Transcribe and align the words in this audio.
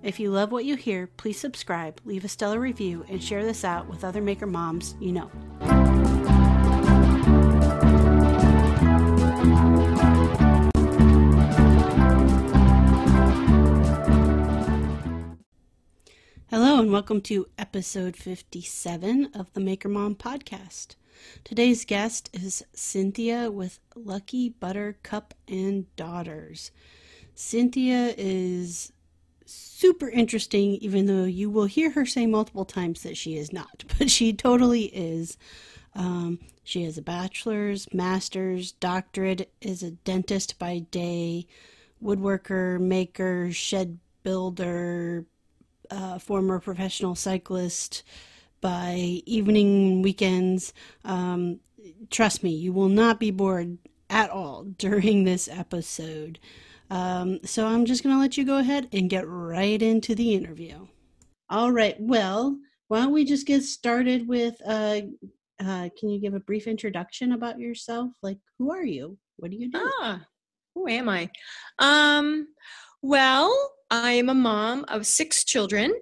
If 0.00 0.20
you 0.20 0.30
love 0.30 0.52
what 0.52 0.64
you 0.64 0.76
hear, 0.76 1.08
please 1.08 1.40
subscribe, 1.40 2.00
leave 2.04 2.24
a 2.24 2.28
stellar 2.28 2.60
review, 2.60 3.04
and 3.08 3.22
share 3.22 3.44
this 3.44 3.64
out 3.64 3.88
with 3.88 4.04
other 4.04 4.22
maker 4.22 4.46
moms 4.46 4.94
you 5.00 5.10
know. 5.10 5.28
Hello, 16.48 16.80
and 16.80 16.92
welcome 16.92 17.20
to 17.22 17.48
episode 17.58 18.16
57 18.16 19.32
of 19.34 19.52
the 19.52 19.60
Maker 19.60 19.88
Mom 19.88 20.14
podcast. 20.14 20.94
Today's 21.42 21.84
guest 21.84 22.30
is 22.32 22.64
Cynthia 22.72 23.50
with 23.50 23.80
Lucky 23.96 24.48
Buttercup 24.48 25.34
and 25.48 25.94
Daughters. 25.96 26.70
Cynthia 27.34 28.14
is 28.16 28.92
super 29.48 30.08
interesting, 30.08 30.76
even 30.76 31.06
though 31.06 31.24
you 31.24 31.50
will 31.50 31.66
hear 31.66 31.90
her 31.90 32.04
say 32.04 32.26
multiple 32.26 32.64
times 32.64 33.02
that 33.02 33.16
she 33.16 33.36
is 33.36 33.52
not, 33.52 33.84
but 33.98 34.10
she 34.10 34.32
totally 34.32 34.84
is. 34.84 35.36
Um, 35.94 36.38
she 36.62 36.84
has 36.84 36.98
a 36.98 37.02
bachelor's, 37.02 37.92
master's, 37.92 38.72
doctorate, 38.72 39.50
is 39.60 39.82
a 39.82 39.92
dentist 39.92 40.58
by 40.58 40.80
day, 40.90 41.46
woodworker, 42.02 42.78
maker, 42.78 43.50
shed 43.50 43.98
builder, 44.22 45.24
uh, 45.90 46.18
former 46.18 46.60
professional 46.60 47.14
cyclist 47.14 48.02
by 48.60 49.22
evening 49.24 50.02
weekends. 50.02 50.72
Um, 51.04 51.60
trust 52.10 52.42
me, 52.42 52.50
you 52.50 52.72
will 52.72 52.88
not 52.88 53.18
be 53.18 53.30
bored 53.30 53.78
at 54.10 54.30
all 54.30 54.64
during 54.78 55.24
this 55.24 55.48
episode. 55.48 56.38
Um, 56.90 57.40
so 57.44 57.66
I'm 57.66 57.84
just 57.84 58.02
going 58.02 58.14
to 58.14 58.20
let 58.20 58.36
you 58.36 58.44
go 58.44 58.58
ahead 58.58 58.88
and 58.92 59.10
get 59.10 59.28
right 59.28 59.80
into 59.80 60.14
the 60.14 60.34
interview. 60.34 60.86
All 61.50 61.72
right. 61.72 61.96
Well, 61.98 62.58
why 62.88 63.02
don't 63.02 63.12
we 63.12 63.24
just 63.24 63.46
get 63.46 63.62
started 63.62 64.26
with 64.26 64.56
uh, 64.66 65.00
uh, 65.60 65.88
can 65.98 66.08
you 66.08 66.20
give 66.20 66.34
a 66.34 66.40
brief 66.40 66.66
introduction 66.66 67.32
about 67.32 67.58
yourself? 67.58 68.12
Like, 68.22 68.38
who 68.58 68.70
are 68.70 68.84
you? 68.84 69.18
What 69.36 69.50
do 69.50 69.56
you 69.56 69.70
do? 69.70 69.90
Ah, 70.00 70.24
who 70.74 70.88
am 70.88 71.08
I? 71.08 71.30
Um, 71.78 72.48
well, 73.02 73.52
I 73.90 74.12
am 74.12 74.28
a 74.28 74.34
mom 74.34 74.84
of 74.88 75.06
six 75.06 75.44
children, 75.44 75.92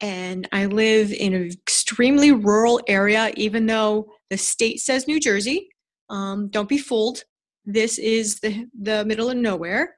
and 0.00 0.48
I 0.52 0.66
live 0.66 1.12
in 1.12 1.34
an 1.34 1.50
extremely 1.50 2.32
rural 2.32 2.80
area, 2.86 3.32
even 3.36 3.66
though 3.66 4.08
the 4.30 4.38
state 4.38 4.80
says 4.80 5.08
New 5.08 5.18
Jersey. 5.18 5.68
Um, 6.08 6.48
don't 6.48 6.68
be 6.68 6.78
fooled. 6.78 7.24
This 7.64 7.98
is 7.98 8.40
the, 8.40 8.68
the 8.80 9.04
middle 9.04 9.30
of 9.30 9.36
nowhere. 9.36 9.96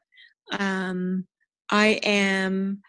Um, 0.53 1.27
I 1.71 2.01
am, 2.03 2.83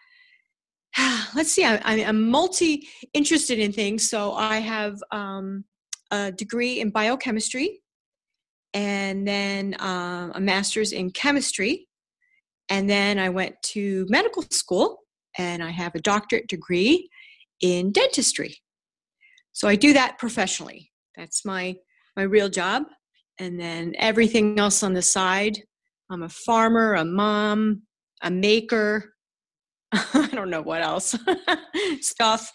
let's 1.34 1.52
see, 1.52 1.64
I, 1.64 1.80
I'm 1.84 2.28
multi 2.30 2.88
interested 3.12 3.58
in 3.58 3.72
things. 3.72 4.08
So 4.08 4.32
I 4.32 4.58
have 4.58 5.02
um, 5.10 5.64
a 6.10 6.32
degree 6.32 6.80
in 6.80 6.90
biochemistry 6.90 7.80
and 8.74 9.26
then 9.26 9.74
uh, 9.74 10.30
a 10.34 10.40
master's 10.40 10.92
in 10.92 11.10
chemistry. 11.10 11.88
And 12.68 12.90
then 12.90 13.18
I 13.18 13.28
went 13.28 13.54
to 13.72 14.06
medical 14.08 14.44
school 14.50 14.98
and 15.38 15.62
I 15.62 15.70
have 15.70 15.94
a 15.94 16.00
doctorate 16.00 16.48
degree 16.48 17.08
in 17.60 17.92
dentistry. 17.92 18.56
So 19.52 19.68
I 19.68 19.76
do 19.76 19.92
that 19.94 20.18
professionally. 20.18 20.90
That's 21.16 21.44
my 21.44 21.76
my 22.16 22.22
real 22.22 22.48
job. 22.48 22.84
And 23.38 23.60
then 23.60 23.94
everything 23.98 24.58
else 24.58 24.82
on 24.82 24.94
the 24.94 25.02
side 25.02 25.62
I'm 26.10 26.22
a 26.22 26.28
farmer, 26.28 26.94
a 26.94 27.04
mom, 27.04 27.82
a 28.22 28.30
maker. 28.30 29.14
I 29.92 30.28
don't 30.32 30.50
know 30.50 30.62
what 30.62 30.82
else 30.82 31.16
stuff. 32.00 32.52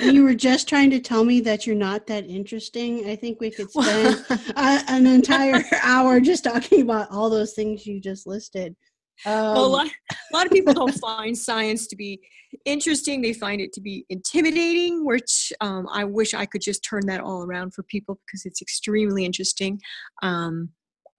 you 0.00 0.24
were 0.24 0.34
just 0.50 0.68
trying 0.68 0.90
to 0.90 1.00
tell 1.00 1.24
me 1.24 1.40
that 1.40 1.66
you're 1.66 1.76
not 1.76 2.06
that 2.06 2.26
interesting. 2.26 3.08
I 3.08 3.16
think 3.16 3.40
we 3.40 3.50
could 3.50 3.70
spend 3.70 4.24
uh, 4.30 4.82
an 4.88 5.06
entire 5.06 5.62
hour 5.82 6.20
just 6.20 6.44
talking 6.44 6.82
about 6.82 7.10
all 7.10 7.30
those 7.30 7.54
things 7.54 7.86
you 7.86 8.00
just 8.00 8.26
listed. 8.26 8.76
Um, 9.24 9.32
well, 9.32 9.66
a 9.66 9.68
lot, 9.68 9.86
a 10.10 10.36
lot 10.36 10.46
of 10.46 10.52
people 10.52 10.74
don't 10.74 10.92
find 10.94 11.36
science 11.36 11.86
to 11.88 11.96
be 11.96 12.20
interesting. 12.64 13.22
They 13.22 13.32
find 13.32 13.60
it 13.60 13.72
to 13.74 13.80
be 13.80 14.04
intimidating, 14.08 15.04
which 15.04 15.52
um, 15.60 15.88
I 15.90 16.04
wish 16.04 16.34
I 16.34 16.46
could 16.46 16.62
just 16.62 16.84
turn 16.84 17.06
that 17.06 17.20
all 17.20 17.42
around 17.42 17.72
for 17.72 17.82
people 17.84 18.18
because 18.26 18.44
it's 18.44 18.60
extremely 18.60 19.24
interesting. 19.24 19.80
Um, 20.22 20.70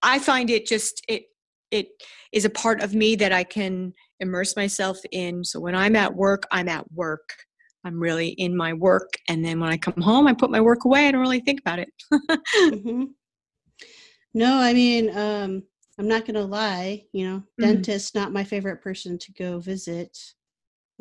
I 0.02 0.20
find 0.20 0.50
it 0.50 0.66
just 0.66 1.02
it 1.08 1.24
it 1.73 1.88
is 2.31 2.45
a 2.45 2.50
part 2.50 2.81
of 2.81 2.94
me 2.94 3.16
that 3.16 3.34
I 3.34 3.44
can 3.44 3.94
immerse 4.19 4.56
myself 4.56 5.00
in. 5.11 5.44
So 5.44 5.59
when 5.59 5.75
I'm 5.75 5.95
at 5.95 6.16
work, 6.16 6.44
I'm 6.51 6.69
at 6.69 6.89
work. 6.91 7.34
I'm 7.84 8.00
really 8.00 8.29
in 8.29 8.56
my 8.56 8.73
work. 8.73 9.09
And 9.28 9.44
then 9.44 9.59
when 9.59 9.69
I 9.69 9.78
come 9.78 10.01
home, 10.01 10.28
I 10.28 10.34
put 10.34 10.51
my 10.51 10.61
work 10.61 10.85
away. 10.85 11.07
I 11.07 11.11
don't 11.11 11.22
really 11.22 11.41
think 11.41 11.59
about 11.59 11.79
it. 11.79 11.89
mm-hmm. 12.13 13.03
No, 14.34 14.56
I 14.56 14.73
mean, 14.73 15.16
um, 15.17 15.63
I'm 16.00 16.07
not 16.07 16.25
going 16.25 16.35
to 16.35 16.45
lie. 16.45 17.03
You 17.11 17.28
know, 17.28 17.38
mm-hmm. 17.38 17.63
dentist, 17.63 18.16
not 18.16 18.31
my 18.31 18.44
favorite 18.44 18.81
person 18.81 19.17
to 19.17 19.34
go 19.34 19.59
visit. 19.59 20.17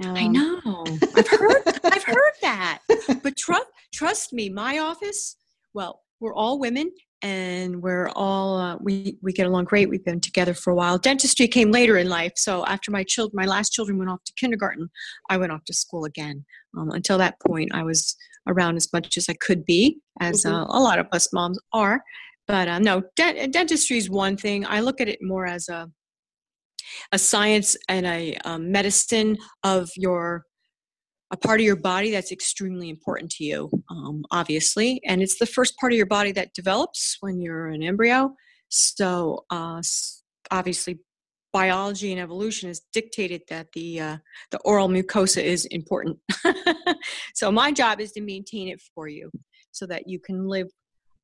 Um, 0.05 0.17
I 0.17 0.27
know. 0.27 0.85
I've 1.17 1.29
heard. 1.29 1.63
I've 1.85 2.05
heard 2.05 2.33
that. 2.43 2.81
But 3.23 3.37
trust 3.37 3.67
trust 3.93 4.33
me, 4.33 4.49
my 4.49 4.79
office. 4.79 5.37
Well, 5.75 6.01
we're 6.21 6.35
all 6.35 6.59
women, 6.59 6.91
and 7.23 7.83
we're 7.83 8.09
all 8.11 8.59
uh, 8.59 8.77
we 8.81 9.17
we 9.23 9.33
get 9.33 9.47
along 9.47 9.65
great. 9.65 9.89
We've 9.89 10.05
been 10.05 10.21
together 10.21 10.55
for 10.55 10.71
a 10.71 10.75
while. 10.75 10.99
Dentistry 10.99 11.49
came 11.49 11.71
later 11.71 11.97
in 11.97 12.09
life, 12.09 12.33
so 12.37 12.65
after 12.67 12.91
my 12.91 13.05
children, 13.05 13.33
my 13.35 13.47
last 13.47 13.73
children 13.73 13.99
went 13.99 14.11
off 14.11 14.25
to 14.25 14.33
kindergarten, 14.37 14.91
I 15.31 15.37
went 15.37 15.53
off 15.53 15.65
to 15.67 15.75
school 15.75 16.05
again. 16.05 16.45
Um, 16.77 16.91
until 16.91 17.19
that 17.19 17.41
point, 17.41 17.71
I 17.75 17.83
was 17.83 18.17
around 18.49 18.77
as 18.77 18.93
much 18.93 19.17
as 19.17 19.29
I 19.29 19.35
could 19.35 19.65
be, 19.65 20.01
as 20.21 20.45
mm-hmm. 20.45 20.55
uh, 20.55 20.65
a 20.65 20.81
lot 20.81 20.99
of 20.99 21.07
us 21.13 21.33
moms 21.33 21.59
are. 21.73 22.03
But 22.49 22.69
uh, 22.69 22.79
no, 22.81 23.03
de- 23.17 23.47
dentistry 23.49 23.99
is 23.99 24.11
one 24.11 24.37
thing. 24.37 24.67
I 24.67 24.81
look 24.81 25.01
at 25.01 25.09
it 25.09 25.21
more 25.23 25.47
as 25.47 25.69
a 25.69 25.91
a 27.13 27.19
science 27.19 27.77
and 27.89 28.07
a 28.07 28.37
um, 28.45 28.71
medicine 28.71 29.39
of 29.63 29.89
your 29.97 30.45
a 31.33 31.37
part 31.37 31.61
of 31.61 31.65
your 31.65 31.77
body 31.77 32.11
that's 32.11 32.31
extremely 32.31 32.91
important 32.91 33.31
to 33.33 33.45
you, 33.45 33.71
um, 33.91 34.23
obviously. 34.31 35.01
And 35.07 35.23
it's 35.23 35.39
the 35.39 35.47
first 35.47 35.77
part 35.79 35.93
of 35.93 35.97
your 35.97 36.07
body 36.07 36.31
that 36.33 36.53
develops 36.53 37.17
when 37.21 37.41
you're 37.41 37.69
an 37.69 37.83
embryo. 37.83 38.35
So, 38.69 39.45
uh, 39.51 39.83
obviously, 40.51 41.01
biology 41.53 42.13
and 42.13 42.21
evolution 42.21 42.69
has 42.69 42.83
dictated 42.93 43.43
that 43.49 43.73
the 43.73 44.01
uh, 44.01 44.17
the 44.51 44.59
oral 44.61 44.89
mucosa 44.89 45.43
is 45.43 45.65
important. 45.67 46.19
so 47.35 47.51
my 47.51 47.73
job 47.73 48.01
is 48.01 48.13
to 48.13 48.21
maintain 48.21 48.69
it 48.69 48.81
for 48.95 49.09
you, 49.09 49.31
so 49.73 49.87
that 49.87 50.09
you 50.09 50.21
can 50.21 50.47
live 50.47 50.69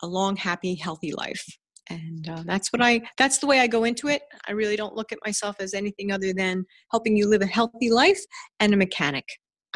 a 0.02 0.06
long, 0.06 0.36
happy, 0.36 0.74
healthy 0.74 1.12
life. 1.12 1.44
And 1.90 2.28
uh, 2.28 2.42
that's 2.46 2.72
what 2.72 2.82
I. 2.82 3.02
That's 3.18 3.38
the 3.38 3.46
way 3.46 3.60
I 3.60 3.66
go 3.66 3.84
into 3.84 4.08
it. 4.08 4.22
I 4.46 4.52
really 4.52 4.76
don't 4.76 4.94
look 4.94 5.12
at 5.12 5.18
myself 5.24 5.56
as 5.60 5.74
anything 5.74 6.12
other 6.12 6.32
than 6.32 6.64
helping 6.90 7.16
you 7.16 7.28
live 7.28 7.42
a 7.42 7.46
healthy 7.46 7.90
life 7.90 8.20
and 8.60 8.72
a 8.72 8.76
mechanic. 8.76 9.24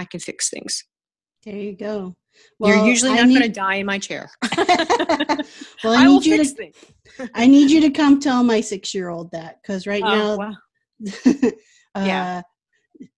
I 0.02 0.04
can 0.04 0.18
fix 0.18 0.50
things. 0.50 0.84
There 1.44 1.54
you 1.54 1.76
go. 1.76 2.16
Well, 2.58 2.75
You're 2.75 2.87
usually 2.87 3.14
not 3.14 3.28
need... 3.28 3.38
going 3.38 3.52
to 3.52 3.60
die 3.60 3.76
in 3.76 3.87
my 3.87 3.99
chair. 3.99 4.28
well, 4.58 5.93
I, 5.93 6.04
I 6.04 6.06
need 6.06 6.26
you 6.26 6.44
to. 6.44 6.72
I 7.34 7.46
need 7.46 7.70
you 7.70 7.81
to 7.82 7.90
come 7.90 8.19
tell 8.19 8.43
my 8.43 8.60
six-year-old 8.60 9.31
that 9.31 9.60
because 9.62 9.87
right 9.87 10.02
oh, 10.04 10.08
now, 10.08 10.37
wow. 10.37 10.54
uh, 11.94 12.04
yeah, 12.04 12.43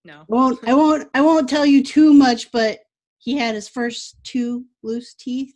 no, 0.03 0.25
won't 0.27 0.59
I 0.67 0.73
won't 0.73 1.09
I 1.15 1.21
won't 1.21 1.49
tell 1.49 1.65
you 1.65 1.83
too 1.83 2.13
much, 2.13 2.51
but 2.51 2.79
he 3.17 3.35
had 3.35 3.55
his 3.55 3.67
first 3.67 4.17
two 4.23 4.65
loose 4.83 5.15
teeth, 5.15 5.55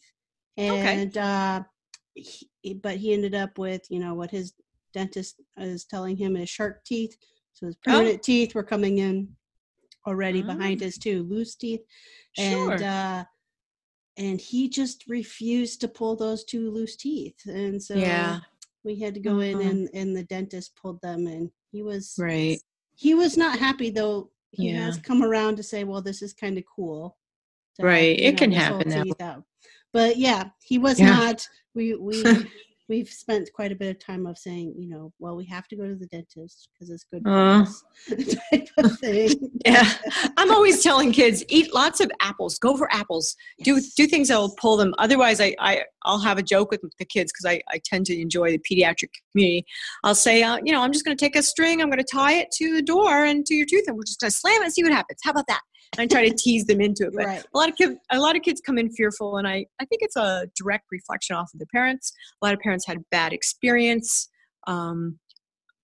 and 0.57 1.15
okay. 1.15 1.19
uh, 1.19 1.61
he, 2.15 2.73
but 2.81 2.97
he 2.97 3.13
ended 3.13 3.35
up 3.35 3.57
with 3.59 3.81
you 3.89 3.99
know 3.99 4.15
what 4.15 4.31
his 4.31 4.53
dentist 4.93 5.35
is 5.57 5.85
telling 5.85 6.17
him 6.17 6.35
is 6.35 6.49
shark 6.49 6.83
teeth. 6.85 7.15
So 7.53 7.67
his 7.67 7.75
permanent 7.75 8.19
oh. 8.19 8.23
teeth 8.23 8.55
were 8.55 8.63
coming 8.63 8.99
in 8.99 9.35
already 10.09 10.43
oh. 10.43 10.47
behind 10.47 10.81
his 10.81 10.97
two 10.97 11.23
loose 11.23 11.55
teeth 11.55 11.81
and 12.37 12.81
uh 12.81 13.23
and 14.17 14.41
he 14.41 14.67
just 14.67 15.05
refused 15.07 15.79
to 15.79 15.87
pull 15.87 16.15
those 16.15 16.43
two 16.43 16.69
loose 16.71 16.95
teeth 16.95 17.39
and 17.45 17.81
so 17.81 17.93
yeah 17.93 18.39
we 18.83 18.99
had 18.99 19.13
to 19.13 19.19
go 19.19 19.39
in 19.39 19.57
mm-hmm. 19.57 19.69
and 19.69 19.89
and 19.93 20.15
the 20.15 20.23
dentist 20.23 20.75
pulled 20.75 20.99
them 21.01 21.27
and 21.27 21.49
he 21.71 21.81
was 21.83 22.15
right 22.17 22.59
he 22.95 23.13
was 23.13 23.37
not 23.37 23.59
happy 23.59 23.89
though 23.89 24.29
he 24.51 24.71
yeah. 24.71 24.85
has 24.85 24.97
come 24.97 25.23
around 25.23 25.55
to 25.55 25.63
say 25.63 25.83
well 25.83 26.01
this 26.01 26.21
is 26.21 26.33
kind 26.33 26.57
of 26.57 26.63
cool 26.65 27.15
right, 27.81 28.19
it 28.19 28.31
know, 28.33 28.37
can 28.37 28.51
happen 28.51 29.15
now. 29.19 29.43
But 29.91 30.17
yeah, 30.17 30.49
he 30.61 30.77
was 30.77 30.99
yeah. 30.99 31.09
not. 31.09 31.47
We 31.73 31.95
we 31.95 32.23
we've 32.89 33.07
spent 33.07 33.49
quite 33.53 33.71
a 33.71 33.75
bit 33.75 33.89
of 33.89 33.99
time 34.03 34.25
of 34.25 34.37
saying, 34.37 34.73
you 34.77 34.89
know, 34.89 35.13
well, 35.19 35.35
we 35.35 35.45
have 35.45 35.67
to 35.67 35.75
go 35.75 35.87
to 35.87 35.95
the 35.95 36.07
dentist 36.07 36.69
because 36.73 36.89
it's 36.89 37.05
good 37.05 37.21
for 37.23 37.29
uh, 37.29 37.61
us, 37.61 37.83
type 38.51 38.67
of 38.77 38.99
thing. 38.99 39.51
yeah, 39.65 39.93
I'm 40.35 40.51
always 40.51 40.83
telling 40.83 41.11
kids 41.11 41.43
eat 41.47 41.73
lots 41.73 41.99
of 41.99 42.11
apples. 42.19 42.57
Go 42.57 42.75
for 42.75 42.91
apples. 42.91 43.35
Yes. 43.59 43.65
Do 43.95 44.03
do 44.03 44.07
things 44.09 44.27
that 44.29 44.37
will 44.37 44.55
pull 44.59 44.75
them. 44.75 44.93
Otherwise, 44.97 45.39
I, 45.39 45.55
I 45.59 45.83
I'll 46.03 46.19
have 46.19 46.37
a 46.39 46.43
joke 46.43 46.71
with 46.71 46.81
the 46.97 47.05
kids 47.05 47.31
because 47.31 47.45
I 47.45 47.61
I 47.69 47.79
tend 47.85 48.07
to 48.07 48.19
enjoy 48.19 48.51
the 48.51 48.59
pediatric 48.59 49.09
community. 49.31 49.65
I'll 50.03 50.15
say, 50.15 50.41
uh, 50.43 50.57
you 50.63 50.73
know, 50.73 50.81
I'm 50.81 50.91
just 50.91 51.05
going 51.05 51.15
to 51.15 51.23
take 51.23 51.35
a 51.35 51.43
string. 51.43 51.81
I'm 51.81 51.89
going 51.89 52.03
to 52.03 52.11
tie 52.11 52.33
it 52.33 52.51
to 52.53 52.73
the 52.73 52.81
door 52.81 53.23
and 53.23 53.45
to 53.45 53.53
your 53.53 53.67
tooth, 53.67 53.85
and 53.87 53.95
we're 53.95 54.03
just 54.03 54.19
going 54.19 54.31
to 54.31 54.37
slam 54.37 54.61
it 54.61 54.65
and 54.65 54.73
see 54.73 54.83
what 54.83 54.91
happens. 54.91 55.19
How 55.23 55.31
about 55.31 55.47
that? 55.47 55.61
I 55.97 56.05
try 56.05 56.27
to 56.27 56.35
tease 56.35 56.65
them 56.65 56.81
into 56.81 57.05
it. 57.07 57.13
But 57.15 57.25
right. 57.25 57.43
a 57.53 57.57
lot 57.57 57.69
of 57.69 57.75
kids, 57.75 57.95
a 58.11 58.19
lot 58.19 58.35
of 58.35 58.41
kids 58.41 58.61
come 58.61 58.77
in 58.77 58.91
fearful, 58.91 59.37
and 59.37 59.47
I, 59.47 59.65
I 59.79 59.85
think 59.85 60.01
it's 60.01 60.15
a 60.15 60.47
direct 60.55 60.85
reflection 60.91 61.35
off 61.35 61.51
of 61.53 61.59
the 61.59 61.65
parents. 61.67 62.13
A 62.41 62.45
lot 62.45 62.53
of 62.53 62.59
parents 62.59 62.85
had 62.85 62.97
bad 63.11 63.33
experience. 63.33 64.29
Um, 64.67 65.19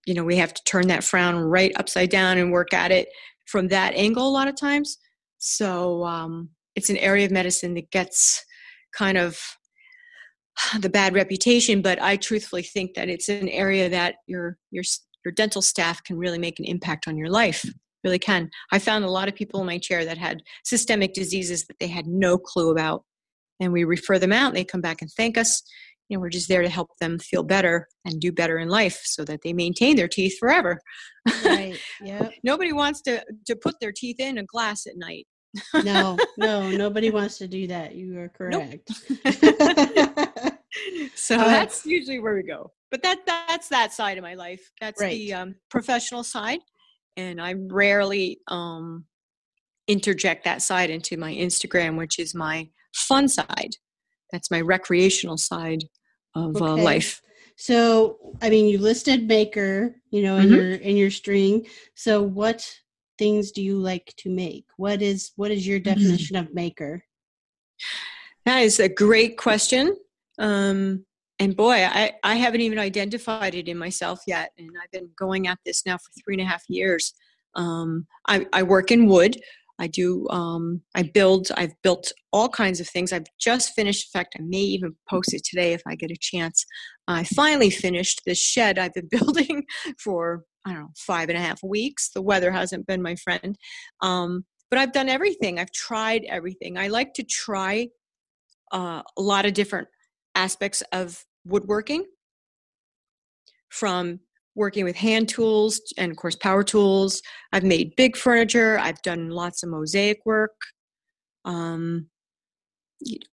you 0.06 0.13
know, 0.13 0.24
we 0.24 0.36
have 0.36 0.54
to 0.54 0.63
turn 0.66 0.88
that 0.90 1.04
frown 1.04 1.36
right 1.36 1.72
upside 1.78 2.10
down 2.10 2.38
and 2.38 2.52
work 2.52 2.74
at 2.74 2.92
it 2.92 3.10
from 3.46 3.68
that 3.69 3.94
angle 3.96 4.28
a 4.28 4.30
lot 4.30 4.48
of 4.48 4.56
times. 4.56 4.98
So 5.40 6.04
um, 6.06 6.50
it's 6.75 6.90
an 6.90 6.98
area 6.98 7.25
of 7.25 7.31
medicine 7.31 7.74
that 7.74 7.90
gets 7.92 8.44
kind 8.96 9.18
of 9.18 9.40
the 10.80 10.90
bad 10.90 11.16
reputation, 11.16 11.81
but 11.81 12.02
I 12.02 12.18
truthfully 12.18 12.63
think 12.63 12.94
that 12.94 13.10
it's 13.10 13.30
an 13.30 13.50
area 13.50 13.90
that 13.90 14.16
your 14.28 14.57
your 14.72 14.84
your 15.24 15.31
dental 15.31 15.63
staff 15.63 16.04
can 16.04 16.18
really 16.18 16.38
make 16.38 16.60
an 16.60 16.66
impact 16.66 17.07
on 17.07 17.18
your 17.18 17.30
life 17.30 17.66
really 18.06 18.19
can. 18.19 18.50
I 18.72 18.80
found 18.80 19.04
a 19.04 19.10
lot 19.10 19.28
of 19.28 19.36
people 19.36 19.60
in 19.60 19.66
my 19.66 19.80
chair 19.80 20.06
that 20.06 20.18
had 20.18 20.44
systemic 20.63 21.13
diseases 21.13 21.66
that 21.66 21.80
they 21.80 21.88
had 21.88 22.07
no 22.07 22.38
clue 22.38 22.72
about. 22.72 23.04
And 23.60 23.74
we 23.74 23.84
refer 23.84 24.19
them 24.19 24.34
out, 24.34 24.50
and 24.50 24.56
they 24.57 24.66
come 24.66 24.81
back 24.81 25.02
and 25.02 25.10
thank 25.16 25.38
us. 25.38 25.63
You 26.07 26.18
know, 26.18 26.22
we're 26.22 26.30
just 26.30 26.50
there 26.50 26.62
to 26.62 26.69
help 26.69 26.90
them 27.00 27.18
feel 27.18 27.42
better 27.42 27.88
and 28.04 28.19
do 28.19 28.31
better 28.31 28.60
in 28.60 28.69
life 28.69 29.02
so 29.06 29.24
that 29.25 29.40
they 29.44 29.54
maintain 29.54 29.96
their 29.96 30.07
teeth 30.07 30.38
forever. 30.40 30.80
Right. 31.44 31.80
Yeah. 32.02 32.30
nobody 32.44 32.74
wants 32.74 33.02
to, 33.04 33.24
to 33.48 33.56
put 33.56 33.80
their 33.80 33.94
teeth 33.96 34.19
in 34.19 34.38
a 34.38 34.44
glass 34.44 34.86
at 34.86 34.98
night. 34.98 35.25
no, 35.84 36.18
no, 36.38 36.69
nobody 36.69 37.10
wants 37.10 37.38
to 37.40 37.48
do 37.48 37.66
that. 37.68 37.96
You 37.96 38.19
are 38.19 38.30
correct. 38.30 38.92
Nope. 39.10 39.25
so 41.16 41.36
uh, 41.40 41.46
that's 41.46 41.86
usually 41.86 42.19
where 42.19 42.36
we 42.36 42.44
go. 42.44 42.72
But 42.92 43.02
that 43.04 43.25
that's 43.25 43.69
that 43.69 43.94
side 43.94 44.18
of 44.18 44.24
my 44.24 44.36
life. 44.36 44.69
That's 44.81 45.02
right. 45.02 45.12
the 45.12 45.34
um, 45.34 45.56
professional 45.69 46.24
side 46.24 46.60
and 47.17 47.41
I 47.41 47.53
rarely 47.53 48.39
um, 48.47 49.06
interject 49.88 50.45
that 50.45 50.62
side 50.62 50.89
into 50.89 51.17
my 51.17 51.33
Instagram, 51.33 51.97
which 51.97 52.19
is 52.19 52.35
my 52.35 52.69
fun 52.94 53.27
side. 53.27 53.75
That's 54.31 54.51
my 54.51 54.62
recreational 54.62 55.38
side 55.38 55.83
of 56.35 56.62
uh, 56.62 56.65
okay. 56.65 56.81
uh, 56.81 56.83
life. 56.83 57.21
So, 57.57 58.17
I 58.41 58.50
mean, 58.50 58.67
you 58.67 58.79
listed 58.79 59.27
maker, 59.27 59.95
you 60.12 60.23
know, 60.23 60.38
in 60.38 60.47
mm-hmm. 60.47 60.56
your 60.56 60.71
in 60.73 60.97
your 60.97 61.12
string. 61.12 61.67
So, 61.95 62.21
what 62.21 62.69
things 63.18 63.51
do 63.51 63.61
you 63.61 63.77
like 63.77 64.13
to 64.18 64.29
make? 64.29 64.65
What 64.77 65.01
is 65.01 65.31
what 65.38 65.51
is 65.51 65.65
your 65.65 65.79
mm-hmm. 65.79 65.94
definition 65.94 66.35
mm-hmm. 66.35 66.47
of 66.47 66.53
maker? 66.53 67.03
That 68.45 68.59
is 68.59 68.79
a 68.79 68.89
great 68.89 69.38
question. 69.38 69.95
Um, 70.38 71.06
and 71.39 71.55
boy, 71.55 71.85
I, 71.85 72.13
I 72.23 72.35
haven't 72.35 72.61
even 72.61 72.79
identified 72.79 73.55
it 73.55 73.67
in 73.67 73.77
myself 73.77 74.21
yet. 74.25 74.51
And 74.57 74.69
I've 74.81 74.91
been 74.91 75.09
going 75.17 75.47
at 75.47 75.59
this 75.65 75.85
now 75.85 75.97
for 75.97 76.11
three 76.23 76.35
and 76.35 76.41
a 76.41 76.45
half 76.45 76.63
years. 76.69 77.13
Um, 77.55 78.07
I, 78.27 78.45
I 78.53 78.63
work 78.63 78.91
in 78.91 79.07
wood. 79.07 79.37
I 79.77 79.87
do, 79.87 80.25
um, 80.29 80.81
I 80.95 81.03
build, 81.03 81.49
I've 81.57 81.73
built 81.83 82.13
all 82.31 82.47
kinds 82.47 82.79
of 82.79 82.87
things. 82.87 83.11
I've 83.11 83.25
just 83.37 83.75
finished, 83.75 84.07
in 84.07 84.17
fact, 84.17 84.35
I 84.39 84.43
may 84.43 84.59
even 84.59 84.95
post 85.09 85.33
it 85.33 85.43
today 85.43 85.73
if 85.73 85.81
I 85.85 85.95
get 85.95 86.11
a 86.11 86.17
chance. 86.17 86.65
I 87.09 87.25
finally 87.25 87.69
finished 87.69 88.21
this 88.25 88.39
shed 88.39 88.79
I've 88.79 88.93
been 88.93 89.09
building 89.11 89.65
for, 89.99 90.45
I 90.65 90.71
don't 90.71 90.83
know, 90.83 90.89
five 90.95 91.27
and 91.27 91.37
a 91.37 91.41
half 91.41 91.61
weeks. 91.61 92.11
The 92.11 92.21
weather 92.21 92.51
hasn't 92.51 92.87
been 92.87 93.01
my 93.01 93.15
friend. 93.15 93.57
Um, 94.01 94.45
but 94.69 94.79
I've 94.79 94.93
done 94.93 95.09
everything. 95.09 95.59
I've 95.59 95.71
tried 95.71 96.23
everything. 96.29 96.77
I 96.77 96.87
like 96.87 97.13
to 97.15 97.23
try 97.23 97.89
uh, 98.71 99.01
a 99.17 99.21
lot 99.21 99.45
of 99.45 99.53
different 99.53 99.89
aspects 100.35 100.83
of 100.91 101.25
woodworking 101.45 102.05
from 103.69 104.19
working 104.55 104.85
with 104.85 104.95
hand 104.95 105.27
tools 105.27 105.81
and 105.97 106.11
of 106.11 106.17
course 106.17 106.35
power 106.35 106.63
tools. 106.63 107.21
I've 107.51 107.63
made 107.63 107.95
big 107.95 108.15
furniture. 108.15 108.79
I've 108.79 109.01
done 109.01 109.29
lots 109.29 109.63
of 109.63 109.69
mosaic 109.69 110.19
work. 110.25 110.55
Um, 111.43 112.07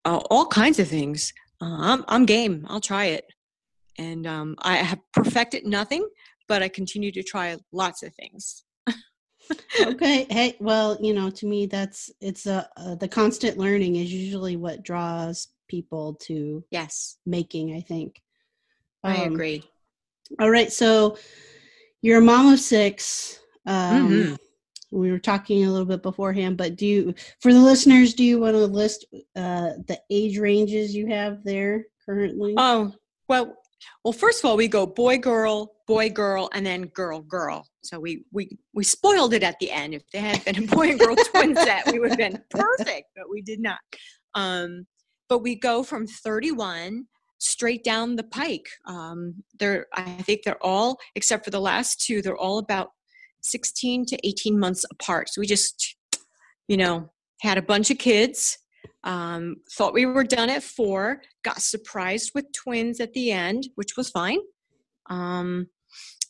all 0.05 0.47
kinds 0.47 0.79
of 0.79 0.89
things. 0.89 1.33
Uh, 1.61 1.77
I'm, 1.79 2.05
I'm 2.09 2.25
game. 2.25 2.67
I'll 2.69 2.81
try 2.81 3.07
it. 3.07 3.27
And 3.99 4.27
um, 4.27 4.57
i 4.63 4.77
have 4.77 4.99
perfected 5.13 5.67
nothing 5.67 6.07
but 6.49 6.65
i 6.65 6.69
continue 6.69 7.13
to 7.13 7.23
try 7.23 7.57
lots 7.73 8.03
of 8.03 8.15
things. 8.15 8.65
Okay. 9.81 10.27
Hey 10.31 10.57
well 10.61 10.97
you 11.01 11.13
know 11.13 11.29
to 11.29 11.47
me 11.47 11.67
that's 11.67 12.09
it's 12.21 12.47
a, 12.47 12.69
uh, 12.77 12.95
the 12.95 13.09
constant 13.09 13.59
learning 13.59 13.97
is 13.97 14.13
usually 14.13 14.57
what 14.57 14.85
draws 14.85 15.49
people 15.71 16.15
to 16.15 16.65
yes. 16.71 17.17
making 17.25 17.75
i 17.75 17.81
think. 17.81 18.21
Um, 19.05 19.13
i 19.13 19.17
agree. 19.25 19.63
all 20.41 20.51
right 20.51 20.73
so 20.73 21.17
you're 22.03 22.19
a 22.19 22.23
mom 22.23 22.53
of 22.53 22.61
six 22.61 23.41
um, 23.67 24.11
mm-hmm. 24.11 24.35
we 24.91 25.13
were 25.13 25.19
talking 25.19 25.65
a 25.65 25.71
little 25.71 25.87
bit 25.87 26.03
beforehand 26.03 26.57
but 26.57 26.77
do 26.77 26.87
you 26.87 27.15
for 27.41 27.53
the 27.53 27.61
listeners 27.61 28.15
do 28.15 28.25
you 28.25 28.41
want 28.41 28.55
to 28.55 28.67
list 28.67 29.07
uh, 29.37 29.71
the 29.87 29.99
age 30.11 30.39
ranges 30.39 30.95
you 30.95 31.07
have 31.07 31.45
there 31.45 31.85
currently? 32.11 32.55
Oh 32.57 32.93
well 33.29 33.57
well 34.05 34.13
first 34.13 34.43
of 34.43 34.51
all 34.51 34.57
we 34.57 34.69
go 34.69 34.87
boy 34.87 35.19
girl 35.19 35.73
boy 35.87 36.11
girl 36.11 36.49
and 36.53 36.65
then 36.65 36.87
girl 36.87 37.21
girl. 37.21 37.67
So 37.83 37.99
we 37.99 38.25
we 38.33 38.59
we 38.75 38.85
spoiled 38.85 39.35
it 39.35 39.43
at 39.43 39.59
the 39.59 39.71
end. 39.71 39.95
If 39.95 40.03
there 40.13 40.23
had 40.23 40.45
been 40.45 40.65
a 40.65 40.67
boy 40.67 40.91
and 40.91 41.01
girl 41.01 41.17
twin 41.31 41.55
set 41.55 41.91
we 41.93 41.99
would 41.99 42.11
have 42.11 42.19
been 42.19 42.43
perfect 42.51 43.09
but 43.17 43.31
we 43.31 43.43
did 43.43 43.61
not. 43.61 43.79
Um 44.35 44.87
but 45.31 45.39
we 45.39 45.55
go 45.55 45.83
from 45.83 46.07
31 46.07 47.07
straight 47.39 47.85
down 47.85 48.17
the 48.17 48.25
pike. 48.25 48.69
Um, 48.85 49.43
they're, 49.59 49.87
I 49.95 50.03
think 50.23 50.43
they're 50.43 50.63
all, 50.63 50.99
except 51.15 51.45
for 51.45 51.51
the 51.51 51.61
last 51.61 52.05
two, 52.05 52.21
they're 52.21 52.37
all 52.37 52.59
about 52.59 52.91
16 53.43 54.05
to 54.07 54.27
18 54.27 54.59
months 54.59 54.85
apart. 54.91 55.31
So 55.31 55.41
we 55.41 55.47
just, 55.47 55.97
you 56.69 56.77
know, 56.77 57.11
had 57.41 57.57
a 57.57 57.63
bunch 57.63 57.91
of 57.91 57.97
kids, 57.97 58.59
um, 59.05 59.57
thought 59.71 59.95
we 59.95 60.05
were 60.05 60.25
done 60.25 60.51
at 60.51 60.63
four, 60.63 61.23
got 61.43 61.63
surprised 61.63 62.33
with 62.35 62.53
twins 62.53 63.01
at 63.01 63.15
the 63.15 63.33
end, 63.33 63.69
which 63.77 63.97
was 63.97 64.11
fine. 64.11 64.41
Um, 65.09 65.69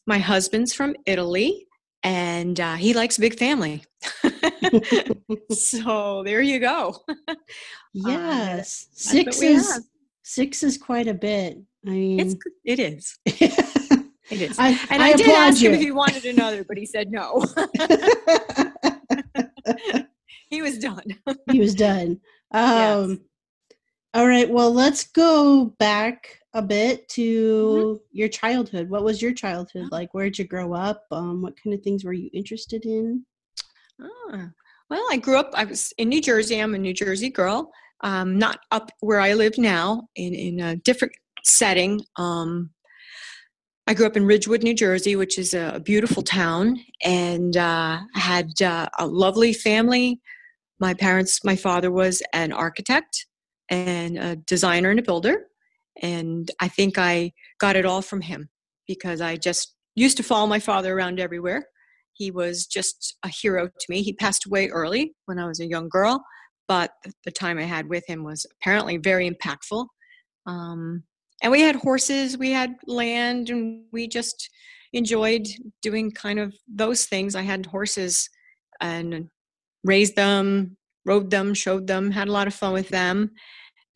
my 0.07 0.19
husband's 0.19 0.73
from 0.73 0.95
Italy 1.07 1.67
and 2.03 2.59
uh, 2.59 2.75
he 2.77 2.95
likes 2.95 3.19
big 3.19 3.39
family. 3.39 3.85
so 5.51 6.23
there 6.25 6.41
you 6.41 6.59
go. 6.59 6.97
yes, 7.95 8.87
uh, 8.89 8.95
six 8.95 9.43
is 9.43 9.89
six 10.23 10.63
is 10.63 10.79
quite 10.79 11.09
a 11.09 11.15
bit. 11.15 11.59
I 11.87 11.91
mean, 11.91 12.21
it's, 12.21 12.37
it 12.65 12.79
is. 12.79 13.19
it 13.27 14.13
is. 14.31 14.59
I, 14.59 14.79
and 14.91 15.03
I, 15.03 15.09
I 15.09 15.13
did 15.15 15.29
ask 15.29 15.61
you. 15.63 15.71
him 15.71 15.75
if 15.75 15.81
he 15.81 15.91
wanted 15.91 16.25
another, 16.25 16.65
but 16.65 16.77
he 16.77 16.87
said 16.87 17.11
no. 17.11 17.45
he 20.49 20.63
was 20.63 20.79
done. 20.79 21.05
he 21.51 21.61
was 21.61 21.75
done. 21.75 22.21
Um, 22.53 23.11
yes. 23.11 23.19
All 24.13 24.27
right. 24.27 24.51
Well, 24.51 24.73
let's 24.73 25.05
go 25.05 25.67
back 25.79 26.41
a 26.53 26.61
bit 26.61 27.09
to 27.11 27.23
mm-hmm. 27.23 28.05
your 28.11 28.29
childhood. 28.29 28.91
What 28.91 29.05
was 29.05 29.23
your 29.23 29.33
childhood 29.33 29.87
like? 29.93 30.13
Where 30.13 30.25
did 30.25 30.39
you 30.39 30.47
grow 30.47 30.75
up? 30.75 31.05
Um, 31.13 31.43
what 31.43 31.55
kind 31.63 31.75
of 31.75 31.83
things 31.83 32.05
were 32.05 32.13
you 32.13 32.29
interested 32.33 32.85
in? 32.85 33.25
Ah, 34.03 34.49
well, 34.89 35.07
I 35.13 35.17
grew 35.17 35.39
up. 35.39 35.53
I 35.55 35.63
was 35.63 35.93
in 35.97 36.09
New 36.09 36.21
Jersey. 36.21 36.59
I'm 36.59 36.75
a 36.75 36.79
New 36.79 36.93
Jersey 36.93 37.31
girl. 37.31 37.71
Um, 38.01 38.37
not 38.37 38.59
up 38.73 38.91
where 38.99 39.21
I 39.21 39.35
live 39.35 39.59
now, 39.59 40.09
in 40.17 40.35
in 40.35 40.59
a 40.59 40.75
different 40.75 41.13
setting. 41.45 42.01
Um, 42.17 42.71
I 43.87 43.95
grew 43.95 44.07
up 44.07 44.17
in 44.17 44.27
Ridgewood, 44.27 44.65
New 44.65 44.75
Jersey, 44.75 45.15
which 45.15 45.39
is 45.39 45.55
a 45.55 45.81
beautiful 45.85 46.25
town, 46.25 46.81
and 47.05 47.57
uh, 47.57 48.01
had 48.15 48.61
uh, 48.61 48.89
a 48.99 49.07
lovely 49.07 49.53
family. 49.53 50.21
My 50.81 50.95
parents, 50.95 51.45
my 51.45 51.55
father 51.55 51.93
was 51.93 52.23
an 52.33 52.53
architect 52.53 53.27
and 53.71 54.19
a 54.19 54.37
designer 54.37 54.91
and 54.91 55.01
a 55.01 55.03
builder, 55.03 55.47
and 56.03 56.51
I 56.61 56.69
think 56.69 56.99
I 56.99 57.33
got 57.59 57.77
it 57.77 57.87
all 57.87 58.03
from 58.03 58.21
him 58.21 58.51
because 58.87 59.21
I 59.21 59.37
just 59.37 59.75
used 59.95 60.17
to 60.19 60.23
follow 60.23 60.47
my 60.47 60.59
father 60.59 60.97
around 60.97 61.21
everywhere 61.21 61.65
he 62.21 62.31
was 62.31 62.67
just 62.67 63.17
a 63.25 63.29
hero 63.29 63.67
to 63.67 63.87
me. 63.89 64.03
He 64.03 64.13
passed 64.13 64.45
away 64.45 64.69
early 64.69 65.15
when 65.25 65.39
I 65.39 65.47
was 65.47 65.59
a 65.59 65.67
young 65.67 65.89
girl, 65.89 66.23
but 66.69 66.91
the 67.25 67.31
time 67.31 67.59
I 67.59 67.63
had 67.63 67.89
with 67.89 68.05
him 68.07 68.25
was 68.25 68.45
apparently 68.53 68.99
very 68.99 69.29
impactful. 69.29 69.87
Um, 70.47 71.05
and 71.43 71.51
we 71.51 71.63
had 71.63 71.77
horses, 71.77 72.37
we 72.37 72.51
had 72.51 72.75
land, 72.87 73.49
and 73.49 73.85
we 73.91 74.07
just 74.07 74.51
enjoyed 74.93 75.47
doing 75.81 76.11
kind 76.11 76.39
of 76.39 76.55
those 76.69 77.07
things. 77.07 77.35
I 77.35 77.41
had 77.41 77.65
horses 77.65 78.29
and 78.83 79.31
raised 79.83 80.15
them, 80.15 80.77
rode 81.05 81.31
them, 81.31 81.55
showed 81.55 81.87
them, 81.87 82.11
had 82.11 82.29
a 82.29 82.33
lot 82.33 82.47
of 82.47 82.55
fun 82.55 82.73
with 82.73 82.89
them. 82.89 83.31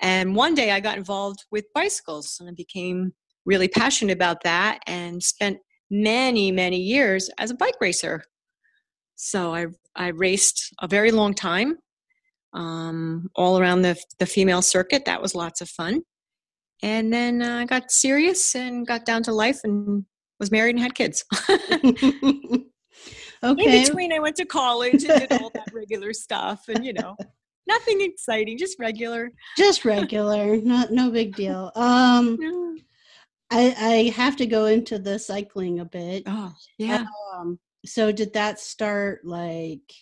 And 0.01 0.35
one 0.35 0.55
day 0.55 0.71
I 0.71 0.81
got 0.81 0.99
involved 0.99 1.45
with 1.51 1.73
bicycles 1.75 2.39
and 2.41 2.49
I 2.49 2.53
became 2.53 3.13
really 3.47 3.69
passionate 3.69 4.13
about 4.13 4.43
that 4.45 4.81
and 4.87 5.23
spent 5.23 5.59
many, 5.91 6.51
many 6.51 6.79
years 6.79 7.31
as 7.39 7.51
a 7.51 7.55
bike 7.55 7.77
racer. 7.81 8.25
So 9.17 9.55
I, 9.55 9.67
I 9.95 10.09
raced 10.09 10.73
a 10.81 10.89
very 10.89 11.11
long 11.11 11.35
time 11.35 11.79
um, 12.53 13.31
all 13.37 13.59
around 13.59 13.83
the, 13.83 13.97
the 14.19 14.27
female 14.27 14.63
circuit. 14.63 15.05
That 15.05 15.23
was 15.23 15.35
lots 15.35 15.61
of 15.61 15.69
fun. 15.69 16.03
And 16.83 17.13
then 17.13 17.41
uh, 17.43 17.59
I 17.59 17.65
got 17.65 17.91
serious 17.91 18.55
and 18.55 18.87
got 18.87 19.07
down 19.07 19.23
to 19.25 19.33
life 19.33 19.61
and 19.65 20.05
was 20.41 20.51
married 20.51 20.75
and 20.75 20.83
had 20.83 20.95
kids. 20.95 21.25
okay. 23.45 23.79
In 23.79 23.85
between, 23.85 24.13
I 24.13 24.19
went 24.19 24.37
to 24.37 24.45
college 24.45 25.05
and 25.05 25.21
did 25.21 25.33
all 25.33 25.51
that 25.55 25.69
regular 25.73 26.13
stuff, 26.13 26.65
and 26.69 26.85
you 26.85 26.93
know, 26.93 27.17
nothing 27.67 28.01
exciting, 28.01 28.59
just 28.59 28.79
regular. 28.79 29.31
Just 29.57 29.85
regular, 29.85 30.57
not 30.57 30.93
no 30.93 31.11
big 31.11 31.37
deal. 31.37 31.73
Um, 31.75 32.39
I 33.51 33.75
I 33.79 34.13
have 34.15 34.37
to 34.37 34.47
go 34.47 34.67
into 34.67 34.99
the 34.99 35.19
cycling 35.19 35.81
a 35.81 35.85
bit. 35.85 36.25
Oh 36.27 36.53
yeah. 36.79 37.05
Um, 37.35 37.59
so 37.85 38.13
did 38.13 38.33
that 38.33 38.59
start 38.59 39.25
like 39.25 39.93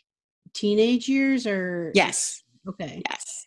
teenage 0.55 1.09
years 1.09 1.47
or? 1.47 1.93
Yes. 1.95 2.43
Okay. 2.69 3.03
Yes. 3.11 3.47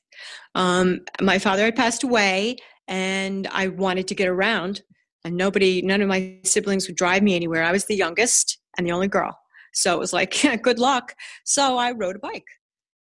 Um, 0.56 1.02
my 1.22 1.40
father 1.40 1.66
had 1.66 1.76
passed 1.76 2.04
away, 2.04 2.58
and 2.88 3.48
I 3.52 3.68
wanted 3.70 4.08
to 4.10 4.16
get 4.16 4.28
around 4.28 4.82
and 5.26 5.36
nobody 5.36 5.82
none 5.82 6.02
of 6.02 6.08
my 6.08 6.38
siblings 6.44 6.88
would 6.88 6.96
drive 6.96 7.22
me 7.22 7.36
anywhere 7.36 7.64
i 7.64 7.72
was 7.72 7.86
the 7.86 7.96
youngest 7.96 8.60
and 8.78 8.88
the 8.88 8.92
only 8.92 9.10
girl 9.10 9.38
so 9.76 9.94
it 9.94 10.00
was 10.00 10.14
like 10.14 10.44
yeah, 10.44 10.56
good 10.56 10.80
luck. 10.80 11.14
So 11.44 11.78
i 11.78 11.92
rode 11.92 12.16
a 12.16 12.20
bike 12.20 12.48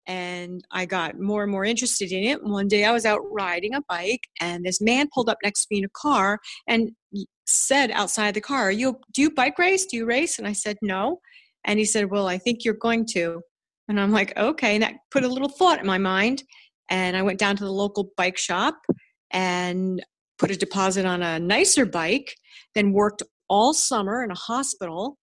and 0.07 0.63
i 0.71 0.85
got 0.85 1.19
more 1.19 1.41
and 1.43 1.51
more 1.51 1.65
interested 1.65 2.11
in 2.11 2.23
it. 2.23 2.43
One 2.43 2.67
day 2.67 2.85
i 2.85 2.91
was 2.91 3.05
out 3.05 3.21
riding 3.31 3.73
a 3.73 3.81
bike 3.89 4.21
and 4.39 4.63
this 4.63 4.81
man 4.81 5.09
pulled 5.13 5.29
up 5.29 5.39
next 5.43 5.61
to 5.61 5.67
me 5.71 5.79
in 5.79 5.85
a 5.85 5.89
car 5.89 6.39
and 6.67 6.91
said 7.47 7.91
outside 7.91 8.33
the 8.33 8.41
car 8.41 8.71
you 8.71 8.99
do 9.13 9.21
you 9.21 9.31
bike 9.31 9.57
race? 9.57 9.85
Do 9.85 9.97
you 9.97 10.05
race? 10.05 10.37
And 10.37 10.47
i 10.47 10.53
said 10.53 10.77
no. 10.81 11.19
And 11.65 11.79
he 11.79 11.85
said 11.85 12.11
well 12.11 12.27
i 12.27 12.37
think 12.37 12.63
you're 12.63 12.75
going 12.75 13.05
to. 13.13 13.41
And 13.87 13.99
i'm 13.99 14.11
like 14.11 14.37
okay. 14.37 14.75
And 14.75 14.83
that 14.83 14.95
put 15.11 15.23
a 15.23 15.29
little 15.29 15.49
thought 15.49 15.79
in 15.79 15.87
my 15.87 15.97
mind 15.97 16.43
and 16.89 17.17
i 17.17 17.21
went 17.21 17.39
down 17.39 17.55
to 17.57 17.63
the 17.63 17.71
local 17.71 18.11
bike 18.17 18.37
shop 18.37 18.75
and 19.31 20.03
put 20.37 20.51
a 20.51 20.55
deposit 20.55 21.05
on 21.05 21.21
a 21.21 21.39
nicer 21.39 21.85
bike, 21.85 22.35
then 22.73 22.91
worked 22.91 23.23
all 23.49 23.73
summer 23.73 24.23
in 24.23 24.31
a 24.31 24.35
hospital 24.35 25.17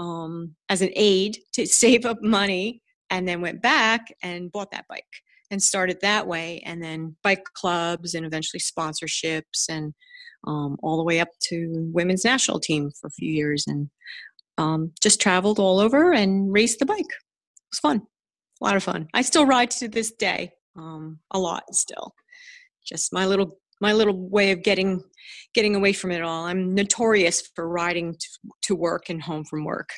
um, 0.00 0.56
as 0.68 0.82
an 0.82 0.90
aide 0.96 1.38
to 1.52 1.66
save 1.82 2.06
up 2.06 2.22
money, 2.22 2.82
and 3.10 3.28
then 3.28 3.40
went 3.40 3.60
back 3.60 4.06
and 4.22 4.50
bought 4.50 4.70
that 4.70 4.86
bike 4.88 5.04
and 5.50 5.62
started 5.62 5.98
that 6.00 6.26
way. 6.26 6.62
And 6.64 6.82
then 6.82 7.16
bike 7.22 7.44
clubs 7.54 8.14
and 8.14 8.24
eventually 8.24 8.60
sponsorships 8.60 9.68
and 9.68 9.92
um, 10.46 10.76
all 10.82 10.96
the 10.96 11.04
way 11.04 11.20
up 11.20 11.28
to 11.48 11.90
women's 11.92 12.24
national 12.24 12.60
team 12.60 12.90
for 13.00 13.08
a 13.08 13.12
few 13.12 13.30
years 13.30 13.64
and 13.66 13.90
um, 14.58 14.92
just 15.02 15.20
traveled 15.20 15.58
all 15.58 15.80
over 15.80 16.12
and 16.12 16.52
raced 16.52 16.78
the 16.78 16.86
bike. 16.86 17.00
It 17.00 17.72
was 17.72 17.80
fun, 17.80 18.02
a 18.60 18.64
lot 18.64 18.76
of 18.76 18.82
fun. 18.82 19.08
I 19.12 19.22
still 19.22 19.44
ride 19.44 19.70
to 19.72 19.88
this 19.88 20.12
day, 20.12 20.52
um, 20.76 21.18
a 21.32 21.38
lot 21.38 21.74
still. 21.74 22.14
Just 22.86 23.12
my 23.12 23.26
little 23.26 23.58
my 23.80 23.92
little 23.92 24.28
way 24.28 24.52
of 24.52 24.62
getting 24.62 25.02
getting 25.54 25.74
away 25.74 25.92
from 25.92 26.10
it 26.10 26.22
all. 26.22 26.44
I'm 26.44 26.74
notorious 26.74 27.42
for 27.54 27.68
riding 27.68 28.14
to, 28.14 28.28
to 28.62 28.74
work 28.74 29.08
and 29.08 29.22
home 29.22 29.44
from 29.44 29.64
work. 29.64 29.90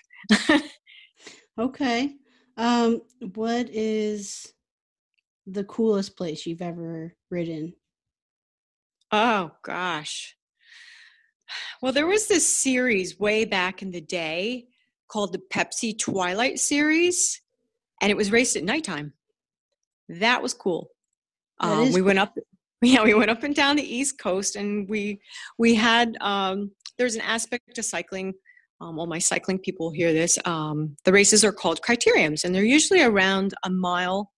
okay. 1.59 2.14
Um, 2.57 3.02
what 3.35 3.69
is 3.71 4.52
the 5.47 5.64
coolest 5.64 6.17
place 6.17 6.47
you've 6.47 6.62
ever 6.62 7.14
ridden? 7.31 7.75
Oh 9.11 9.50
gosh. 9.62 10.37
Well, 11.83 11.93
there 11.93 12.07
was 12.07 12.29
this 12.29 12.47
series 12.47 13.19
way 13.19 13.45
back 13.45 13.83
in 13.83 13.91
the 13.91 14.00
day 14.00 14.67
called 15.09 15.33
the 15.33 15.43
Pepsi 15.52 15.99
Twilight 15.99 16.59
series, 16.59 17.43
and 18.00 18.11
it 18.11 18.17
was 18.17 18.33
raced 18.33 18.57
at 18.57 18.64
nighttime. 18.64 19.12
That 20.09 20.43
was 20.43 20.55
cool. 20.55 20.88
Um, 21.61 21.93
we 21.93 21.97
cool. 21.97 22.05
went 22.05 22.19
up 22.19 22.35
yeah 22.85 23.03
we 23.05 23.15
went 23.15 23.31
up 23.31 23.45
and 23.45 23.55
down 23.55 23.77
the 23.77 23.95
east 23.95 24.19
coast 24.19 24.57
and 24.57 24.89
we 24.89 25.21
we 25.57 25.75
had 25.75 26.17
um, 26.21 26.71
there's 26.99 27.15
an 27.15 27.21
aspect 27.21 27.75
to 27.75 27.83
cycling 27.83 28.35
um, 28.81 28.99
all 28.99 29.07
my 29.07 29.21
cycling 29.21 29.59
people 29.59 29.93
hear 29.93 30.12
this 30.12 30.37
um, 30.45 30.97
the 31.05 31.12
races 31.12 31.45
are 31.45 31.53
called 31.53 31.81
criteriums 31.81 32.45
and 32.45 32.53
they're 32.53 32.65
usually 32.65 33.03
around 33.03 33.55
a 33.62 33.71
mile 33.71 34.33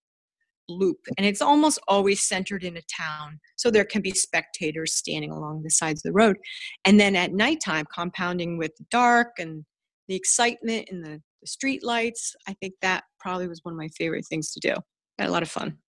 loop 0.69 0.99
and 1.17 1.27
it's 1.27 1.41
almost 1.41 1.79
always 1.89 2.23
centered 2.23 2.65
in 2.65 2.77
a 2.77 2.83
town 2.83 3.41
so 3.57 3.71
there 3.71 3.85
can 3.85 4.03
be 4.03 4.11
spectators 4.11 4.95
standing 4.95 5.31
along 5.31 5.63
the 5.63 5.71
sides 5.71 6.01
of 6.01 6.11
the 6.11 6.13
road. 6.13 6.37
And 6.85 6.99
then 6.99 7.17
at 7.17 7.33
nighttime 7.33 7.85
compounding 7.95 8.57
with 8.57 8.75
the 8.77 8.87
dark 8.91 9.33
and 9.39 9.65
the 10.09 10.15
excitement 10.15 10.89
and 10.91 11.05
the, 11.05 11.23
the 11.41 11.47
street 11.47 11.85
lights 11.85 12.35
i 12.47 12.55
think 12.55 12.75
that 12.83 13.05
probably 13.19 13.49
was 13.49 13.61
one 13.63 13.73
of 13.73 13.79
my 13.79 13.89
favorite 13.89 14.27
things 14.27 14.53
to 14.53 14.61
do. 14.61 14.75
Had 15.19 15.29
a 15.29 15.33
lot 15.33 15.43
of 15.43 15.51
fun. 15.51 15.79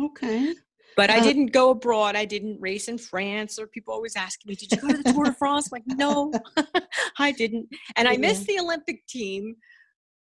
Okay 0.00 0.54
but 0.96 1.10
I 1.10 1.18
uh, 1.18 1.22
didn't 1.22 1.46
go 1.46 1.70
abroad. 1.70 2.16
I 2.16 2.24
didn't 2.24 2.60
race 2.60 2.88
in 2.88 2.98
France. 2.98 3.58
Or 3.58 3.66
people 3.66 3.94
always 3.94 4.16
ask 4.16 4.40
me, 4.46 4.54
"Did 4.54 4.72
you 4.72 4.78
go 4.78 4.88
to 4.88 5.02
the 5.02 5.12
Tour 5.12 5.24
de 5.24 5.34
France?" 5.34 5.70
I'm 5.72 5.82
like, 5.86 5.98
no, 5.98 6.32
I 7.18 7.32
didn't. 7.32 7.68
And 7.96 8.08
I 8.08 8.16
missed 8.16 8.46
the 8.46 8.58
Olympic 8.58 9.06
team 9.06 9.56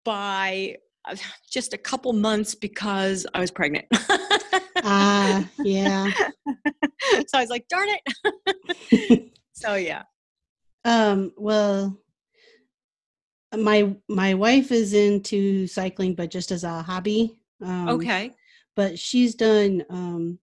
by 0.04 0.78
uh, 1.06 1.16
just 1.50 1.74
a 1.74 1.78
couple 1.78 2.14
months 2.14 2.56
because 2.56 3.26
I 3.34 3.40
was 3.40 3.52
pregnant. 3.52 3.86
Ah, 4.84 5.42
uh, 5.42 5.64
yeah. 5.64 6.10
so 7.28 7.38
I 7.38 7.42
was 7.42 7.52
like, 7.52 7.68
darn 7.68 7.88
it. 7.90 9.32
so 9.54 9.76
yeah. 9.76 10.04
Um. 10.86 11.34
Well, 11.38 12.02
my 13.56 13.96
my 14.10 14.34
wife 14.34 14.72
is 14.72 14.94
into 14.94 15.68
cycling, 15.68 16.16
but 16.16 16.32
just 16.32 16.52
as 16.52 16.64
a 16.64 16.82
hobby. 16.82 17.38
Um, 17.64 17.90
okay. 17.90 18.32
But 18.76 18.98
she's 18.98 19.36
done 19.36 19.86
um, 19.92 20.40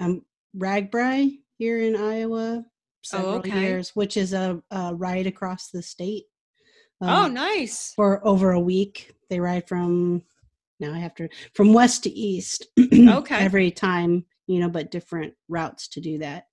um, 0.00 0.22
RAGBRAI 0.56 1.38
here 1.58 1.80
in 1.80 1.96
Iowa 1.96 2.64
oh, 2.64 2.64
several 3.02 3.34
oh, 3.34 3.38
okay. 3.38 3.60
years, 3.60 3.90
which 3.90 4.16
is 4.16 4.32
a, 4.32 4.62
a, 4.70 4.94
ride 4.94 5.26
across 5.26 5.68
the 5.70 5.82
state. 5.82 6.24
Um, 7.00 7.08
oh, 7.08 7.26
nice! 7.28 7.92
For 7.94 8.26
over 8.26 8.50
a 8.52 8.60
week, 8.60 9.14
they 9.28 9.40
ride 9.40 9.68
from 9.68 10.22
now 10.80 10.92
I 10.94 10.98
have 10.98 11.14
to 11.16 11.28
from 11.54 11.72
west 11.72 12.04
to 12.04 12.10
east. 12.10 12.66
okay. 12.92 13.36
Every 13.36 13.70
time, 13.70 14.24
you 14.46 14.58
know, 14.60 14.68
but 14.68 14.90
different 14.90 15.34
routes 15.48 15.88
to 15.88 16.00
do 16.00 16.18
that. 16.18 16.44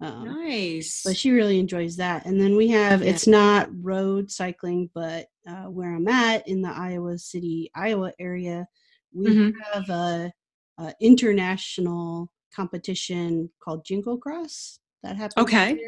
Um, 0.00 0.24
nice. 0.24 1.02
But 1.04 1.16
she 1.16 1.30
really 1.30 1.58
enjoys 1.58 1.96
that. 1.96 2.26
And 2.26 2.40
then 2.40 2.56
we 2.56 2.68
have 2.68 3.02
yeah. 3.02 3.10
it's 3.10 3.26
not 3.26 3.68
road 3.72 4.30
cycling, 4.30 4.90
but 4.94 5.26
uh, 5.46 5.64
where 5.64 5.94
I'm 5.94 6.08
at 6.08 6.48
in 6.48 6.62
the 6.62 6.70
Iowa 6.70 7.18
City, 7.18 7.70
Iowa 7.74 8.12
area, 8.18 8.66
we 9.12 9.30
mm-hmm. 9.30 9.58
have 9.72 9.88
a, 9.90 10.32
a 10.78 10.94
international 11.00 12.30
competition 12.54 13.50
called 13.62 13.84
Jingle 13.84 14.18
Cross 14.18 14.80
that 15.04 15.16
happens 15.16 15.44
okay. 15.44 15.78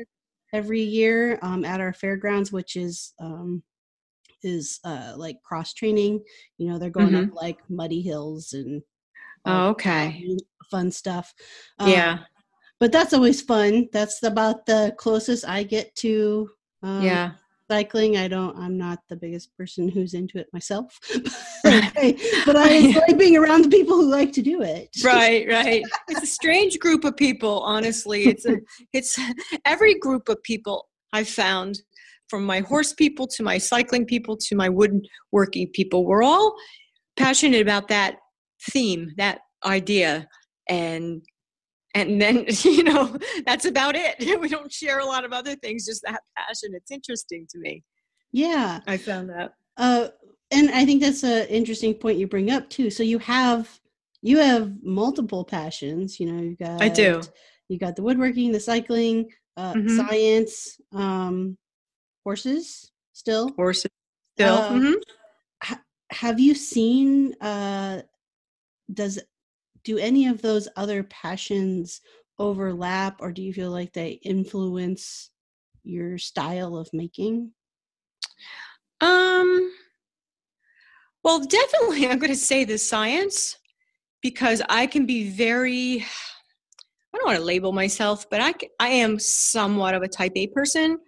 every 0.53 0.83
year 0.83 1.39
um, 1.43 1.65
at 1.65 1.81
our 1.81 1.93
fairgrounds, 1.93 2.53
which 2.53 2.77
is 2.77 3.15
um, 3.19 3.63
is 4.43 4.79
uh, 4.85 5.15
like 5.17 5.43
cross 5.43 5.73
training. 5.73 6.23
You 6.59 6.71
know, 6.71 6.79
they're 6.79 6.91
going 6.91 7.09
mm-hmm. 7.09 7.31
up 7.31 7.43
like 7.43 7.59
muddy 7.69 8.03
hills 8.03 8.53
and 8.53 8.83
oh, 9.47 9.69
okay, 9.71 10.37
fun 10.71 10.93
stuff. 10.93 11.33
Um, 11.79 11.91
yeah, 11.91 12.19
but 12.79 12.93
that's 12.93 13.15
always 13.15 13.41
fun. 13.41 13.89
That's 13.93 14.23
about 14.23 14.67
the 14.67 14.95
closest 14.99 15.49
I 15.49 15.63
get 15.63 15.95
to. 15.97 16.51
Um, 16.83 17.03
yeah, 17.03 17.33
cycling. 17.71 18.17
I 18.17 18.29
don't. 18.29 18.57
I'm 18.59 18.77
not 18.77 19.01
the 19.09 19.17
biggest 19.17 19.57
person 19.57 19.89
who's 19.89 20.15
into 20.15 20.39
it 20.39 20.47
myself, 20.53 20.99
but, 21.15 21.83
I, 21.97 22.17
but 22.45 22.57
I 22.57 22.79
like 23.09 23.19
being 23.19 23.37
around 23.37 23.65
the 23.65 23.69
people 23.69 23.97
who 23.97 24.11
like 24.11 24.33
to 24.33 24.43
do 24.43 24.63
it. 24.63 24.89
Right, 25.05 25.47
right. 25.49 25.85
It's 26.09 26.23
a 26.23 26.27
strange 26.27 26.79
group 26.79 27.05
of 27.05 27.17
people. 27.17 27.61
Honestly, 27.61 28.25
it's 28.25 28.47
a. 28.47 28.57
It's 28.93 29.19
every 29.65 29.95
group 29.95 30.29
of 30.29 30.43
people 30.43 30.89
I've 31.13 31.29
found, 31.29 31.81
from 32.29 32.45
my 32.45 32.61
horse 32.61 32.93
people 32.93 33.27
to 33.29 33.43
my 33.43 33.59
cycling 33.59 34.05
people 34.05 34.37
to 34.37 34.57
my 34.57 34.69
woodworking 34.69 35.69
people. 35.73 36.05
We're 36.05 36.25
all 36.25 36.55
passionate 37.17 37.63
about 37.63 37.89
that 37.89 38.17
theme, 38.71 39.13
that 39.17 39.41
idea, 39.65 40.27
and 40.69 41.23
and 41.97 42.21
then 42.21 42.45
you 42.63 42.85
know 42.85 43.17
that's 43.45 43.65
about 43.65 43.97
it. 43.97 44.17
We 44.41 44.49
don't 44.49 44.73
share 44.73 44.99
a 44.99 45.05
lot 45.05 45.25
of 45.25 45.33
other 45.33 45.57
things 45.57 45.87
just 45.87 46.03
that 46.03 46.21
passion. 46.37 46.71
It's 46.75 46.91
interesting 46.91 47.47
to 47.51 47.59
me. 47.59 47.83
Yeah. 48.33 48.81
I 48.87 48.97
found 48.97 49.31
that. 49.31 49.53
Uh 49.77 50.09
and 50.53 50.71
i 50.71 50.85
think 50.85 51.03
that's 51.03 51.25
an 51.25 51.45
interesting 51.49 51.93
point 51.93 52.19
you 52.19 52.29
bring 52.29 52.51
up 52.51 52.71
too. 52.71 52.91
So 52.91 53.03
you 53.03 53.19
have 53.19 53.81
you 54.23 54.39
have 54.39 54.73
multiple 54.83 55.45
passions 55.45 56.21
you 56.21 56.31
know 56.31 56.41
you 56.41 56.57
got 56.57 56.81
i 56.83 56.89
do. 56.89 57.21
you 57.69 57.79
got 57.79 57.97
the 57.97 58.03
woodworking 58.03 58.53
the 58.53 58.61
cycling 58.61 59.29
uh 59.57 59.75
mm-hmm. 59.75 59.97
science 59.97 60.81
um 60.93 61.57
horses 62.25 62.91
still. 63.13 63.53
Horses 63.57 63.91
still. 64.35 64.55
Uh, 64.55 64.71
mm-hmm. 64.71 64.93
ha- 65.63 65.83
have 66.11 66.39
you 66.39 66.55
seen 66.55 67.35
uh 67.41 68.03
does 68.93 69.19
do 69.87 69.97
any 69.99 70.27
of 70.27 70.43
those 70.43 70.69
other 70.77 71.05
passions 71.05 72.01
overlap 72.41 73.17
or 73.21 73.33
do 73.33 73.41
you 73.41 73.53
feel 73.53 73.71
like 73.71 73.93
they 73.93 74.21
influence 74.25 75.31
your 75.85 76.19
style 76.19 76.77
of 76.77 76.91
making? 76.93 77.53
Um 79.01 79.73
well, 81.23 81.41
definitely 81.41 82.09
I'm 82.09 82.19
going 82.19 82.33
to 82.33 82.37
say 82.37 82.65
the 82.65 82.79
science 82.79 83.57
because 84.23 84.61
I 84.69 84.87
can 84.87 85.07
be 85.07 85.31
very 85.31 86.03
I 86.03 87.19
don't 87.19 87.27
want 87.27 87.39
to 87.39 87.45
label 87.45 87.73
myself, 87.73 88.29
but 88.29 88.41
I 88.41 88.55
I 88.81 88.89
am 88.89 89.21
somewhat 89.21 89.95
of 89.95 90.03
a 90.03 90.09
type 90.09 90.33
A 90.35 90.49
person. 90.49 90.99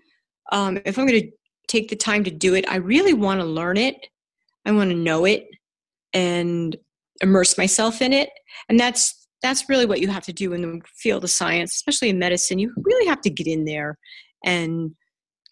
Um, 0.52 0.80
if 0.84 0.98
I'm 0.98 1.06
going 1.06 1.20
to 1.20 1.30
take 1.66 1.88
the 1.88 1.96
time 1.96 2.24
to 2.24 2.30
do 2.30 2.54
it, 2.54 2.64
I 2.70 2.76
really 2.76 3.12
want 3.12 3.40
to 3.40 3.46
learn 3.46 3.76
it. 3.76 4.06
I 4.64 4.72
want 4.72 4.90
to 4.90 4.96
know 4.96 5.24
it 5.24 5.48
and 6.14 6.76
immerse 7.20 7.58
myself 7.58 8.02
in 8.02 8.12
it. 8.12 8.30
And 8.68 8.78
that's 8.78 9.28
that's 9.42 9.68
really 9.68 9.86
what 9.86 10.00
you 10.00 10.08
have 10.08 10.24
to 10.24 10.32
do 10.32 10.52
in 10.52 10.62
the 10.62 10.80
field 10.96 11.22
of 11.22 11.30
science, 11.30 11.74
especially 11.74 12.08
in 12.08 12.18
medicine. 12.18 12.58
You 12.58 12.72
really 12.76 13.06
have 13.06 13.20
to 13.22 13.30
get 13.30 13.46
in 13.46 13.64
there 13.64 13.96
and 14.44 14.92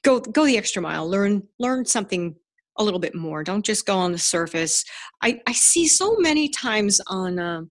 go 0.02 0.20
go 0.20 0.44
the 0.44 0.58
extra 0.58 0.82
mile. 0.82 1.08
Learn 1.08 1.42
learn 1.58 1.84
something 1.84 2.34
a 2.78 2.84
little 2.84 3.00
bit 3.00 3.14
more. 3.14 3.42
Don't 3.42 3.64
just 3.64 3.86
go 3.86 3.96
on 3.96 4.12
the 4.12 4.18
surface. 4.18 4.84
I, 5.22 5.40
I 5.46 5.52
see 5.52 5.86
so 5.86 6.16
many 6.18 6.48
times 6.48 7.00
on 7.06 7.38
uh, 7.38 7.62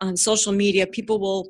on 0.00 0.16
social 0.16 0.52
media, 0.52 0.86
people 0.86 1.18
will 1.20 1.48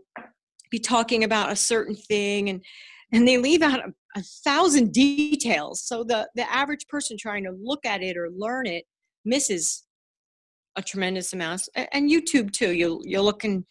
be 0.70 0.78
talking 0.78 1.24
about 1.24 1.52
a 1.52 1.56
certain 1.56 1.94
thing 1.94 2.48
and 2.48 2.64
and 3.12 3.26
they 3.26 3.38
leave 3.38 3.62
out 3.62 3.80
a, 3.80 3.92
a 4.16 4.22
thousand 4.44 4.92
details. 4.92 5.82
So 5.82 6.04
the 6.04 6.28
the 6.34 6.50
average 6.52 6.86
person 6.88 7.16
trying 7.18 7.44
to 7.44 7.52
look 7.60 7.84
at 7.84 8.02
it 8.02 8.16
or 8.16 8.30
learn 8.30 8.66
it 8.66 8.84
misses 9.24 9.85
a 10.76 10.82
tremendous 10.82 11.32
amount. 11.32 11.68
And 11.74 12.10
YouTube 12.10 12.52
too. 12.52 12.72
You 12.72 13.00
you're 13.04 13.22
looking 13.22 13.64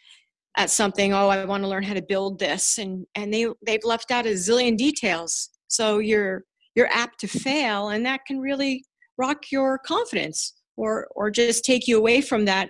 at 0.58 0.70
something. 0.70 1.14
Oh, 1.14 1.28
I 1.30 1.46
want 1.46 1.64
to 1.64 1.70
learn 1.70 1.84
how 1.84 1.94
to 1.94 2.02
build 2.02 2.40
this, 2.40 2.78
and 2.78 3.06
and 3.16 3.34
they 3.34 3.48
they've 3.66 3.84
left 3.84 4.12
out 4.12 4.26
a 4.26 4.30
zillion 4.30 4.78
details. 4.78 5.50
So 5.68 6.00
you're 6.00 6.44
you're 6.76 6.90
apt 6.92 7.20
to 7.22 7.28
fail, 7.28 7.90
and 7.90 8.06
that 8.06 8.26
can 8.26 8.40
really 8.40 8.84
rock 9.18 9.52
your 9.52 9.80
confidence, 9.80 10.54
or 10.78 11.08
or 11.16 11.30
just 11.30 11.66
take 11.66 11.88
you 11.88 11.98
away 11.98 12.22
from 12.22 12.46
that 12.46 12.70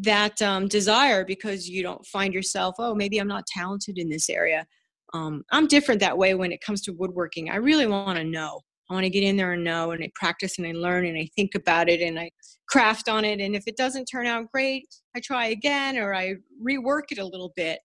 that 0.00 0.40
um, 0.42 0.68
desire 0.68 1.24
because 1.24 1.68
you 1.68 1.82
don't 1.82 2.06
find 2.06 2.32
yourself. 2.32 2.76
Oh, 2.78 2.94
maybe 2.94 3.18
I'm 3.18 3.28
not 3.28 3.46
talented 3.46 3.98
in 3.98 4.08
this 4.08 4.30
area. 4.30 4.66
Um, 5.14 5.42
I'm 5.50 5.66
different 5.66 6.00
that 6.00 6.18
way 6.18 6.34
when 6.34 6.52
it 6.52 6.60
comes 6.60 6.82
to 6.82 6.92
woodworking. 6.92 7.50
I 7.50 7.56
really 7.56 7.86
want 7.86 8.18
to 8.18 8.24
know. 8.24 8.60
I 8.88 8.94
want 8.94 9.04
to 9.04 9.10
get 9.10 9.22
in 9.22 9.36
there 9.36 9.52
and 9.52 9.64
know, 9.64 9.90
and 9.90 10.02
I 10.02 10.10
practice 10.14 10.56
and 10.58 10.66
I 10.66 10.72
learn 10.72 11.04
and 11.04 11.18
I 11.18 11.28
think 11.36 11.54
about 11.54 11.88
it 11.88 12.00
and 12.00 12.18
I 12.18 12.30
craft 12.68 13.08
on 13.08 13.24
it. 13.24 13.40
And 13.40 13.54
if 13.54 13.64
it 13.66 13.76
doesn't 13.76 14.06
turn 14.06 14.26
out 14.26 14.50
great, 14.50 14.86
I 15.14 15.20
try 15.20 15.46
again 15.46 15.98
or 15.98 16.14
I 16.14 16.34
rework 16.66 17.10
it 17.10 17.18
a 17.18 17.26
little 17.26 17.52
bit. 17.54 17.80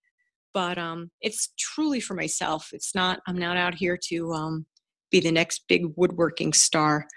But 0.53 0.77
um, 0.77 1.10
it's 1.19 1.50
truly 1.60 2.00
for 2.00 2.13
myself. 2.13 2.69
It's 2.74 2.93
not. 2.93 3.19
I'm 3.27 3.38
not 3.38 3.57
out 3.57 3.74
here 3.74 3.98
to 4.10 4.31
um, 4.33 4.65
be 5.12 5.19
the 5.19 5.31
next 5.31 5.63
big 5.67 5.86
woodworking 5.95 6.53
star 6.53 7.07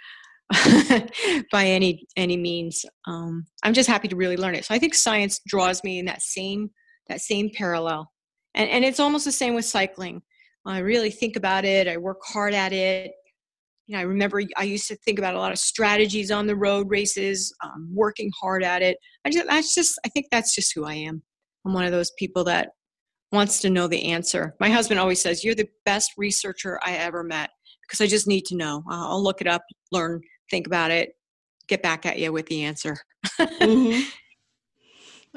by 1.52 1.66
any 1.66 2.06
any 2.16 2.38
means. 2.38 2.86
Um, 3.06 3.44
I'm 3.62 3.74
just 3.74 3.90
happy 3.90 4.08
to 4.08 4.16
really 4.16 4.38
learn 4.38 4.54
it. 4.54 4.64
So 4.64 4.74
I 4.74 4.78
think 4.78 4.94
science 4.94 5.40
draws 5.46 5.84
me 5.84 5.98
in 5.98 6.06
that 6.06 6.22
same 6.22 6.70
that 7.08 7.20
same 7.20 7.50
parallel, 7.54 8.10
and 8.54 8.70
and 8.70 8.86
it's 8.86 9.00
almost 9.00 9.26
the 9.26 9.32
same 9.32 9.54
with 9.54 9.66
cycling. 9.66 10.22
I 10.64 10.78
really 10.78 11.10
think 11.10 11.36
about 11.36 11.66
it. 11.66 11.86
I 11.86 11.98
work 11.98 12.20
hard 12.24 12.54
at 12.54 12.72
it 12.72 13.12
you 13.86 13.94
know, 13.94 14.00
I 14.00 14.02
remember 14.02 14.42
I 14.56 14.64
used 14.64 14.88
to 14.88 14.96
think 14.96 15.18
about 15.18 15.34
a 15.34 15.38
lot 15.38 15.52
of 15.52 15.58
strategies 15.58 16.30
on 16.30 16.46
the 16.46 16.56
road 16.56 16.90
races, 16.90 17.54
um, 17.62 17.88
working 17.92 18.30
hard 18.40 18.64
at 18.64 18.82
it. 18.82 18.96
I 19.24 19.30
just, 19.30 19.46
that's 19.46 19.74
just, 19.74 19.98
I 20.04 20.08
think 20.08 20.26
that's 20.30 20.54
just 20.54 20.72
who 20.74 20.84
I 20.84 20.94
am. 20.94 21.22
I'm 21.64 21.72
one 21.72 21.84
of 21.84 21.92
those 21.92 22.12
people 22.18 22.44
that 22.44 22.70
wants 23.32 23.60
to 23.60 23.70
know 23.70 23.86
the 23.86 24.10
answer. 24.10 24.54
My 24.60 24.70
husband 24.70 25.00
always 25.00 25.20
says, 25.20 25.44
"You're 25.44 25.54
the 25.54 25.68
best 25.84 26.12
researcher 26.16 26.78
I 26.84 26.92
ever 26.92 27.22
met," 27.24 27.50
because 27.82 28.00
I 28.00 28.06
just 28.06 28.28
need 28.28 28.44
to 28.46 28.56
know. 28.56 28.84
I'll 28.88 29.22
look 29.22 29.40
it 29.40 29.46
up, 29.46 29.62
learn, 29.90 30.20
think 30.50 30.66
about 30.66 30.90
it, 30.90 31.10
get 31.68 31.82
back 31.82 32.06
at 32.06 32.18
you 32.18 32.32
with 32.32 32.46
the 32.46 32.62
answer. 32.64 32.96
mm-hmm. 33.38 34.08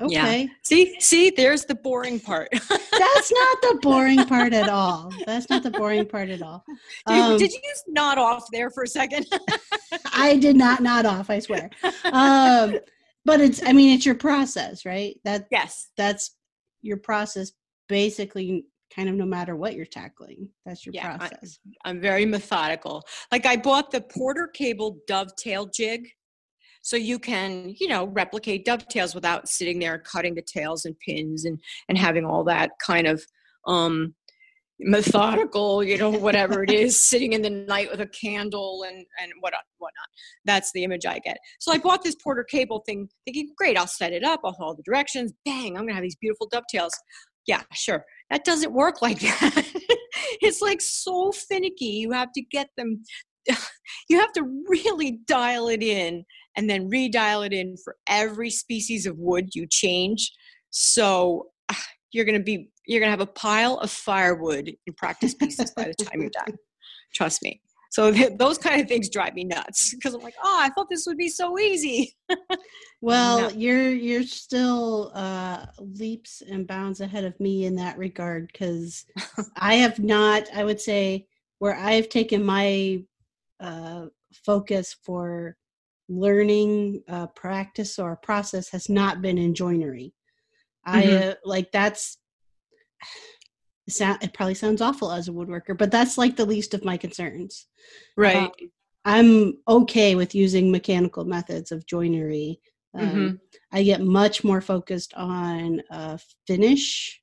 Okay. 0.01 0.41
Yeah. 0.43 0.47
See, 0.63 0.99
see, 0.99 1.29
there's 1.29 1.65
the 1.65 1.75
boring 1.75 2.19
part. 2.19 2.49
That's 2.51 3.31
not 3.31 3.61
the 3.61 3.79
boring 3.81 4.25
part 4.25 4.53
at 4.53 4.69
all. 4.69 5.13
That's 5.25 5.49
not 5.49 5.63
the 5.63 5.71
boring 5.71 6.05
part 6.05 6.29
at 6.29 6.41
all. 6.41 6.63
Um, 7.05 7.37
did, 7.37 7.51
you 7.51 7.59
just 7.69 7.85
nod 7.87 8.17
off 8.17 8.45
there 8.51 8.69
for 8.69 8.83
a 8.83 8.87
second? 8.87 9.25
I 10.13 10.37
did 10.37 10.55
not 10.55 10.81
nod 10.81 11.05
off. 11.05 11.29
I 11.29 11.39
swear. 11.39 11.69
Um, 12.05 12.79
but 13.25 13.41
it's, 13.41 13.61
I 13.65 13.73
mean, 13.73 13.95
it's 13.95 14.05
your 14.05 14.15
process, 14.15 14.85
right? 14.85 15.19
That 15.23 15.47
yes, 15.51 15.89
that's 15.97 16.35
your 16.81 16.97
process. 16.97 17.51
Basically, 17.87 18.65
kind 18.95 19.09
of 19.09 19.15
no 19.15 19.25
matter 19.25 19.55
what 19.55 19.75
you're 19.75 19.85
tackling. 19.85 20.49
That's 20.65 20.85
your 20.85 20.93
yeah, 20.93 21.17
process. 21.17 21.59
I, 21.83 21.89
I'm 21.89 22.01
very 22.01 22.25
methodical. 22.25 23.03
Like 23.31 23.45
I 23.45 23.57
bought 23.57 23.91
the 23.91 24.01
Porter 24.01 24.47
Cable 24.47 24.99
dovetail 25.07 25.67
jig 25.67 26.09
so 26.89 26.95
you 26.95 27.19
can 27.19 27.75
you 27.79 27.87
know 27.87 28.07
replicate 28.07 28.65
dovetails 28.65 29.13
without 29.13 29.47
sitting 29.47 29.77
there 29.77 29.99
cutting 29.99 30.33
the 30.33 30.41
tails 30.41 30.85
and 30.85 30.95
pins 30.99 31.45
and 31.45 31.59
and 31.87 31.99
having 31.99 32.25
all 32.25 32.43
that 32.43 32.71
kind 32.83 33.05
of 33.05 33.23
um 33.67 34.15
methodical 34.79 35.83
you 35.83 35.99
know 35.99 36.09
whatever 36.09 36.63
it 36.63 36.71
is 36.71 36.97
sitting 37.11 37.33
in 37.33 37.43
the 37.43 37.49
night 37.49 37.91
with 37.91 38.01
a 38.01 38.07
candle 38.07 38.85
and 38.87 39.05
and 39.21 39.31
whatnot 39.39 39.61
whatnot. 39.77 40.07
That's 40.45 40.71
the 40.71 40.83
image 40.83 41.05
i 41.05 41.19
get. 41.19 41.37
So 41.59 41.71
i 41.71 41.77
bought 41.77 42.03
this 42.03 42.15
porter 42.15 42.43
cable 42.43 42.81
thing 42.87 43.07
thinking 43.23 43.53
great 43.55 43.77
i'll 43.77 43.85
set 43.85 44.11
it 44.11 44.23
up. 44.23 44.39
I'll 44.43 44.53
follow 44.53 44.75
the 44.75 44.83
directions. 44.83 45.31
Bang 45.45 45.77
i'm 45.77 45.83
gonna 45.83 45.93
have 45.93 46.01
these 46.01 46.15
beautiful 46.15 46.47
dovetails. 46.51 46.93
Yeah 47.45 47.61
sure. 47.73 48.03
That 48.31 48.45
doesn't 48.45 48.73
work 48.73 49.01
like 49.03 49.19
that. 49.19 49.67
It's 50.41 50.61
like 50.61 50.81
so 50.81 51.31
finicky. 51.31 51.85
You 51.85 52.11
have 52.13 52.31
to 52.31 52.41
get 52.41 52.69
them 52.77 53.03
you 54.09 54.19
have 54.19 54.31
to 54.33 54.43
really 54.67 55.19
dial 55.27 55.67
it 55.67 55.83
in 55.83 56.25
and 56.59 56.69
then 56.69 56.91
redial 56.91 57.45
it 57.45 57.53
in 57.53 57.77
for 57.77 57.95
every 58.07 58.49
species 58.49 59.05
of 59.05 59.17
wood 59.17 59.55
you 59.55 59.65
change. 59.65 60.29
So 60.71 61.47
ah, 61.71 61.85
you're 62.11 62.25
going 62.25 62.37
to 62.37 62.43
be 62.43 62.69
you're 62.85 62.99
going 62.99 63.07
to 63.07 63.17
have 63.17 63.21
a 63.21 63.31
pile 63.31 63.77
of 63.77 63.89
firewood 63.89 64.75
in 64.85 64.93
practice 64.95 65.33
pieces 65.33 65.71
by 65.71 65.85
the 65.85 65.93
time 66.03 66.19
you're 66.19 66.29
done. 66.31 66.57
Trust 67.15 67.41
me. 67.43 67.61
So 67.91 68.11
th- 68.11 68.33
those 68.37 68.57
kind 68.57 68.81
of 68.81 68.89
things 68.89 69.09
drive 69.09 69.35
me 69.35 69.45
nuts 69.45 69.95
because 69.95 70.13
I'm 70.13 70.21
like, 70.21 70.35
oh, 70.43 70.59
I 70.61 70.69
thought 70.69 70.87
this 70.89 71.05
would 71.07 71.17
be 71.17 71.29
so 71.29 71.57
easy. 71.57 72.13
well, 73.01 73.49
no. 73.49 73.49
you're 73.49 73.89
you're 73.89 74.23
still 74.23 75.13
uh, 75.15 75.65
leaps 75.79 76.43
and 76.45 76.67
bounds 76.67 76.99
ahead 76.99 77.23
of 77.23 77.39
me 77.39 77.65
in 77.67 77.75
that 77.75 77.97
regard 77.97 78.47
because 78.51 79.05
I 79.55 79.75
have 79.75 79.97
not. 79.99 80.43
I 80.53 80.65
would 80.65 80.81
say 80.81 81.25
where 81.59 81.77
I've 81.77 82.09
taken 82.09 82.43
my 82.43 83.01
uh, 83.61 84.07
focus 84.33 84.97
for 85.05 85.55
learning 86.09 87.03
uh, 87.07 87.27
practice 87.27 87.99
or 87.99 88.15
process 88.15 88.69
has 88.69 88.89
not 88.89 89.21
been 89.21 89.37
in 89.37 89.53
joinery. 89.53 90.13
Mm-hmm. 90.87 90.97
I 90.97 91.27
uh, 91.27 91.33
like 91.45 91.71
that's 91.71 92.17
it 93.87 94.33
probably 94.33 94.53
sounds 94.53 94.81
awful 94.81 95.11
as 95.11 95.27
a 95.27 95.31
woodworker, 95.31 95.77
but 95.77 95.91
that's 95.91 96.17
like 96.17 96.35
the 96.35 96.45
least 96.45 96.73
of 96.73 96.85
my 96.85 96.97
concerns. 96.97 97.67
Right. 98.15 98.35
Um, 98.35 98.51
I'm 99.05 99.53
okay 99.67 100.15
with 100.15 100.35
using 100.35 100.71
mechanical 100.71 101.25
methods 101.25 101.71
of 101.71 101.87
joinery. 101.87 102.59
Um, 102.93 103.07
mm-hmm. 103.07 103.35
I 103.71 103.83
get 103.83 104.01
much 104.01 104.43
more 104.43 104.61
focused 104.61 105.13
on 105.15 105.81
uh, 105.89 106.17
finish 106.45 107.19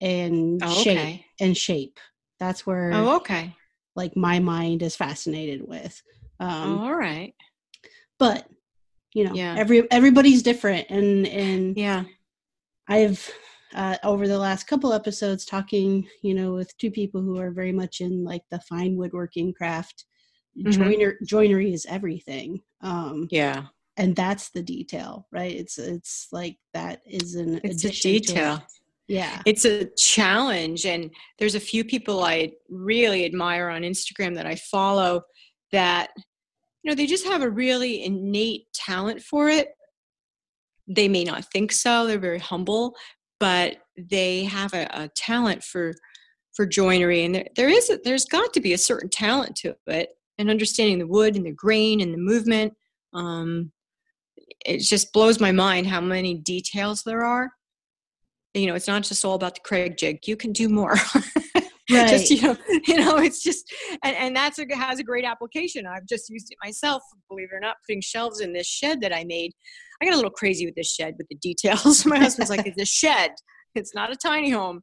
and 0.00 0.60
oh, 0.62 0.82
shape 0.82 0.98
okay. 0.98 1.26
and 1.40 1.56
shape. 1.56 1.98
That's 2.38 2.66
where 2.66 2.92
oh 2.92 3.16
okay 3.16 3.54
like 3.96 4.16
my 4.16 4.40
mind 4.40 4.82
is 4.82 4.96
fascinated 4.96 5.66
with. 5.66 6.02
Um, 6.40 6.80
oh, 6.80 6.84
all 6.86 6.94
right 6.94 7.32
but 8.18 8.46
you 9.12 9.24
know 9.24 9.34
yeah. 9.34 9.54
every 9.56 9.90
everybody's 9.90 10.42
different. 10.42 10.88
And 10.90 11.26
and 11.26 11.76
yeah. 11.76 12.04
I've 12.88 13.30
uh, 13.74 13.96
over 14.04 14.28
the 14.28 14.38
last 14.38 14.66
couple 14.66 14.92
episodes 14.92 15.44
talking 15.44 16.06
you 16.22 16.34
know 16.34 16.52
with 16.52 16.76
two 16.78 16.90
people 16.90 17.22
who 17.22 17.38
are 17.38 17.50
very 17.50 17.72
much 17.72 18.00
in 18.00 18.24
like 18.24 18.42
the 18.50 18.60
fine 18.60 18.96
woodworking 18.96 19.52
craft. 19.54 20.04
Mm-hmm. 20.56 20.70
joiner 20.70 21.18
joinery 21.26 21.72
is 21.72 21.86
everything. 21.86 22.60
Um 22.80 23.28
yeah. 23.30 23.64
and 23.96 24.14
that's 24.14 24.50
the 24.50 24.62
detail 24.62 25.26
right? 25.32 25.54
It's 25.54 25.78
it's 25.78 26.28
like 26.32 26.56
that 26.74 27.00
is 27.06 27.34
an 27.34 27.60
it's 27.64 27.84
a 27.84 27.90
detail. 27.90 28.62
Yeah. 29.06 29.42
It's 29.44 29.64
a 29.64 29.86
challenge 29.96 30.86
and 30.86 31.10
there's 31.38 31.54
a 31.54 31.60
few 31.60 31.84
people 31.84 32.24
i 32.24 32.52
really 32.70 33.24
admire 33.24 33.68
on 33.68 33.82
instagram 33.82 34.34
that 34.36 34.46
i 34.46 34.54
follow 34.54 35.22
that 35.72 36.10
you 36.84 36.90
know 36.90 36.94
they 36.94 37.06
just 37.06 37.26
have 37.26 37.42
a 37.42 37.50
really 37.50 38.04
innate 38.04 38.66
talent 38.72 39.20
for 39.20 39.48
it 39.48 39.70
they 40.86 41.08
may 41.08 41.24
not 41.24 41.50
think 41.50 41.72
so 41.72 42.06
they're 42.06 42.18
very 42.18 42.38
humble 42.38 42.94
but 43.40 43.78
they 43.96 44.44
have 44.44 44.72
a, 44.74 44.88
a 44.92 45.08
talent 45.16 45.64
for 45.64 45.92
for 46.54 46.64
joinery 46.64 47.24
and 47.24 47.34
there, 47.34 47.48
there 47.56 47.68
is 47.68 47.90
a, 47.90 47.98
there's 48.04 48.26
got 48.26 48.52
to 48.52 48.60
be 48.60 48.74
a 48.74 48.78
certain 48.78 49.08
talent 49.08 49.56
to 49.56 49.74
it 49.88 50.10
and 50.38 50.50
understanding 50.50 50.98
the 50.98 51.06
wood 51.06 51.34
and 51.34 51.46
the 51.46 51.52
grain 51.52 52.00
and 52.00 52.14
the 52.14 52.18
movement 52.18 52.72
um, 53.12 53.72
it 54.64 54.78
just 54.78 55.12
blows 55.12 55.40
my 55.40 55.52
mind 55.52 55.86
how 55.86 56.00
many 56.00 56.34
details 56.34 57.02
there 57.02 57.24
are. 57.24 57.50
You 58.54 58.66
know, 58.66 58.74
it's 58.74 58.88
not 58.88 59.02
just 59.02 59.24
all 59.24 59.34
about 59.34 59.56
the 59.56 59.60
Kreg 59.60 59.98
Jig. 59.98 60.26
You 60.26 60.36
can 60.36 60.52
do 60.52 60.68
more. 60.68 60.96
right. 61.90 62.08
just 62.08 62.30
you 62.30 62.40
know 62.40 62.56
you 62.86 62.96
know 62.96 63.18
it's 63.18 63.42
just 63.42 63.70
and, 64.02 64.16
and 64.16 64.36
that's 64.36 64.58
a 64.58 64.64
has 64.74 64.98
a 64.98 65.04
great 65.04 65.24
application. 65.24 65.86
I've 65.86 66.06
just 66.06 66.30
used 66.30 66.50
it 66.50 66.56
myself 66.64 67.02
believe 67.28 67.48
it 67.52 67.56
or 67.56 67.60
not 67.60 67.76
putting 67.86 68.00
shelves 68.00 68.40
in 68.40 68.52
this 68.52 68.66
shed 68.66 69.00
that 69.02 69.14
i 69.14 69.24
made. 69.24 69.52
I 70.00 70.06
got 70.06 70.14
a 70.14 70.16
little 70.16 70.30
crazy 70.30 70.64
with 70.66 70.74
this 70.74 70.94
shed 70.94 71.14
with 71.18 71.28
the 71.28 71.36
details. 71.36 72.06
My 72.06 72.18
husband's 72.18 72.50
like 72.50 72.66
it's 72.66 72.80
a 72.80 72.86
shed. 72.86 73.32
It's 73.74 73.94
not 73.94 74.12
a 74.12 74.16
tiny 74.16 74.50
home. 74.50 74.80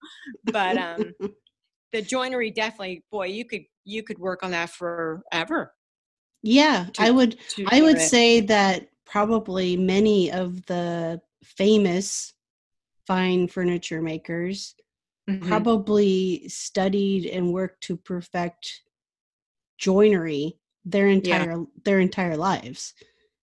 But 0.52 0.78
um 0.78 1.14
the 1.92 2.02
joinery 2.02 2.52
definitely 2.52 3.04
boy 3.12 3.28
you 3.28 3.46
could 3.46 3.64
you 3.84 4.04
could 4.04 4.20
work 4.20 4.44
on 4.44 4.52
that 4.52 4.70
forever. 4.70 5.74
Yeah 6.44 6.86
to, 6.94 7.04
i 7.04 7.12
would 7.12 7.38
i 7.68 7.82
would 7.82 7.98
it. 7.98 8.02
say 8.02 8.40
that 8.42 8.88
probably 9.06 9.76
many 9.78 10.32
of 10.32 10.66
the 10.66 11.22
famous 11.44 12.34
fine 13.06 13.48
furniture 13.48 14.02
makers 14.02 14.76
mm-hmm. 15.40 15.48
probably 15.48 16.48
studied 16.48 17.26
and 17.28 17.54
worked 17.54 17.82
to 17.84 17.98
perfect 17.98 18.82
joinery 19.78 20.58
their 20.86 21.08
entire 21.08 21.58
yeah. 21.60 21.66
their 21.84 22.00
entire 22.00 22.38
lives 22.38 22.94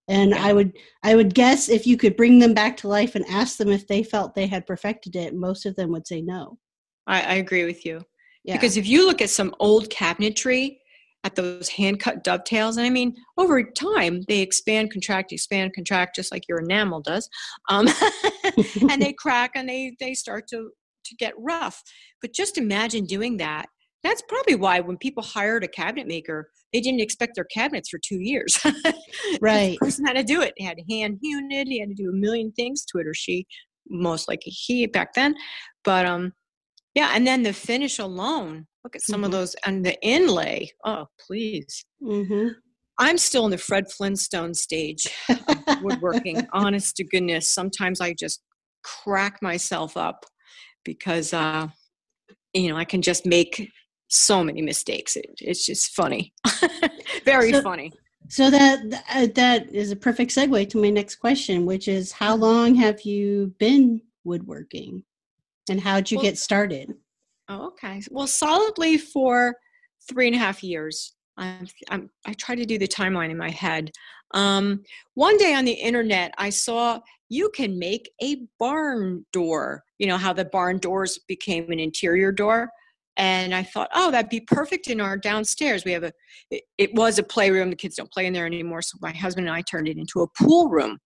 and 0.09 0.31
yeah. 0.31 0.45
i 0.45 0.53
would 0.53 0.73
i 1.03 1.15
would 1.15 1.35
guess 1.35 1.69
if 1.69 1.87
you 1.87 1.97
could 1.97 2.17
bring 2.17 2.39
them 2.39 2.55
back 2.55 2.77
to 2.77 2.89
life 2.89 3.15
and 3.15 3.25
ask 3.27 3.57
them 3.57 3.69
if 3.69 3.87
they 3.87 4.03
felt 4.03 4.35
they 4.35 4.47
had 4.47 4.67
perfected 4.67 5.15
it 5.15 5.35
most 5.35 5.67
of 5.67 5.77
them 5.77 5.91
would 5.91 6.07
say 6.07 6.21
no 6.21 6.59
i, 7.07 7.21
I 7.21 7.35
agree 7.35 7.65
with 7.65 7.85
you 7.85 8.01
yeah. 8.45 8.55
because 8.55 8.77
if 8.77 8.87
you 8.87 9.07
look 9.07 9.23
at 9.23 9.31
some 9.31 9.55
old 9.61 9.89
cabinetry 9.91 10.79
at 11.25 11.35
those 11.35 11.69
hand 11.69 12.01
cut 12.01 12.25
dovetails 12.25 12.77
and 12.77 12.87
i 12.87 12.91
mean 12.91 13.15
over 13.37 13.63
time 13.63 14.23
they 14.29 14.41
expand 14.41 14.91
contract 14.91 15.33
expand 15.33 15.73
contract 15.75 16.17
just 16.17 16.33
like 16.33 16.49
your 16.49 16.61
enamel 16.61 17.01
does 17.01 17.29
um, 17.69 17.89
and 18.91 19.03
they 19.03 19.13
crack 19.19 19.53
and 19.55 19.69
they 19.69 19.95
they 20.01 20.15
start 20.15 20.49
to 20.49 20.71
to 21.09 21.17
get 21.17 21.35
rough. 21.39 21.83
But 22.21 22.35
just 22.35 22.59
imagine 22.59 23.05
doing 23.05 23.37
that. 23.39 23.67
That's 24.05 24.23
probably 24.29 24.55
why 24.55 24.81
when 24.81 24.97
people 24.97 25.23
hired 25.23 25.65
a 25.65 25.69
cabinet 25.69 26.07
maker, 26.07 26.51
they 26.73 26.81
didn't 26.81 27.01
expect 27.01 27.35
their 27.35 27.45
cabinets 27.45 27.89
for 27.89 27.99
two 27.99 28.21
years. 28.21 28.59
right. 29.41 29.73
the 29.73 29.79
person 29.81 30.07
had 30.07 30.17
to 30.17 30.23
do 30.23 30.41
it. 30.41 30.55
He 30.57 30.65
had 30.65 30.77
to 30.77 30.95
hand 30.95 31.19
hewn 31.21 31.51
it. 31.51 31.67
He 31.67 31.81
had 31.81 31.89
to 31.89 31.95
do 31.95 32.11
a 32.11 32.15
million 32.15 32.53
things 32.53 32.85
to 32.87 32.99
it, 32.99 33.07
or 33.07 33.15
she, 33.15 33.47
most 33.89 34.29
likely 34.29 34.53
he 34.53 34.87
back 34.87 35.15
then. 35.15 35.35
But 35.85 36.07
um, 36.07 36.33
yeah, 36.95 37.11
and 37.15 37.27
then 37.27 37.43
the 37.43 37.53
finish 37.53 37.99
alone. 37.99 38.67
Look 38.85 38.95
at 38.95 39.03
some 39.03 39.17
mm-hmm. 39.17 39.25
of 39.25 39.33
those 39.33 39.55
and 39.67 39.85
the 39.85 40.01
inlay. 40.03 40.71
Oh, 40.85 41.07
please. 41.27 41.85
Mm-hmm. 42.03 42.49
I'm 42.99 43.19
still 43.19 43.45
in 43.45 43.51
the 43.51 43.59
Fred 43.59 43.91
Flintstone 43.91 44.55
stage 44.55 45.07
of 45.29 45.83
woodworking. 45.83 46.47
honest 46.53 46.97
to 46.97 47.05
goodness, 47.05 47.49
sometimes 47.49 48.01
I 48.01 48.15
just 48.15 48.43
crack 48.83 49.41
myself 49.43 49.97
up 49.97 50.25
because 50.89 51.35
uh, 51.35 51.69
you 52.55 52.71
know 52.71 52.77
I 52.77 52.87
can 52.87 53.03
just 53.03 53.27
make 53.27 53.71
so 54.09 54.43
many 54.43 54.63
mistakes. 54.63 55.17
It, 55.17 55.27
it's 55.41 55.67
just 55.67 55.95
funny, 55.95 56.33
very 57.25 57.53
so, 57.53 57.63
funny. 57.63 57.93
So 58.29 58.51
that 58.51 59.05
uh, 59.15 59.29
that 59.35 59.71
is 59.71 59.93
a 59.93 59.97
perfect 59.97 60.33
segue 60.33 60.71
to 60.71 60.81
my 60.81 60.89
next 60.89 61.17
question, 61.17 61.67
which 61.67 61.89
is 61.89 62.11
how 62.11 62.35
long 62.37 62.75
have 62.77 63.03
you 63.03 63.55
been 63.59 64.01
woodworking, 64.25 65.05
and 65.69 65.79
how'd 65.79 66.11
you 66.11 66.17
well, 66.17 66.25
get 66.25 66.39
started? 66.39 66.95
Oh, 67.51 67.67
okay. 67.69 68.03
Well, 68.11 68.27
solidly 68.27 68.97
for 68.97 69.57
three 70.09 70.27
and 70.27 70.37
a 70.37 70.39
half 70.39 70.65
years. 70.65 71.15
I'm, 71.37 71.69
I'm, 71.91 72.11
i 72.27 72.33
try 72.33 72.55
to 72.57 72.67
do 72.67 72.79
the 72.79 72.89
timeline 72.89 73.31
in 73.31 73.39
my 73.39 73.51
head. 73.51 73.93
Um, 74.35 74.83
one 75.15 75.37
day 75.37 75.55
on 75.55 75.65
the 75.65 75.73
internet, 75.73 76.35
I 76.37 76.51
saw 76.51 77.01
you 77.29 77.51
can 77.55 77.79
make 77.79 78.11
a 78.23 78.37
barn 78.59 79.25
door. 79.33 79.85
You 79.99 80.07
know 80.07 80.17
how 80.17 80.33
the 80.33 80.45
barn 80.45 80.79
doors 80.79 81.19
became 81.29 81.71
an 81.71 81.79
interior 81.79 82.33
door? 82.33 82.71
And 83.17 83.53
I 83.53 83.65
thought, 83.65 83.91
oh, 83.95 84.13
that'd 84.13 84.31
be 84.31 84.41
perfect 84.41 84.87
in 84.87 85.01
our 85.01 85.17
downstairs. 85.17 85.85
We 85.85 85.91
have 85.93 86.05
a, 86.05 86.13
it, 86.53 86.63
it 86.79 86.95
was 86.95 87.19
a 87.19 87.25
playroom. 87.25 87.71
The 87.71 87.77
kids 87.77 87.97
don't 87.97 88.13
play 88.13 88.27
in 88.27 88.33
there 88.33 88.47
anymore. 88.47 88.81
So 88.81 88.97
my 89.03 89.11
husband 89.11 89.49
and 89.49 89.57
I 89.57 89.63
turned 89.63 89.89
it 89.89 89.99
into 89.99 90.23
a 90.23 90.29
pool 90.41 90.69
room 90.69 90.99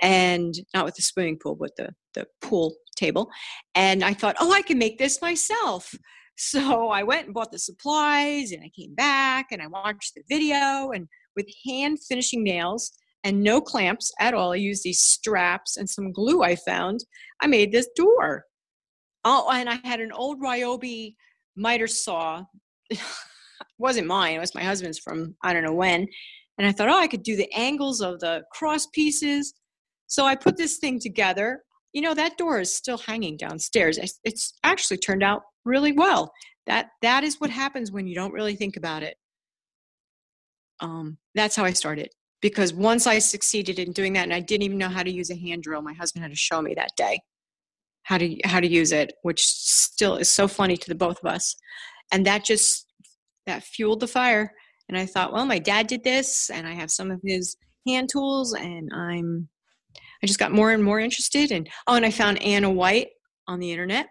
and 0.00 0.54
not 0.74 0.84
with 0.84 0.94
the 0.94 1.02
swimming 1.02 1.38
pool, 1.42 1.56
but 1.56 1.72
the, 1.76 1.90
the 2.14 2.26
pool 2.40 2.76
table. 2.96 3.28
And 3.74 4.04
I 4.04 4.14
thought, 4.14 4.36
oh, 4.38 4.52
I 4.52 4.62
can 4.62 4.78
make 4.78 4.98
this 4.98 5.20
myself. 5.20 5.92
So 6.36 6.88
I 6.88 7.02
went 7.02 7.26
and 7.26 7.34
bought 7.34 7.52
the 7.52 7.58
supplies 7.58 8.52
and 8.52 8.62
I 8.64 8.70
came 8.74 8.94
back 8.94 9.48
and 9.50 9.60
I 9.60 9.66
watched 9.66 10.14
the 10.14 10.22
video 10.26 10.90
and 10.90 11.06
with 11.36 11.46
hand 11.66 11.98
finishing 12.08 12.42
nails, 12.42 12.92
and 13.24 13.42
no 13.42 13.60
clamps 13.60 14.12
at 14.18 14.34
all. 14.34 14.52
I 14.52 14.56
used 14.56 14.82
these 14.82 15.00
straps 15.00 15.76
and 15.76 15.88
some 15.88 16.12
glue 16.12 16.42
I 16.42 16.56
found. 16.56 17.00
I 17.40 17.46
made 17.46 17.72
this 17.72 17.88
door. 17.94 18.44
Oh, 19.24 19.50
and 19.52 19.68
I 19.68 19.78
had 19.84 20.00
an 20.00 20.12
old 20.12 20.40
Ryobi 20.40 21.14
miter 21.56 21.86
saw. 21.86 22.42
it 22.90 23.00
wasn't 23.78 24.06
mine, 24.06 24.36
it 24.36 24.40
was 24.40 24.54
my 24.54 24.62
husband's 24.62 24.98
from 24.98 25.34
I 25.42 25.52
don't 25.52 25.64
know 25.64 25.74
when. 25.74 26.06
And 26.58 26.66
I 26.66 26.72
thought, 26.72 26.88
oh, 26.88 26.98
I 26.98 27.06
could 27.06 27.22
do 27.22 27.36
the 27.36 27.50
angles 27.54 28.00
of 28.00 28.20
the 28.20 28.42
cross 28.52 28.86
pieces. 28.86 29.54
So 30.08 30.26
I 30.26 30.34
put 30.34 30.56
this 30.56 30.78
thing 30.78 30.98
together. 31.00 31.62
You 31.92 32.02
know, 32.02 32.14
that 32.14 32.36
door 32.36 32.60
is 32.60 32.74
still 32.74 32.98
hanging 32.98 33.36
downstairs. 33.36 33.98
It's 34.24 34.52
actually 34.62 34.98
turned 34.98 35.22
out 35.22 35.42
really 35.64 35.92
well. 35.92 36.32
That 36.66 36.88
that 37.02 37.24
is 37.24 37.40
what 37.40 37.50
happens 37.50 37.90
when 37.90 38.06
you 38.06 38.14
don't 38.14 38.32
really 38.32 38.56
think 38.56 38.76
about 38.76 39.02
it. 39.02 39.16
Um, 40.80 41.18
that's 41.34 41.56
how 41.56 41.64
I 41.64 41.72
started 41.72 42.10
because 42.40 42.72
once 42.72 43.06
I 43.06 43.18
succeeded 43.18 43.78
in 43.78 43.92
doing 43.92 44.14
that, 44.14 44.24
and 44.24 44.34
I 44.34 44.40
didn't 44.40 44.62
even 44.62 44.78
know 44.78 44.88
how 44.88 45.02
to 45.02 45.10
use 45.10 45.30
a 45.30 45.36
hand 45.36 45.62
drill, 45.62 45.82
my 45.82 45.92
husband 45.92 46.22
had 46.22 46.32
to 46.32 46.36
show 46.36 46.62
me 46.62 46.74
that 46.74 46.90
day 46.96 47.20
how 48.02 48.18
to 48.18 48.36
how 48.44 48.60
to 48.60 48.66
use 48.66 48.92
it, 48.92 49.12
which 49.22 49.46
still 49.46 50.16
is 50.16 50.30
so 50.30 50.48
funny 50.48 50.76
to 50.76 50.88
the 50.88 50.94
both 50.94 51.18
of 51.22 51.30
us. 51.30 51.54
And 52.12 52.26
that 52.26 52.44
just 52.44 52.86
that 53.46 53.62
fueled 53.62 54.00
the 54.00 54.06
fire. 54.06 54.52
And 54.88 54.98
I 54.98 55.06
thought, 55.06 55.32
well, 55.32 55.46
my 55.46 55.58
dad 55.58 55.86
did 55.86 56.02
this, 56.02 56.50
and 56.50 56.66
I 56.66 56.72
have 56.72 56.90
some 56.90 57.10
of 57.10 57.20
his 57.22 57.56
hand 57.86 58.08
tools, 58.10 58.54
and 58.54 58.90
I'm 58.92 59.48
I 60.22 60.26
just 60.26 60.38
got 60.38 60.52
more 60.52 60.72
and 60.72 60.82
more 60.82 61.00
interested. 61.00 61.52
And 61.52 61.68
oh, 61.86 61.94
and 61.94 62.04
I 62.04 62.10
found 62.10 62.42
Ana 62.42 62.70
White 62.70 63.08
on 63.46 63.60
the 63.60 63.70
internet. 63.70 64.08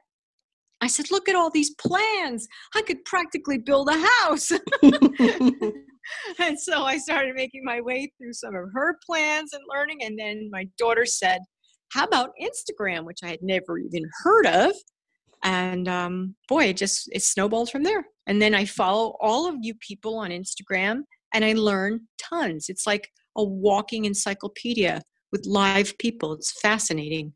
I 0.81 0.87
said, 0.87 1.11
look 1.11 1.27
at 1.27 1.35
all 1.35 1.49
these 1.49 1.75
plans. 1.75 2.47
I 2.73 2.81
could 2.83 3.03
practically 3.03 3.57
build 3.57 3.89
a 3.89 3.99
house. 4.21 4.49
and 6.39 6.59
so 6.59 6.83
I 6.83 6.97
started 6.97 7.35
making 7.35 7.63
my 7.63 7.81
way 7.81 8.11
through 8.17 8.33
some 8.33 8.55
of 8.55 8.65
her 8.73 8.97
plans 9.05 9.53
and 9.53 9.63
learning. 9.73 10.03
And 10.03 10.17
then 10.17 10.49
my 10.51 10.67
daughter 10.77 11.05
said, 11.05 11.41
How 11.91 12.05
about 12.05 12.31
Instagram, 12.41 13.05
which 13.05 13.19
I 13.23 13.27
had 13.27 13.41
never 13.41 13.77
even 13.77 14.03
heard 14.23 14.45
of? 14.45 14.73
And 15.43 15.87
um, 15.87 16.35
boy, 16.47 16.65
it 16.65 16.77
just 16.77 17.09
it 17.13 17.23
snowballed 17.23 17.69
from 17.69 17.83
there. 17.83 18.05
And 18.27 18.41
then 18.41 18.53
I 18.53 18.65
follow 18.65 19.15
all 19.21 19.47
of 19.47 19.55
you 19.61 19.73
people 19.75 20.17
on 20.17 20.31
Instagram 20.31 21.03
and 21.33 21.45
I 21.45 21.53
learn 21.53 22.01
tons. 22.17 22.67
It's 22.69 22.85
like 22.85 23.09
a 23.37 23.43
walking 23.43 24.05
encyclopedia 24.05 25.01
with 25.31 25.45
live 25.45 25.97
people. 25.97 26.33
It's 26.33 26.59
fascinating. 26.59 27.33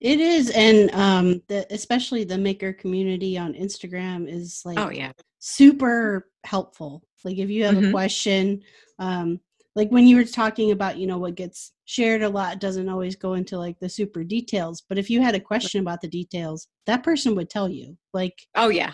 It 0.00 0.20
is, 0.20 0.50
and 0.50 0.90
um, 0.90 1.40
the, 1.48 1.66
especially 1.70 2.24
the 2.24 2.36
maker 2.36 2.72
community 2.72 3.38
on 3.38 3.54
Instagram 3.54 4.28
is 4.28 4.60
like 4.64 4.78
oh 4.78 4.90
yeah 4.90 5.12
super 5.44 6.26
helpful. 6.44 7.02
Like 7.22 7.36
if 7.36 7.50
you 7.50 7.64
have 7.64 7.74
mm-hmm. 7.74 7.88
a 7.88 7.90
question, 7.90 8.62
um, 8.98 9.40
like 9.76 9.90
when 9.90 10.06
you 10.06 10.16
were 10.16 10.24
talking 10.24 10.70
about, 10.70 10.96
you 10.96 11.06
know, 11.06 11.18
what 11.18 11.34
gets 11.34 11.72
shared 11.84 12.22
a 12.22 12.28
lot 12.28 12.60
doesn't 12.60 12.88
always 12.88 13.14
go 13.14 13.34
into 13.34 13.58
like 13.58 13.78
the 13.78 13.88
super 13.88 14.24
details. 14.24 14.82
But 14.88 14.96
if 14.98 15.10
you 15.10 15.20
had 15.20 15.34
a 15.34 15.40
question 15.40 15.82
about 15.82 16.00
the 16.00 16.08
details, 16.08 16.68
that 16.86 17.02
person 17.02 17.34
would 17.34 17.50
tell 17.50 17.68
you. 17.68 17.98
Like, 18.14 18.34
oh 18.54 18.70
yeah, 18.70 18.92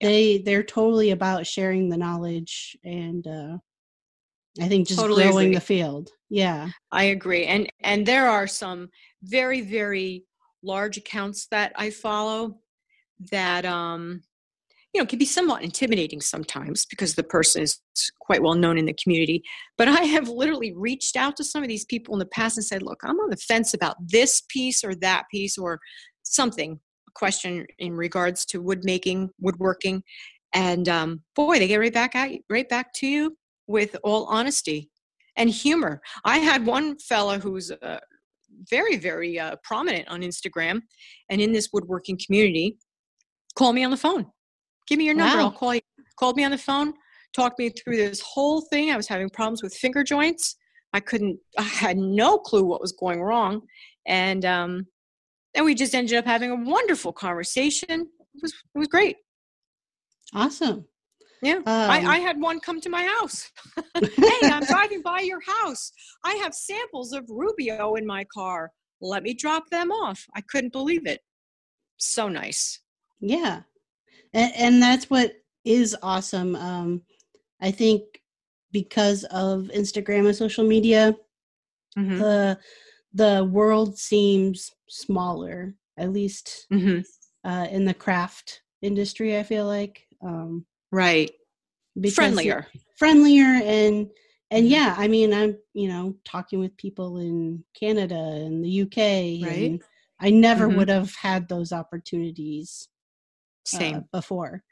yeah. 0.00 0.08
they 0.08 0.38
they're 0.38 0.64
totally 0.64 1.12
about 1.12 1.46
sharing 1.46 1.88
the 1.88 1.98
knowledge 1.98 2.76
and 2.82 3.24
uh, 3.26 3.58
I 4.60 4.66
think 4.66 4.88
just 4.88 4.98
totally 4.98 5.22
growing 5.22 5.48
agree. 5.48 5.54
the 5.54 5.60
field. 5.60 6.10
Yeah, 6.30 6.70
I 6.90 7.04
agree. 7.04 7.44
And 7.44 7.70
and 7.80 8.04
there 8.04 8.28
are 8.28 8.48
some 8.48 8.88
very 9.22 9.60
very 9.60 10.24
large 10.64 10.96
accounts 10.96 11.46
that 11.52 11.72
I 11.76 11.90
follow 11.90 12.58
that 13.30 13.64
um 13.64 14.22
you 14.92 15.00
know, 15.00 15.06
can 15.06 15.18
be 15.18 15.24
somewhat 15.24 15.62
intimidating 15.62 16.20
sometimes 16.20 16.84
because 16.84 17.14
the 17.14 17.22
person 17.22 17.62
is 17.62 17.80
quite 18.20 18.42
well 18.42 18.54
known 18.54 18.76
in 18.76 18.84
the 18.84 18.96
community. 19.02 19.42
But 19.78 19.88
I 19.88 20.02
have 20.02 20.28
literally 20.28 20.74
reached 20.74 21.16
out 21.16 21.36
to 21.36 21.44
some 21.44 21.62
of 21.62 21.68
these 21.68 21.86
people 21.86 22.14
in 22.14 22.18
the 22.18 22.26
past 22.26 22.58
and 22.58 22.64
said, 22.64 22.82
look, 22.82 23.00
I'm 23.02 23.18
on 23.18 23.30
the 23.30 23.36
fence 23.36 23.72
about 23.72 23.96
this 24.06 24.42
piece 24.48 24.84
or 24.84 24.94
that 24.96 25.24
piece 25.30 25.56
or 25.56 25.80
something, 26.24 26.78
a 27.08 27.10
question 27.14 27.66
in 27.78 27.94
regards 27.94 28.44
to 28.46 28.60
wood 28.60 28.84
making, 28.84 29.30
woodworking. 29.40 30.02
And 30.52 30.88
um, 30.90 31.22
boy, 31.34 31.58
they 31.58 31.68
get 31.68 31.80
right 31.80 31.92
back 31.92 32.14
at 32.14 32.32
you, 32.32 32.40
right 32.50 32.68
back 32.68 32.92
to 32.94 33.06
you 33.06 33.36
with 33.66 33.96
all 34.04 34.26
honesty 34.26 34.90
and 35.36 35.48
humor. 35.48 36.02
I 36.26 36.38
had 36.38 36.66
one 36.66 36.98
fella 36.98 37.38
who's 37.38 37.70
uh, 37.70 38.00
very, 38.68 38.96
very 38.96 39.38
uh, 39.38 39.56
prominent 39.64 40.06
on 40.08 40.20
Instagram 40.20 40.82
and 41.30 41.40
in 41.40 41.52
this 41.52 41.70
woodworking 41.72 42.18
community 42.22 42.76
call 43.56 43.72
me 43.72 43.84
on 43.84 43.90
the 43.90 43.96
phone 43.96 44.26
Give 44.88 44.98
me 44.98 45.04
your 45.04 45.14
number. 45.14 45.38
Wow. 45.38 45.44
I'll 45.44 45.52
call 45.52 45.74
you. 45.74 45.80
Called 46.18 46.36
me 46.36 46.44
on 46.44 46.50
the 46.50 46.58
phone, 46.58 46.92
talked 47.34 47.58
me 47.58 47.70
through 47.70 47.96
this 47.96 48.20
whole 48.20 48.60
thing. 48.60 48.90
I 48.90 48.96
was 48.96 49.08
having 49.08 49.28
problems 49.30 49.62
with 49.62 49.74
finger 49.74 50.04
joints. 50.04 50.56
I 50.92 51.00
couldn't, 51.00 51.38
I 51.58 51.62
had 51.62 51.96
no 51.96 52.38
clue 52.38 52.64
what 52.64 52.80
was 52.80 52.92
going 52.92 53.22
wrong. 53.22 53.62
And 54.06 54.44
um, 54.44 54.86
then 55.54 55.64
we 55.64 55.74
just 55.74 55.94
ended 55.94 56.16
up 56.16 56.26
having 56.26 56.50
a 56.50 56.56
wonderful 56.56 57.12
conversation. 57.12 57.88
It 57.90 58.42
was, 58.42 58.52
it 58.52 58.78
was 58.78 58.88
great. 58.88 59.16
Awesome. 60.34 60.84
Yeah, 61.42 61.56
um, 61.56 61.64
I, 61.66 61.98
I, 62.06 62.18
had 62.20 62.40
one 62.40 62.60
come 62.60 62.80
to 62.80 62.88
my 62.88 63.04
house. 63.18 63.50
hey, 63.94 64.38
I'm 64.44 64.64
driving 64.64 65.02
by 65.02 65.20
your 65.20 65.40
house. 65.40 65.90
I 66.24 66.34
have 66.34 66.54
samples 66.54 67.12
of 67.12 67.24
Rubio 67.28 67.96
in 67.96 68.06
my 68.06 68.24
car. 68.32 68.70
Let 69.00 69.24
me 69.24 69.34
drop 69.34 69.64
them 69.70 69.90
off. 69.90 70.24
I 70.36 70.40
couldn't 70.42 70.72
believe 70.72 71.04
it. 71.04 71.20
So 71.96 72.28
nice. 72.28 72.78
Yeah, 73.20 73.62
and, 74.32 74.52
and 74.56 74.82
that's 74.82 75.10
what 75.10 75.32
is 75.64 75.96
awesome. 76.02 76.56
Um, 76.56 77.02
I 77.60 77.70
think 77.70 78.02
because 78.72 79.24
of 79.24 79.70
Instagram 79.74 80.26
and 80.26 80.36
social 80.36 80.64
media, 80.64 81.16
mm-hmm. 81.96 82.18
the 82.18 82.58
the 83.14 83.44
world 83.50 83.98
seems 83.98 84.70
smaller, 84.88 85.74
at 85.98 86.12
least 86.12 86.66
mm-hmm. 86.72 87.00
uh, 87.48 87.66
in 87.66 87.84
the 87.84 87.94
craft 87.94 88.62
industry. 88.82 89.38
I 89.38 89.42
feel 89.42 89.66
like. 89.66 90.06
Um, 90.22 90.66
right 90.92 91.30
friendlier 92.14 92.66
friendlier 92.96 93.60
and 93.64 94.08
and 94.50 94.64
mm-hmm. 94.64 94.72
yeah 94.72 94.94
i 94.98 95.06
mean 95.08 95.32
i'm 95.32 95.56
you 95.74 95.88
know 95.88 96.14
talking 96.24 96.58
with 96.58 96.76
people 96.76 97.18
in 97.18 97.62
canada 97.78 98.14
and 98.14 98.64
the 98.64 98.82
uk 98.82 98.96
right 98.96 99.80
i 100.20 100.30
never 100.30 100.68
mm-hmm. 100.68 100.78
would 100.78 100.88
have 100.88 101.14
had 101.14 101.48
those 101.48 101.72
opportunities 101.72 102.88
same 103.64 103.96
uh, 103.96 104.00
before 104.12 104.62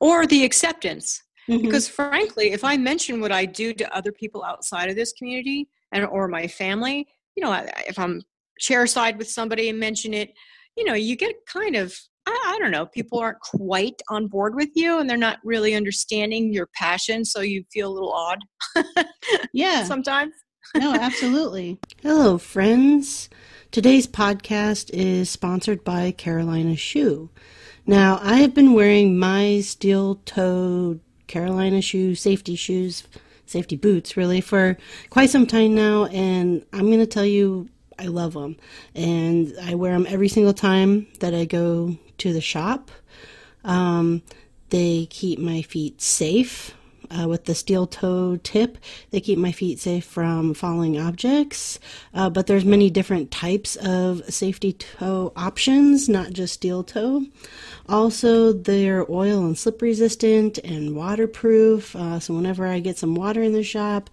or 0.00 0.26
the 0.26 0.44
acceptance 0.44 1.22
mm-hmm. 1.48 1.62
because 1.62 1.88
frankly 1.88 2.52
if 2.52 2.64
i 2.64 2.76
mention 2.76 3.20
what 3.20 3.32
i 3.32 3.44
do 3.44 3.72
to 3.72 3.96
other 3.96 4.12
people 4.12 4.44
outside 4.44 4.90
of 4.90 4.96
this 4.96 5.12
community 5.12 5.68
and 5.92 6.04
or 6.06 6.28
my 6.28 6.46
family 6.46 7.06
you 7.34 7.42
know 7.42 7.52
if 7.86 7.98
i'm 7.98 8.22
share 8.58 8.86
side 8.86 9.16
with 9.18 9.28
somebody 9.28 9.68
and 9.68 9.78
mention 9.78 10.12
it 10.12 10.32
you 10.76 10.84
know 10.84 10.94
you 10.94 11.16
get 11.16 11.34
kind 11.46 11.76
of 11.76 11.94
I, 12.28 12.54
I 12.56 12.58
don't 12.58 12.70
know, 12.70 12.84
people 12.84 13.18
aren't 13.18 13.40
quite 13.40 14.02
on 14.10 14.26
board 14.26 14.54
with 14.54 14.68
you 14.74 14.98
and 14.98 15.08
they're 15.08 15.16
not 15.16 15.38
really 15.44 15.74
understanding 15.74 16.52
your 16.52 16.68
passion. 16.74 17.24
So 17.24 17.40
you 17.40 17.64
feel 17.72 17.90
a 17.90 17.94
little 17.94 18.12
odd. 18.12 18.38
yeah. 19.54 19.84
Sometimes. 19.84 20.34
no, 20.76 20.94
absolutely. 20.94 21.78
Hello, 22.02 22.36
friends. 22.36 23.30
Today's 23.70 24.06
podcast 24.06 24.90
is 24.92 25.30
sponsored 25.30 25.84
by 25.84 26.10
Carolina 26.10 26.76
Shoe. 26.76 27.30
Now, 27.88 28.20
I 28.22 28.40
have 28.40 28.52
been 28.52 28.74
wearing 28.74 29.18
my 29.18 29.62
steel 29.62 30.16
toed 30.26 31.00
Carolina 31.26 31.80
shoe 31.80 32.14
safety 32.14 32.54
shoes, 32.54 33.04
safety 33.46 33.76
boots, 33.76 34.14
really, 34.14 34.42
for 34.42 34.76
quite 35.08 35.30
some 35.30 35.46
time 35.46 35.74
now, 35.74 36.04
and 36.04 36.66
I'm 36.74 36.88
going 36.88 36.98
to 36.98 37.06
tell 37.06 37.24
you 37.24 37.70
I 37.98 38.08
love 38.08 38.34
them. 38.34 38.58
And 38.94 39.54
I 39.62 39.74
wear 39.74 39.94
them 39.94 40.06
every 40.06 40.28
single 40.28 40.52
time 40.52 41.06
that 41.20 41.32
I 41.32 41.46
go 41.46 41.96
to 42.18 42.32
the 42.34 42.42
shop. 42.42 42.90
Um, 43.64 44.22
they 44.68 45.06
keep 45.08 45.38
my 45.38 45.62
feet 45.62 46.02
safe. 46.02 46.74
Uh, 47.10 47.28
with 47.28 47.44
the 47.44 47.54
steel 47.54 47.86
toe 47.86 48.38
tip, 48.42 48.78
they 49.10 49.20
keep 49.20 49.38
my 49.38 49.52
feet 49.52 49.78
safe 49.78 50.04
from 50.04 50.54
falling 50.54 50.98
objects. 50.98 51.78
Uh, 52.14 52.28
but 52.28 52.46
there's 52.46 52.64
many 52.64 52.90
different 52.90 53.30
types 53.30 53.76
of 53.76 54.22
safety 54.32 54.72
toe 54.72 55.32
options, 55.36 56.08
not 56.08 56.32
just 56.32 56.54
steel 56.54 56.82
toe. 56.82 57.24
Also, 57.88 58.52
they're 58.52 59.10
oil 59.10 59.44
and 59.46 59.56
slip 59.56 59.80
resistant 59.80 60.58
and 60.58 60.94
waterproof. 60.94 61.96
Uh, 61.96 62.20
so 62.20 62.34
whenever 62.34 62.66
I 62.66 62.80
get 62.80 62.98
some 62.98 63.14
water 63.14 63.42
in 63.42 63.52
the 63.52 63.62
shop, 63.62 64.10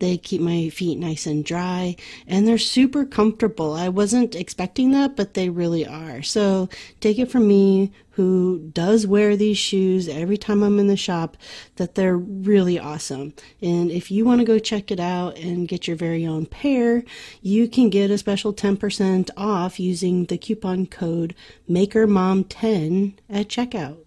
they 0.00 0.16
keep 0.16 0.40
my 0.40 0.68
feet 0.68 0.98
nice 0.98 1.26
and 1.26 1.44
dry 1.44 1.96
and 2.26 2.46
they're 2.46 2.58
super 2.58 3.04
comfortable. 3.04 3.72
I 3.72 3.88
wasn't 3.88 4.34
expecting 4.34 4.90
that, 4.92 5.16
but 5.16 5.34
they 5.34 5.48
really 5.48 5.86
are. 5.86 6.22
So 6.22 6.68
take 7.00 7.18
it 7.18 7.30
from 7.30 7.48
me 7.48 7.92
who 8.14 8.70
does 8.72 9.06
wear 9.06 9.36
these 9.36 9.58
shoes 9.58 10.08
every 10.08 10.36
time 10.36 10.62
I'm 10.62 10.78
in 10.78 10.86
the 10.86 10.96
shop 10.96 11.36
that 11.76 11.96
they're 11.96 12.16
really 12.16 12.78
awesome. 12.78 13.34
And 13.60 13.90
if 13.90 14.10
you 14.10 14.24
want 14.24 14.40
to 14.40 14.44
go 14.44 14.58
check 14.58 14.90
it 14.90 15.00
out 15.00 15.36
and 15.36 15.66
get 15.66 15.88
your 15.88 15.96
very 15.96 16.24
own 16.24 16.46
pair, 16.46 17.02
you 17.42 17.68
can 17.68 17.90
get 17.90 18.10
a 18.10 18.18
special 18.18 18.54
10% 18.54 19.30
off 19.36 19.80
using 19.80 20.26
the 20.26 20.38
coupon 20.38 20.86
code 20.86 21.34
MakerMom10 21.68 23.14
at 23.28 23.48
checkout. 23.48 23.98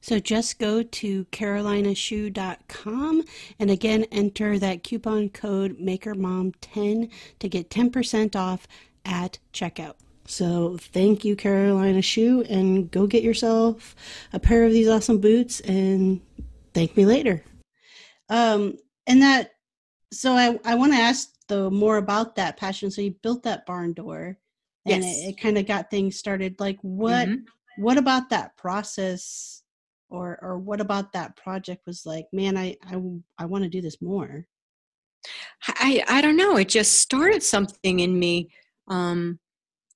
So 0.00 0.18
just 0.18 0.58
go 0.58 0.82
to 0.82 1.24
carolinashoe.com 1.26 3.24
and 3.58 3.70
again 3.70 4.04
enter 4.12 4.58
that 4.58 4.82
coupon 4.84 5.28
code 5.30 5.78
MakerMom10 5.78 7.10
to 7.40 7.48
get 7.48 7.70
10% 7.70 8.36
off 8.36 8.66
at 9.04 9.38
checkout. 9.52 9.94
So 10.26 10.76
thank 10.78 11.24
you, 11.24 11.36
Carolina 11.36 12.02
Shoe, 12.02 12.42
and 12.48 12.90
go 12.90 13.06
get 13.06 13.22
yourself 13.22 13.94
a 14.32 14.40
pair 14.40 14.64
of 14.64 14.72
these 14.72 14.88
awesome 14.88 15.20
boots 15.20 15.60
and 15.60 16.20
thank 16.74 16.96
me 16.96 17.06
later. 17.06 17.42
Um, 18.28 18.76
and 19.06 19.22
that, 19.22 19.52
so 20.12 20.32
I, 20.32 20.58
I 20.64 20.74
want 20.74 20.92
to 20.92 20.98
ask 20.98 21.30
though 21.48 21.70
more 21.70 21.96
about 21.96 22.34
that 22.36 22.56
passion. 22.56 22.90
So 22.90 23.02
you 23.02 23.14
built 23.22 23.44
that 23.44 23.66
barn 23.66 23.92
door 23.92 24.36
and 24.84 25.04
yes. 25.04 25.18
it, 25.18 25.28
it 25.30 25.40
kind 25.40 25.58
of 25.58 25.66
got 25.66 25.90
things 25.90 26.18
started. 26.18 26.58
Like 26.58 26.78
what, 26.82 27.28
mm-hmm. 27.28 27.82
what 27.82 27.98
about 27.98 28.30
that 28.30 28.56
process 28.56 29.62
or 30.08 30.38
or 30.42 30.58
what 30.58 30.80
about 30.80 31.12
that 31.12 31.36
project 31.36 31.86
was 31.86 32.06
like 32.06 32.26
man 32.32 32.56
i 32.56 32.76
i, 32.86 33.00
I 33.38 33.46
want 33.46 33.64
to 33.64 33.70
do 33.70 33.80
this 33.80 34.00
more 34.00 34.46
i 35.66 36.02
i 36.08 36.20
don't 36.20 36.36
know 36.36 36.56
it 36.56 36.68
just 36.68 36.98
started 37.00 37.42
something 37.42 38.00
in 38.00 38.18
me 38.18 38.50
um 38.88 39.38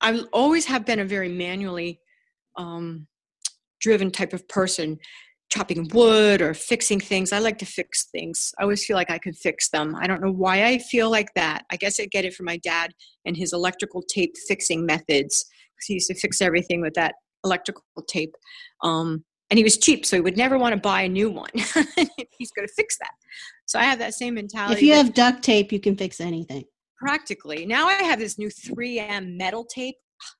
i 0.00 0.18
always 0.32 0.66
have 0.66 0.84
been 0.84 1.00
a 1.00 1.04
very 1.04 1.28
manually 1.28 2.00
um 2.56 3.06
driven 3.80 4.10
type 4.10 4.32
of 4.32 4.46
person. 4.48 4.98
Chopping 5.50 5.88
wood 5.92 6.40
or 6.40 6.54
fixing 6.54 7.00
things. 7.00 7.32
I 7.32 7.40
like 7.40 7.58
to 7.58 7.66
fix 7.66 8.04
things. 8.04 8.54
I 8.60 8.62
always 8.62 8.84
feel 8.84 8.94
like 8.94 9.10
i 9.10 9.18
could 9.18 9.36
fix 9.36 9.68
them. 9.70 9.96
I 9.96 10.06
don't 10.06 10.22
know 10.22 10.30
why 10.30 10.64
i 10.64 10.78
feel 10.78 11.10
like 11.10 11.34
that. 11.34 11.64
I 11.70 11.76
guess 11.76 11.98
i 11.98 12.06
get 12.06 12.24
it 12.24 12.34
from 12.34 12.46
my 12.46 12.58
dad 12.58 12.92
and 13.24 13.36
his 13.36 13.52
electrical 13.52 14.02
tape 14.02 14.34
fixing 14.46 14.86
methods 14.86 15.44
because 15.74 15.86
he 15.88 15.94
used 15.94 16.08
to 16.08 16.14
fix 16.14 16.40
everything 16.40 16.80
with 16.80 16.94
that 16.94 17.16
electrical 17.44 17.82
tape. 18.06 18.32
Um, 18.84 19.24
and 19.50 19.58
he 19.58 19.64
was 19.64 19.76
cheap 19.76 20.06
so 20.06 20.16
he 20.16 20.20
would 20.20 20.36
never 20.36 20.56
want 20.56 20.72
to 20.72 20.80
buy 20.80 21.02
a 21.02 21.08
new 21.08 21.30
one. 21.30 21.50
He's 21.56 22.52
going 22.52 22.68
to 22.68 22.74
fix 22.76 22.96
that. 22.98 23.10
So 23.66 23.80
i 23.80 23.82
have 23.82 23.98
that 23.98 24.14
same 24.14 24.34
mentality 24.34 24.74
if 24.74 24.82
you 24.82 24.94
have 24.94 25.14
duct 25.14 25.42
tape 25.42 25.72
you 25.72 25.80
can 25.80 25.96
fix 25.96 26.20
anything 26.20 26.64
practically 27.00 27.66
now 27.66 27.86
i 27.86 27.94
have 27.94 28.18
this 28.18 28.38
new 28.38 28.48
3m 28.48 29.36
metal 29.36 29.64
tape. 29.64 29.96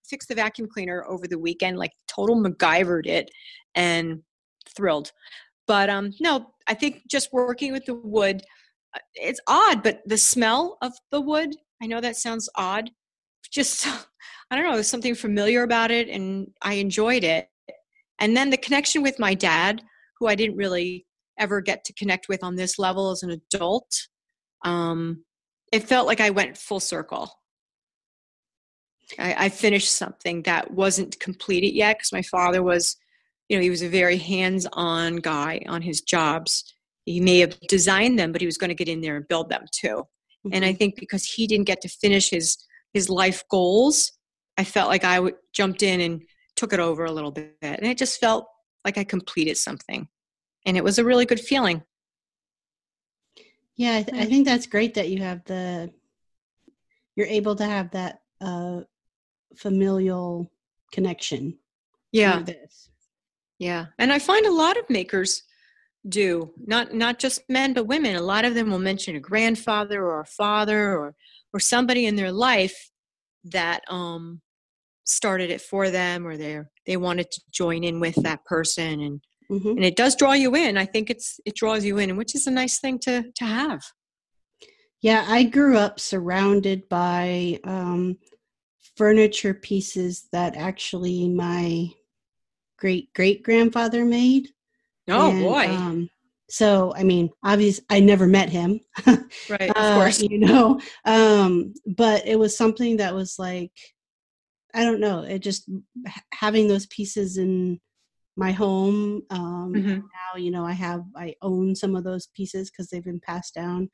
Fixed 0.06 0.28
the 0.28 0.34
vacuum 0.34 0.68
cleaner 0.70 1.06
over 1.08 1.26
the 1.26 1.38
weekend 1.38 1.78
like 1.78 1.92
total 2.06 2.36
macgyvered 2.36 3.06
it 3.06 3.30
and 3.74 4.20
thrilled. 4.76 5.10
But 5.66 5.88
um 5.88 6.12
no 6.20 6.52
i 6.66 6.74
think 6.74 7.02
just 7.08 7.32
working 7.32 7.72
with 7.72 7.86
the 7.86 7.94
wood 7.94 8.42
uh, 8.94 9.00
it's 9.14 9.40
odd 9.46 9.82
but 9.82 10.02
the 10.04 10.18
smell 10.18 10.76
of 10.82 10.92
the 11.12 11.20
wood 11.20 11.50
i 11.82 11.86
know 11.86 12.00
that 12.00 12.16
sounds 12.16 12.48
odd 12.56 12.90
just 13.50 13.86
i 14.50 14.56
don't 14.56 14.64
know 14.64 14.74
there's 14.74 14.88
something 14.88 15.14
familiar 15.14 15.62
about 15.62 15.90
it 15.90 16.08
and 16.08 16.48
i 16.62 16.74
enjoyed 16.74 17.24
it. 17.24 17.48
And 18.20 18.36
then 18.36 18.50
the 18.50 18.56
connection 18.58 19.02
with 19.02 19.18
my 19.18 19.34
dad, 19.34 19.82
who 20.18 20.28
I 20.28 20.34
didn't 20.34 20.56
really 20.56 21.06
ever 21.38 21.60
get 21.62 21.84
to 21.84 21.94
connect 21.94 22.28
with 22.28 22.44
on 22.44 22.54
this 22.54 22.78
level 22.78 23.10
as 23.10 23.22
an 23.22 23.30
adult, 23.30 23.90
um, 24.64 25.24
it 25.72 25.84
felt 25.84 26.06
like 26.06 26.20
I 26.20 26.30
went 26.30 26.56
full 26.56 26.80
circle. 26.80 27.32
I, 29.18 29.46
I 29.46 29.48
finished 29.48 29.92
something 29.92 30.42
that 30.42 30.70
wasn't 30.70 31.18
completed 31.20 31.74
yet 31.74 31.98
because 31.98 32.12
my 32.12 32.22
father 32.22 32.62
was, 32.62 32.96
you 33.48 33.56
know, 33.56 33.62
he 33.62 33.70
was 33.70 33.82
a 33.82 33.88
very 33.88 34.16
hands 34.16 34.66
on 34.72 35.16
guy 35.16 35.62
on 35.66 35.82
his 35.82 36.00
jobs. 36.00 36.74
He 37.06 37.20
may 37.20 37.38
have 37.38 37.58
designed 37.60 38.18
them, 38.18 38.32
but 38.32 38.40
he 38.40 38.46
was 38.46 38.58
going 38.58 38.68
to 38.68 38.74
get 38.74 38.88
in 38.88 39.00
there 39.00 39.16
and 39.16 39.26
build 39.26 39.50
them 39.50 39.64
too. 39.72 39.88
Mm-hmm. 40.46 40.50
And 40.52 40.64
I 40.64 40.68
mm-hmm. 40.68 40.78
think 40.78 40.96
because 40.96 41.24
he 41.24 41.46
didn't 41.46 41.66
get 41.66 41.80
to 41.82 41.88
finish 41.88 42.30
his 42.30 42.56
his 42.92 43.08
life 43.08 43.44
goals, 43.48 44.12
I 44.58 44.64
felt 44.64 44.88
like 44.88 45.04
I 45.04 45.16
w- 45.16 45.36
jumped 45.52 45.82
in 45.82 46.00
and 46.00 46.22
took 46.56 46.72
it 46.72 46.80
over 46.80 47.04
a 47.04 47.12
little 47.12 47.30
bit 47.30 47.56
and 47.62 47.86
it 47.86 47.96
just 47.96 48.18
felt 48.18 48.46
like 48.84 48.98
I 48.98 49.04
completed 49.04 49.56
something. 49.56 50.08
And 50.66 50.76
it 50.76 50.84
was 50.84 50.98
a 50.98 51.04
really 51.04 51.24
good 51.24 51.40
feeling. 51.40 51.82
Yeah, 53.80 53.96
I, 53.96 54.02
th- 54.02 54.22
I 54.22 54.26
think 54.26 54.44
that's 54.44 54.66
great 54.66 54.92
that 54.92 55.08
you 55.08 55.22
have 55.22 55.42
the 55.46 55.90
you're 57.16 57.26
able 57.26 57.56
to 57.56 57.64
have 57.64 57.90
that 57.92 58.20
uh 58.42 58.82
familial 59.56 60.52
connection. 60.92 61.56
Yeah. 62.12 62.44
Yeah. 63.58 63.86
And 63.98 64.12
I 64.12 64.18
find 64.18 64.44
a 64.44 64.52
lot 64.52 64.76
of 64.76 64.90
makers 64.90 65.44
do 66.06 66.52
not 66.66 66.92
not 66.92 67.18
just 67.18 67.48
men 67.48 67.72
but 67.72 67.86
women 67.86 68.16
a 68.16 68.22
lot 68.22 68.44
of 68.44 68.54
them 68.54 68.70
will 68.70 68.78
mention 68.78 69.16
a 69.16 69.20
grandfather 69.20 70.04
or 70.04 70.20
a 70.20 70.26
father 70.26 70.94
or 70.98 71.14
or 71.54 71.60
somebody 71.60 72.04
in 72.04 72.16
their 72.16 72.32
life 72.32 72.90
that 73.44 73.80
um 73.88 74.42
started 75.04 75.50
it 75.50 75.60
for 75.62 75.88
them 75.88 76.26
or 76.26 76.36
they 76.36 76.60
they 76.86 76.98
wanted 76.98 77.30
to 77.30 77.40
join 77.50 77.82
in 77.82 77.98
with 77.98 78.14
that 78.16 78.44
person 78.44 79.00
and 79.00 79.20
mm-hmm. 79.50 79.70
and 79.70 79.84
it 79.84 79.96
does 79.96 80.14
draw 80.16 80.32
you 80.32 80.54
in 80.54 80.76
i 80.76 80.84
think 80.84 81.10
it's 81.10 81.40
it 81.44 81.54
draws 81.54 81.84
you 81.84 81.98
in 81.98 82.16
which 82.16 82.34
is 82.34 82.46
a 82.46 82.50
nice 82.50 82.78
thing 82.78 82.98
to 82.98 83.24
to 83.34 83.44
have 83.44 83.82
Yeah, 85.02 85.24
I 85.26 85.44
grew 85.44 85.78
up 85.78 85.98
surrounded 85.98 86.88
by 86.88 87.58
um, 87.64 88.18
furniture 88.96 89.54
pieces 89.54 90.28
that 90.32 90.56
actually 90.56 91.28
my 91.28 91.88
great 92.78 93.12
great 93.14 93.42
grandfather 93.42 94.04
made. 94.04 94.48
Oh 95.08 95.30
and, 95.30 95.42
boy. 95.42 95.68
Um, 95.68 96.10
so 96.50 96.92
I 96.94 97.04
mean, 97.04 97.30
obviously, 97.42 97.84
I 97.88 98.00
never 98.00 98.26
met 98.26 98.50
him. 98.50 98.80
right, 99.06 99.70
of 99.70 99.76
uh, 99.76 99.94
course. 99.94 100.20
You 100.20 100.38
know, 100.38 100.80
um, 101.06 101.72
but 101.86 102.26
it 102.26 102.38
was 102.38 102.56
something 102.56 102.98
that 102.98 103.14
was 103.14 103.38
like, 103.38 103.72
I 104.74 104.84
don't 104.84 105.00
know. 105.00 105.22
It 105.22 105.38
just 105.38 105.68
having 106.34 106.68
those 106.68 106.86
pieces 106.86 107.38
in 107.38 107.80
my 108.40 108.50
home. 108.50 109.22
Um, 109.30 109.72
mm-hmm. 109.74 109.98
Now, 109.98 110.36
you 110.36 110.50
know, 110.50 110.64
I 110.64 110.72
have 110.72 111.04
I 111.14 111.36
own 111.42 111.76
some 111.76 111.94
of 111.94 112.02
those 112.02 112.26
pieces 112.34 112.70
because 112.70 112.88
they've 112.88 113.04
been 113.04 113.20
passed 113.20 113.54
down. 113.54 113.90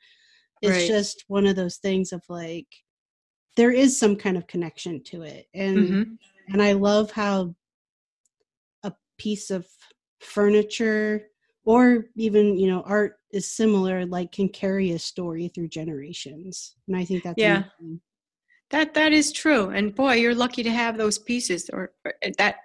It's 0.62 0.72
right. 0.72 0.88
just 0.88 1.24
one 1.28 1.46
of 1.46 1.56
those 1.56 1.76
things 1.76 2.12
of 2.12 2.22
like 2.30 2.68
there 3.56 3.72
is 3.72 3.98
some 3.98 4.16
kind 4.16 4.36
of 4.36 4.46
connection 4.46 5.02
to 5.02 5.22
it 5.22 5.46
and 5.54 5.76
mm-hmm. 5.76 6.12
and 6.52 6.62
i 6.62 6.72
love 6.72 7.10
how 7.10 7.54
a 8.84 8.92
piece 9.18 9.50
of 9.50 9.66
furniture 10.20 11.22
or 11.64 12.04
even 12.16 12.58
you 12.58 12.68
know 12.68 12.82
art 12.82 13.16
is 13.32 13.50
similar 13.50 14.06
like 14.06 14.30
can 14.32 14.48
carry 14.48 14.92
a 14.92 14.98
story 14.98 15.48
through 15.48 15.68
generations 15.68 16.76
and 16.86 16.96
i 16.96 17.04
think 17.04 17.22
that's 17.22 17.38
yeah 17.38 17.64
amazing. 17.80 18.00
that 18.70 18.94
that 18.94 19.12
is 19.12 19.32
true 19.32 19.70
and 19.70 19.94
boy 19.94 20.14
you're 20.14 20.34
lucky 20.34 20.62
to 20.62 20.70
have 20.70 20.96
those 20.96 21.18
pieces 21.18 21.68
or, 21.72 21.92
or 22.04 22.14
eh, 22.22 22.30
that 22.38 22.56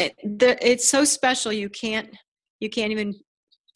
it, 0.00 0.38
the, 0.38 0.56
it's 0.66 0.88
so 0.88 1.04
special 1.04 1.52
you 1.52 1.68
can't 1.68 2.08
you 2.60 2.68
can't 2.68 2.92
even 2.92 3.14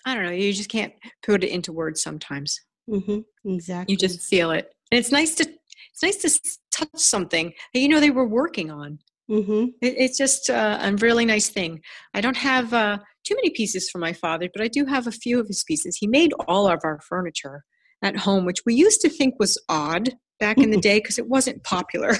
i 0.06 0.14
don't 0.14 0.24
know 0.24 0.30
you 0.30 0.52
just 0.52 0.70
can't 0.70 0.92
put 1.24 1.44
it 1.44 1.50
into 1.50 1.72
words 1.72 2.02
sometimes 2.02 2.58
mm-hmm. 2.90 3.20
exactly 3.48 3.92
you 3.92 3.98
just 3.98 4.20
feel 4.20 4.50
it 4.50 4.72
and 4.90 4.98
it's 4.98 5.12
nice 5.12 5.34
to 5.34 5.48
it's 5.94 6.02
nice 6.02 6.16
to 6.16 6.58
touch 6.72 6.88
something 6.96 7.52
that 7.72 7.80
you 7.80 7.88
know 7.88 8.00
they 8.00 8.10
were 8.10 8.26
working 8.26 8.70
on. 8.70 8.98
Mm-hmm. 9.30 9.66
It, 9.80 9.94
it's 9.96 10.18
just 10.18 10.50
uh, 10.50 10.78
a 10.82 10.92
really 10.96 11.24
nice 11.24 11.48
thing. 11.48 11.80
I 12.12 12.20
don't 12.20 12.36
have 12.36 12.74
uh, 12.74 12.98
too 13.24 13.36
many 13.36 13.50
pieces 13.50 13.88
from 13.88 14.00
my 14.00 14.12
father, 14.12 14.48
but 14.52 14.62
I 14.62 14.68
do 14.68 14.84
have 14.86 15.06
a 15.06 15.12
few 15.12 15.40
of 15.40 15.46
his 15.46 15.64
pieces. 15.64 15.96
He 15.96 16.06
made 16.06 16.32
all 16.48 16.68
of 16.68 16.80
our 16.84 17.00
furniture 17.08 17.64
at 18.02 18.18
home, 18.18 18.44
which 18.44 18.62
we 18.66 18.74
used 18.74 19.00
to 19.02 19.08
think 19.08 19.34
was 19.38 19.56
odd 19.68 20.10
back 20.40 20.58
in 20.58 20.70
the 20.70 20.76
day 20.80 20.98
because 20.98 21.18
it 21.18 21.28
wasn't 21.28 21.62
popular. 21.64 22.16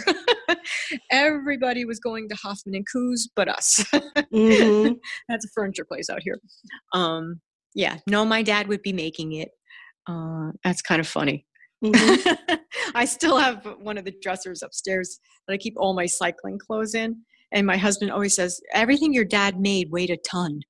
Everybody 1.11 1.85
was 1.85 2.00
going 2.00 2.29
to 2.29 2.37
Huffman 2.37 2.74
and 2.74 2.87
Koos 2.90 3.29
but 3.35 3.48
us. 3.48 3.85
mm-hmm. 3.92 4.92
That's 5.29 5.44
a 5.44 5.48
furniture 5.55 5.85
place 5.85 6.09
out 6.11 6.22
here. 6.22 6.38
Um, 6.92 7.40
yeah, 7.74 7.98
no, 8.09 8.24
my 8.24 8.42
dad 8.42 8.68
would 8.68 8.83
be 8.83 8.92
making 8.92 9.33
it. 9.33 9.48
Uh, 10.07 10.50
that's 10.62 10.83
kind 10.83 11.00
of 11.00 11.09
funny. 11.09 11.44
Mm-hmm. 11.85 12.55
I 12.94 13.05
still 13.05 13.38
have 13.38 13.66
one 13.81 13.98
of 13.98 14.05
the 14.05 14.14
dressers 14.22 14.62
upstairs 14.62 15.18
that 15.48 15.55
I 15.55 15.57
keep 15.57 15.74
all 15.77 15.94
my 15.94 16.07
cycling 16.07 16.59
clothes 16.59 16.94
in. 16.94 17.16
And 17.53 17.66
my 17.66 17.77
husband 17.77 18.11
always 18.11 18.35
says, 18.35 18.61
everything 18.72 19.12
your 19.12 19.24
dad 19.24 19.59
made 19.59 19.90
weighed 19.90 20.11
a 20.11 20.16
ton. 20.18 20.61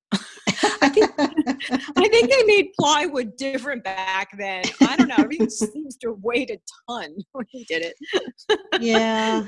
I, 1.02 1.26
think, 1.26 1.72
I 1.96 2.08
think 2.08 2.30
they 2.30 2.42
made 2.44 2.72
plywood 2.78 3.36
different 3.36 3.84
back 3.84 4.36
then. 4.38 4.64
I 4.82 4.96
don't 4.96 5.08
know. 5.08 5.16
Everything 5.18 5.50
seems 5.50 5.96
to 5.98 6.12
weighed 6.12 6.50
a 6.50 6.58
ton 6.88 7.14
when 7.32 7.46
he 7.48 7.64
did 7.64 7.82
it. 7.82 8.58
yeah. 8.80 9.44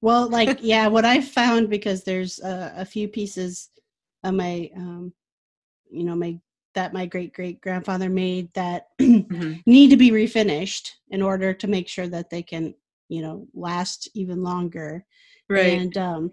Well, 0.00 0.28
like, 0.28 0.58
yeah, 0.62 0.86
what 0.86 1.04
I 1.04 1.20
found 1.20 1.68
because 1.68 2.04
there's 2.04 2.40
uh, 2.40 2.72
a 2.76 2.84
few 2.84 3.08
pieces 3.08 3.70
of 4.24 4.34
my, 4.34 4.70
um, 4.76 5.12
you 5.90 6.04
know, 6.04 6.14
my 6.14 6.40
that 6.74 6.92
my 6.92 7.06
great 7.06 7.34
great 7.34 7.60
grandfather 7.60 8.08
made 8.08 8.52
that 8.54 8.88
mm-hmm. 9.00 9.54
need 9.66 9.90
to 9.90 9.96
be 9.96 10.10
refinished 10.10 10.90
in 11.10 11.22
order 11.22 11.52
to 11.52 11.66
make 11.66 11.88
sure 11.88 12.06
that 12.06 12.30
they 12.30 12.42
can 12.42 12.74
you 13.08 13.22
know 13.22 13.46
last 13.54 14.08
even 14.14 14.42
longer 14.42 15.04
right 15.48 15.80
and 15.80 15.96
um 15.98 16.30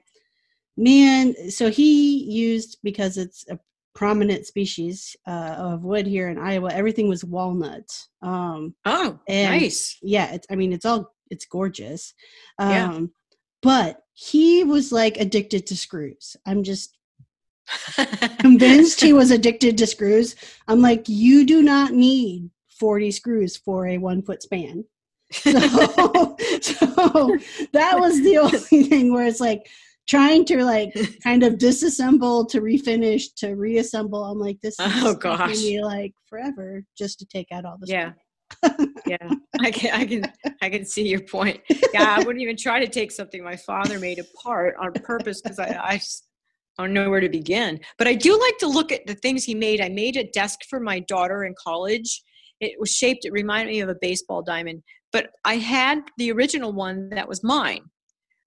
man 0.78 1.34
so 1.50 1.70
he 1.70 2.24
used 2.24 2.78
because 2.84 3.18
it's 3.18 3.46
a 3.50 3.60
prominent 3.98 4.46
species 4.46 5.16
uh, 5.26 5.56
of 5.58 5.84
wood 5.84 6.06
here 6.06 6.30
in 6.30 6.38
iowa 6.38 6.72
everything 6.72 7.10
was 7.10 7.26
walnut 7.26 7.90
um 8.22 8.76
oh 8.86 9.20
nice 9.28 9.98
yeah 10.02 10.34
it's 10.34 10.46
i 10.52 10.56
mean 10.56 10.72
it's 10.72 10.86
all 10.86 11.12
it's 11.32 11.46
gorgeous 11.46 12.14
um 12.60 12.70
yeah. 12.70 13.00
but 13.62 14.00
he 14.14 14.64
was 14.64 14.92
like 14.92 15.18
addicted 15.18 15.66
to 15.66 15.76
screws 15.76 16.36
i'm 16.46 16.64
just 16.64 16.98
convinced 18.40 19.02
he 19.02 19.14
was 19.14 19.32
addicted 19.32 19.78
to 19.78 19.88
screws. 19.88 20.36
I'm 20.68 20.82
like, 20.82 21.08
you 21.08 21.46
do 21.46 21.62
not 21.62 21.94
need 21.94 22.50
40 22.80 23.12
screws 23.12 23.58
for 23.58 23.88
a 23.88 23.98
one 23.98 24.22
foot 24.22 24.42
span. 24.44 24.86
So, 25.30 25.52
so 26.62 27.38
that 27.74 28.00
was 28.00 28.24
the 28.24 28.38
only 28.38 28.60
thing 28.60 29.14
where 29.14 29.26
it's 29.28 29.42
like 29.42 29.68
trying 30.08 30.46
to 30.46 30.64
like 30.64 30.94
kind 31.24 31.44
of 31.44 31.54
disassemble 31.56 32.48
to 32.50 32.62
refinish 32.62 33.26
to 33.38 33.54
reassemble. 33.56 34.24
I'm 34.24 34.40
like, 34.40 34.60
this 34.62 34.80
is 34.80 35.04
oh 35.04 35.16
gosh, 35.16 35.58
me 35.58 35.84
like 35.84 36.14
forever 36.28 36.84
just 36.98 37.20
to 37.20 37.26
take 37.26 37.48
out 37.52 37.66
all 37.66 37.78
the 37.80 37.88
yeah. 37.88 38.12
yeah, 39.06 39.30
I 39.60 39.72
can, 39.72 39.94
I 39.94 40.06
can, 40.06 40.34
I 40.62 40.70
can 40.70 40.86
see 40.86 41.08
your 41.08 41.20
point. 41.20 41.60
Yeah, 41.94 42.16
I 42.18 42.20
wouldn't 42.20 42.42
even 42.42 42.56
try 42.56 42.80
to 42.80 42.88
take 42.88 43.12
something 43.12 43.44
my 43.44 43.58
father 43.58 44.00
made 44.00 44.20
apart 44.20 44.76
on 44.80 44.94
purpose 44.94 45.42
because 45.42 45.60
I, 45.60 45.78
I 45.84 46.02
I 46.78 46.84
don't 46.84 46.94
know 46.94 47.10
where 47.10 47.20
to 47.20 47.30
begin. 47.30 47.80
But 47.98 48.08
I 48.08 48.14
do 48.14 48.40
like 48.40 48.58
to 48.60 48.68
look 48.68 48.92
at 48.92 49.08
the 49.08 49.16
things 49.16 49.44
he 49.44 49.56
made. 49.56 49.82
I 49.82 49.90
made 49.90 50.16
a 50.16 50.30
desk 50.32 50.60
for 50.70 50.80
my 50.80 51.00
daughter 51.00 51.44
in 51.44 51.56
college. 51.62 52.22
It 52.60 52.80
was 52.80 52.92
shaped, 52.92 53.26
it 53.26 53.32
reminded 53.32 53.72
me 53.72 53.82
of 53.82 53.90
a 53.90 53.96
baseball 54.00 54.44
diamond. 54.44 54.84
But 55.12 55.32
I 55.44 55.56
had 55.56 56.02
the 56.18 56.32
original 56.32 56.74
one 56.74 57.10
that 57.10 57.28
was 57.28 57.44
mine. 57.44 57.82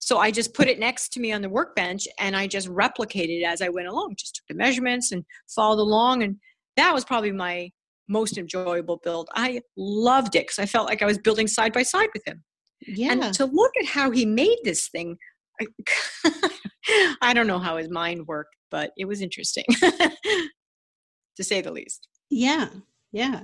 So 0.00 0.18
I 0.18 0.30
just 0.30 0.54
put 0.54 0.68
it 0.68 0.78
next 0.78 1.12
to 1.12 1.20
me 1.20 1.30
on 1.30 1.42
the 1.42 1.48
workbench 1.48 2.08
and 2.18 2.34
I 2.34 2.46
just 2.46 2.68
replicated 2.68 3.40
it 3.40 3.44
as 3.44 3.62
I 3.62 3.68
went 3.68 3.86
along. 3.86 4.14
Just 4.18 4.36
took 4.36 4.46
the 4.48 4.54
measurements 4.54 5.12
and 5.12 5.24
followed 5.54 5.80
along. 5.80 6.22
And 6.22 6.36
that 6.76 6.92
was 6.92 7.04
probably 7.04 7.32
my 7.32 7.70
most 8.08 8.38
enjoyable 8.38 8.96
build. 9.04 9.28
I 9.34 9.60
loved 9.76 10.34
it 10.34 10.44
because 10.44 10.58
I 10.58 10.66
felt 10.66 10.88
like 10.88 11.02
I 11.02 11.06
was 11.06 11.18
building 11.18 11.46
side 11.46 11.72
by 11.72 11.82
side 11.82 12.08
with 12.14 12.26
him. 12.26 12.42
Yeah. 12.86 13.12
And 13.12 13.34
to 13.34 13.44
look 13.44 13.72
at 13.78 13.86
how 13.86 14.10
he 14.10 14.24
made 14.24 14.58
this 14.64 14.88
thing, 14.88 15.16
I 17.22 17.34
don't 17.34 17.46
know 17.46 17.58
how 17.58 17.76
his 17.76 17.90
mind 17.90 18.26
worked, 18.26 18.56
but 18.70 18.92
it 18.96 19.04
was 19.04 19.20
interesting 19.20 19.64
to 19.80 21.44
say 21.44 21.60
the 21.60 21.70
least. 21.70 22.08
Yeah, 22.30 22.68
yeah, 23.12 23.40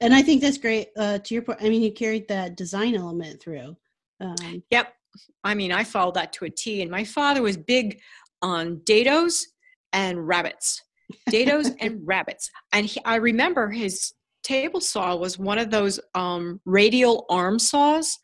and 0.00 0.12
I 0.12 0.22
think 0.22 0.42
that's 0.42 0.58
great. 0.58 0.88
Uh, 0.96 1.18
to 1.18 1.34
your 1.34 1.42
point, 1.42 1.60
I 1.62 1.68
mean, 1.68 1.82
you 1.82 1.92
carried 1.92 2.28
that 2.28 2.56
design 2.56 2.94
element 2.96 3.40
through. 3.40 3.76
Um, 4.20 4.62
yep, 4.70 4.92
I 5.42 5.54
mean, 5.54 5.72
I 5.72 5.84
followed 5.84 6.14
that 6.14 6.32
to 6.34 6.44
a 6.46 6.50
T. 6.50 6.82
And 6.82 6.90
my 6.90 7.04
father 7.04 7.42
was 7.42 7.56
big 7.56 8.00
on 8.42 8.78
dados 8.84 9.44
and 9.92 10.26
rabbets, 10.26 10.82
dados 11.30 11.74
and 11.80 12.00
rabbets. 12.04 12.50
And 12.72 12.86
he, 12.86 13.00
I 13.04 13.16
remember 13.16 13.70
his 13.70 14.12
table 14.42 14.80
saw 14.80 15.16
was 15.16 15.38
one 15.38 15.58
of 15.58 15.70
those 15.70 15.98
um, 16.14 16.60
radial 16.64 17.26
arm 17.30 17.58
saws 17.58 18.18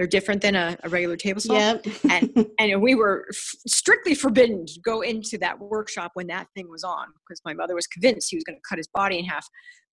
they're 0.00 0.06
different 0.06 0.40
than 0.40 0.54
a, 0.54 0.78
a 0.82 0.88
regular 0.88 1.18
table 1.18 1.42
saw. 1.42 1.52
Yep. 1.52 1.86
and, 2.08 2.46
and 2.58 2.80
we 2.80 2.94
were 2.94 3.26
f- 3.28 3.54
strictly 3.66 4.14
forbidden 4.14 4.64
to 4.64 4.80
go 4.80 5.02
into 5.02 5.36
that 5.36 5.58
workshop 5.58 6.12
when 6.14 6.26
that 6.28 6.46
thing 6.56 6.70
was 6.70 6.82
on 6.84 7.08
because 7.28 7.42
my 7.44 7.52
mother 7.52 7.74
was 7.74 7.86
convinced 7.86 8.30
he 8.30 8.36
was 8.36 8.44
going 8.44 8.56
to 8.56 8.62
cut 8.66 8.78
his 8.78 8.88
body 8.88 9.18
in 9.18 9.26
half. 9.26 9.46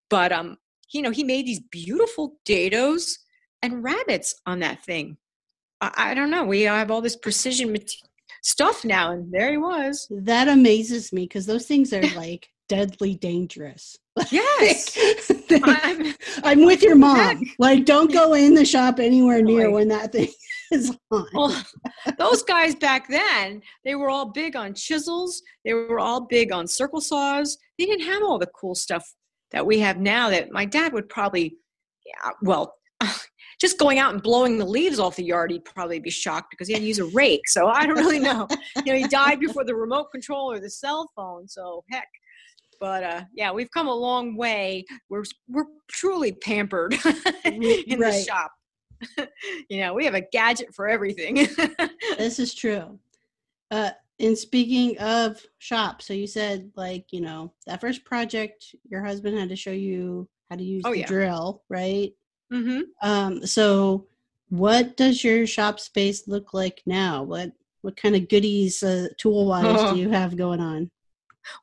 But, 0.10 0.32
um, 0.32 0.56
you 0.94 1.02
know, 1.02 1.12
he 1.12 1.26
made 1.26 1.46
these 1.46 1.60
beautiful 1.72 2.38
dados 2.48 3.18
and 3.62 3.84
rabbets 3.84 4.34
on 4.46 4.60
that 4.60 4.82
thing. 4.86 5.18
I, 5.82 5.92
I 6.12 6.13
don't 6.13 6.32
know. 6.32 6.44
We 6.46 6.62
have 6.62 6.92
all 6.92 7.02
this 7.02 7.16
precision 7.16 7.76
stuff 8.42 8.86
now, 8.86 9.12
and 9.12 9.32
there 9.32 9.52
he 9.52 9.58
was. 9.58 10.08
That 10.10 10.48
amazes 10.48 11.12
me 11.12 11.24
because 11.24 11.46
those 11.46 11.66
things 11.66 11.94
are 11.94 12.02
like 12.16 12.50
deadly 12.68 13.16
dangerous. 13.16 13.98
Yes. 14.32 14.98
I'm, 15.64 16.16
I'm, 16.43 16.66
with 16.66 16.82
your 16.82 16.95
mom. 16.95 17.43
Like, 17.60 17.86
don't 17.86 18.12
go 18.12 18.34
in 18.34 18.56
the 18.56 18.66
shop 18.66 18.99
anywhere 18.99 19.43
near 19.43 19.70
when 19.70 19.88
that 19.89 20.12
thing 20.12 20.30
is 20.72 20.97
on. 21.12 21.28
Well, 21.34 21.64
those 22.18 22.41
guys 22.41 22.74
back 22.74 23.08
then, 23.08 23.62
they 23.86 23.93
were 23.93 24.10
all 24.10 24.26
big 24.26 24.56
on 24.56 24.74
chisels. 24.74 25.43
They 25.64 25.76
were 25.76 25.99
all 25.99 26.22
big 26.22 26.51
on 26.51 26.66
circle 26.66 26.99
saws. 26.99 27.60
They 27.78 27.86
didn't 27.86 28.08
have 28.08 28.24
all 28.24 28.39
the 28.39 28.49
cool 28.60 28.74
stuff 28.74 29.08
that 29.51 29.66
we 29.66 29.78
have 29.80 29.99
now 29.99 30.32
that 30.32 30.51
my 30.51 30.66
dad 30.66 30.93
would 30.93 31.10
probably, 31.10 31.56
yeah, 32.04 32.32
well, 32.41 32.74
just 33.60 33.80
going 33.80 33.97
out 33.97 34.14
and 34.14 34.22
blowing 34.22 34.58
the 34.58 34.66
leaves 34.66 34.99
off 34.99 35.16
the 35.16 35.24
yard, 35.24 35.51
he'd 35.51 35.66
probably 35.66 35.99
be 35.99 36.10
shocked 36.10 36.51
because 36.51 36.68
he 36.68 36.74
had 36.74 36.82
to 36.82 36.88
use 36.88 36.99
a 36.99 37.05
rake. 37.05 37.47
So 37.47 37.68
I 37.68 37.86
don't 37.86 37.97
really 37.97 38.20
know. 38.20 38.47
you 38.86 38.93
know, 38.93 38.99
he 38.99 39.08
died 39.08 39.39
before 39.39 39.64
the 39.64 39.76
remote 39.76 40.12
control 40.12 40.51
or 40.51 40.60
the 40.60 40.70
cell 40.70 41.10
phone. 41.16 41.47
So 41.47 41.84
heck, 41.89 42.08
but 42.80 43.03
uh, 43.03 43.22
yeah, 43.34 43.51
we've 43.51 43.72
come 43.72 43.88
a 43.88 43.95
long 43.95 44.36
way. 44.36 44.86
We're 45.10 45.24
we're 45.47 45.66
truly 45.88 46.34
pampered 46.34 46.93
in 47.45 47.62
right. 47.62 47.86
the 47.88 48.26
shop. 48.28 48.51
you 49.70 49.80
know, 49.82 49.93
we 49.93 50.05
have 50.05 50.16
a 50.16 50.22
gadget 50.22 50.74
for 50.74 50.88
everything. 50.88 51.36
this 52.18 52.39
is 52.39 52.53
true. 52.53 52.99
Uh, 53.70 53.91
and 54.20 54.38
speaking 54.38 54.97
of 54.99 55.43
shop, 55.60 56.01
so 56.01 56.14
you 56.14 56.28
said 56.28 56.72
like 56.76 57.05
you 57.12 57.22
know 57.22 57.53
that 57.66 57.82
first 57.82 58.05
project, 58.05 58.76
your 58.89 59.03
husband 59.03 59.38
had 59.38 59.49
to 59.49 59.55
show 59.55 59.72
you 59.72 60.28
how 60.49 60.55
to 60.55 60.64
use 60.64 60.84
oh, 60.86 60.91
the 60.91 60.99
yeah. 60.99 61.08
drill, 61.08 61.64
right? 61.70 62.14
Mm-hmm. 62.52 62.82
Um, 63.02 63.45
so, 63.45 64.08
what 64.50 64.95
does 64.95 65.24
your 65.24 65.45
shop 65.45 65.80
space 65.80 66.28
look 66.28 66.54
like 66.54 66.82
now? 66.86 67.24
What 67.24 67.52
what 67.82 67.98
kind 67.98 68.16
of 68.16 68.28
goodies, 68.30 68.84
uh, 68.84 69.08
tool 69.18 69.48
wise, 69.48 69.66
oh. 69.68 69.93
do 69.93 70.00
you 70.02 70.10
have 70.10 70.38
going 70.38 70.60
on? 70.60 70.91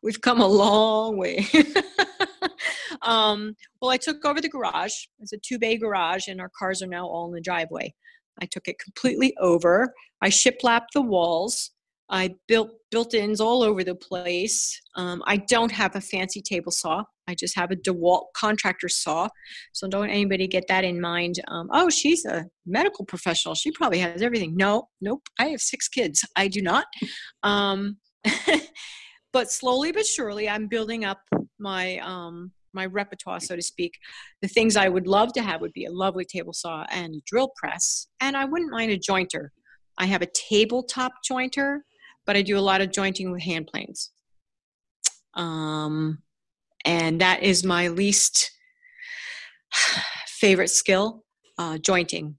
We've 0.02 0.20
come 0.20 0.40
a 0.40 0.46
long 0.46 1.16
way. 1.16 1.46
um, 3.02 3.54
well, 3.80 3.90
I 3.90 3.96
took 3.96 4.24
over 4.24 4.40
the 4.40 4.48
garage. 4.48 4.94
It's 5.20 5.32
a 5.32 5.38
two 5.38 5.58
bay 5.58 5.76
garage, 5.76 6.28
and 6.28 6.40
our 6.40 6.50
cars 6.58 6.82
are 6.82 6.86
now 6.86 7.06
all 7.06 7.26
in 7.26 7.34
the 7.34 7.40
driveway. 7.40 7.94
I 8.40 8.46
took 8.46 8.68
it 8.68 8.78
completely 8.78 9.34
over. 9.38 9.94
I 10.20 10.28
shiplapped 10.28 10.92
the 10.94 11.02
walls. 11.02 11.70
I 12.10 12.34
built 12.48 12.70
built-ins 12.90 13.40
all 13.40 13.62
over 13.62 13.82
the 13.82 13.94
place. 13.94 14.80
Um, 14.96 15.22
I 15.26 15.38
don't 15.38 15.72
have 15.72 15.96
a 15.96 16.00
fancy 16.00 16.42
table 16.42 16.72
saw. 16.72 17.04
I 17.28 17.34
just 17.34 17.56
have 17.56 17.70
a 17.70 17.76
DeWalt 17.76 18.26
contractor 18.36 18.88
saw. 18.88 19.28
So 19.72 19.88
don't 19.88 20.10
anybody 20.10 20.46
get 20.46 20.64
that 20.68 20.84
in 20.84 21.00
mind. 21.00 21.36
Um, 21.48 21.68
oh, 21.72 21.88
she's 21.88 22.24
a 22.24 22.44
medical 22.66 23.04
professional. 23.04 23.54
She 23.54 23.70
probably 23.72 23.98
has 23.98 24.22
everything. 24.22 24.56
No, 24.56 24.88
nope. 25.00 25.22
I 25.38 25.46
have 25.46 25.60
six 25.60 25.88
kids. 25.88 26.24
I 26.36 26.48
do 26.48 26.62
not. 26.62 26.86
Um, 27.42 27.98
but 29.32 29.50
slowly 29.50 29.92
but 29.92 30.06
surely, 30.06 30.48
I'm 30.48 30.68
building 30.68 31.04
up 31.04 31.18
my 31.58 31.98
um, 31.98 32.52
my 32.72 32.86
repertoire, 32.86 33.40
so 33.40 33.56
to 33.56 33.62
speak. 33.62 33.92
The 34.42 34.48
things 34.48 34.76
I 34.76 34.88
would 34.88 35.06
love 35.06 35.32
to 35.34 35.42
have 35.42 35.60
would 35.60 35.72
be 35.72 35.84
a 35.84 35.92
lovely 35.92 36.24
table 36.24 36.52
saw 36.52 36.84
and 36.90 37.22
drill 37.26 37.52
press, 37.56 38.08
and 38.20 38.36
I 38.36 38.44
wouldn't 38.44 38.72
mind 38.72 38.92
a 38.92 38.98
jointer. 38.98 39.48
I 39.98 40.06
have 40.06 40.22
a 40.22 40.28
tabletop 40.34 41.12
jointer, 41.28 41.80
but 42.26 42.36
I 42.36 42.42
do 42.42 42.58
a 42.58 42.60
lot 42.60 42.80
of 42.80 42.90
jointing 42.90 43.30
with 43.30 43.42
hand 43.42 43.68
planes. 43.72 44.10
Um, 45.34 46.18
and 46.84 47.20
that 47.20 47.42
is 47.42 47.64
my 47.64 47.88
least 47.88 48.50
favorite 50.26 50.70
skill 50.70 51.24
uh, 51.58 51.78
jointing. 51.78 52.36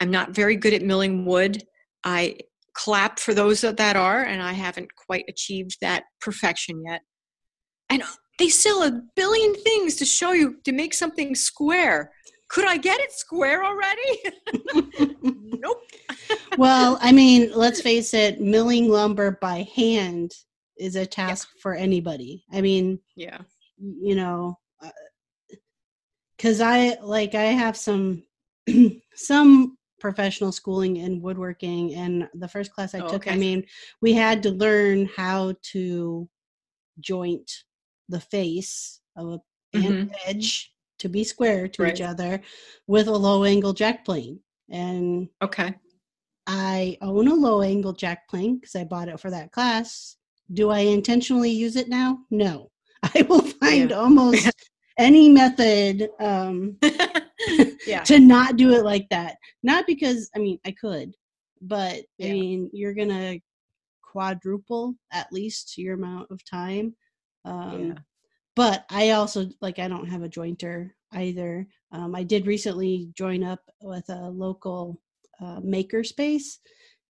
I'm 0.00 0.10
not 0.10 0.34
very 0.34 0.56
good 0.56 0.72
at 0.72 0.82
milling 0.82 1.24
wood. 1.24 1.62
I 2.04 2.38
clap 2.74 3.18
for 3.18 3.34
those 3.34 3.60
that 3.60 3.96
are, 3.96 4.22
and 4.22 4.42
I 4.42 4.52
haven't 4.52 4.88
quite 4.96 5.24
achieved 5.28 5.76
that 5.80 6.04
perfection 6.20 6.82
yet. 6.84 7.02
And 7.90 8.02
they 8.38 8.48
sell 8.48 8.82
a 8.82 9.00
billion 9.14 9.54
things 9.54 9.96
to 9.96 10.04
show 10.04 10.32
you 10.32 10.56
to 10.64 10.72
make 10.72 10.94
something 10.94 11.34
square. 11.34 12.10
Could 12.48 12.66
I 12.66 12.76
get 12.76 13.00
it 13.00 13.12
square 13.12 13.64
already? 13.64 15.16
nope. 15.62 15.82
well, 16.58 16.98
I 17.00 17.12
mean, 17.12 17.50
let's 17.54 17.80
face 17.80 18.14
it, 18.14 18.40
milling 18.40 18.88
lumber 18.88 19.38
by 19.40 19.66
hand 19.74 20.32
is 20.78 20.96
a 20.96 21.06
task 21.06 21.48
yeah. 21.54 21.60
for 21.62 21.74
anybody. 21.74 22.44
I 22.52 22.60
mean, 22.60 22.98
yeah. 23.16 23.38
You 23.82 24.14
know, 24.14 24.58
cuz 26.38 26.60
I 26.60 26.96
like 27.00 27.34
I 27.34 27.44
have 27.44 27.76
some 27.76 28.22
some 29.14 29.76
professional 30.02 30.50
schooling 30.50 30.96
in 30.96 31.22
woodworking 31.22 31.94
and 31.94 32.28
the 32.34 32.48
first 32.48 32.72
class 32.72 32.92
I 32.92 32.98
oh, 32.98 33.06
took, 33.08 33.26
okay. 33.26 33.30
I 33.30 33.36
mean, 33.36 33.64
we 34.00 34.12
had 34.12 34.42
to 34.42 34.50
learn 34.50 35.08
how 35.16 35.54
to 35.70 36.28
joint 36.98 37.48
the 38.08 38.18
face 38.18 39.00
of 39.16 39.40
a 39.74 39.78
mm-hmm. 39.78 40.12
edge 40.26 40.72
to 40.98 41.08
be 41.08 41.22
square 41.22 41.68
to 41.68 41.82
right. 41.84 41.94
each 41.94 42.00
other 42.00 42.42
with 42.88 43.06
a 43.06 43.12
low 43.12 43.44
angle 43.44 43.72
jack 43.72 44.04
plane. 44.04 44.40
And 44.68 45.28
okay. 45.40 45.74
I 46.48 46.98
own 47.00 47.28
a 47.28 47.34
low 47.34 47.62
angle 47.62 47.92
jack 47.92 48.28
plane 48.28 48.56
because 48.56 48.74
I 48.74 48.82
bought 48.82 49.08
it 49.08 49.20
for 49.20 49.30
that 49.30 49.52
class. 49.52 50.16
Do 50.52 50.70
I 50.70 50.80
intentionally 50.80 51.50
use 51.50 51.76
it 51.76 51.88
now? 51.88 52.18
No. 52.28 52.71
I 53.14 53.22
will 53.28 53.42
find 53.42 53.90
yeah. 53.90 53.96
almost 53.96 54.50
any 54.98 55.28
method 55.28 56.08
um, 56.20 56.76
yeah. 57.86 58.02
to 58.04 58.20
not 58.20 58.56
do 58.56 58.72
it 58.72 58.84
like 58.84 59.08
that. 59.10 59.36
Not 59.62 59.86
because, 59.86 60.30
I 60.36 60.38
mean, 60.38 60.58
I 60.64 60.72
could, 60.72 61.14
but 61.60 62.02
yeah. 62.18 62.28
I 62.28 62.32
mean, 62.32 62.70
you're 62.72 62.94
going 62.94 63.08
to 63.08 63.40
quadruple 64.02 64.94
at 65.10 65.32
least 65.32 65.78
your 65.78 65.94
amount 65.94 66.30
of 66.30 66.44
time 66.44 66.94
um, 67.44 67.88
yeah. 67.88 67.94
But 68.54 68.84
I 68.90 69.10
also 69.10 69.46
like 69.60 69.78
I 69.78 69.88
don't 69.88 70.08
have 70.08 70.22
a 70.22 70.28
jointer 70.28 70.90
either. 71.12 71.66
Um, 71.90 72.14
I 72.14 72.22
did 72.22 72.46
recently 72.46 73.10
join 73.16 73.42
up 73.42 73.60
with 73.80 74.08
a 74.08 74.28
local 74.28 75.00
uh, 75.40 75.60
maker 75.62 76.04
space, 76.04 76.58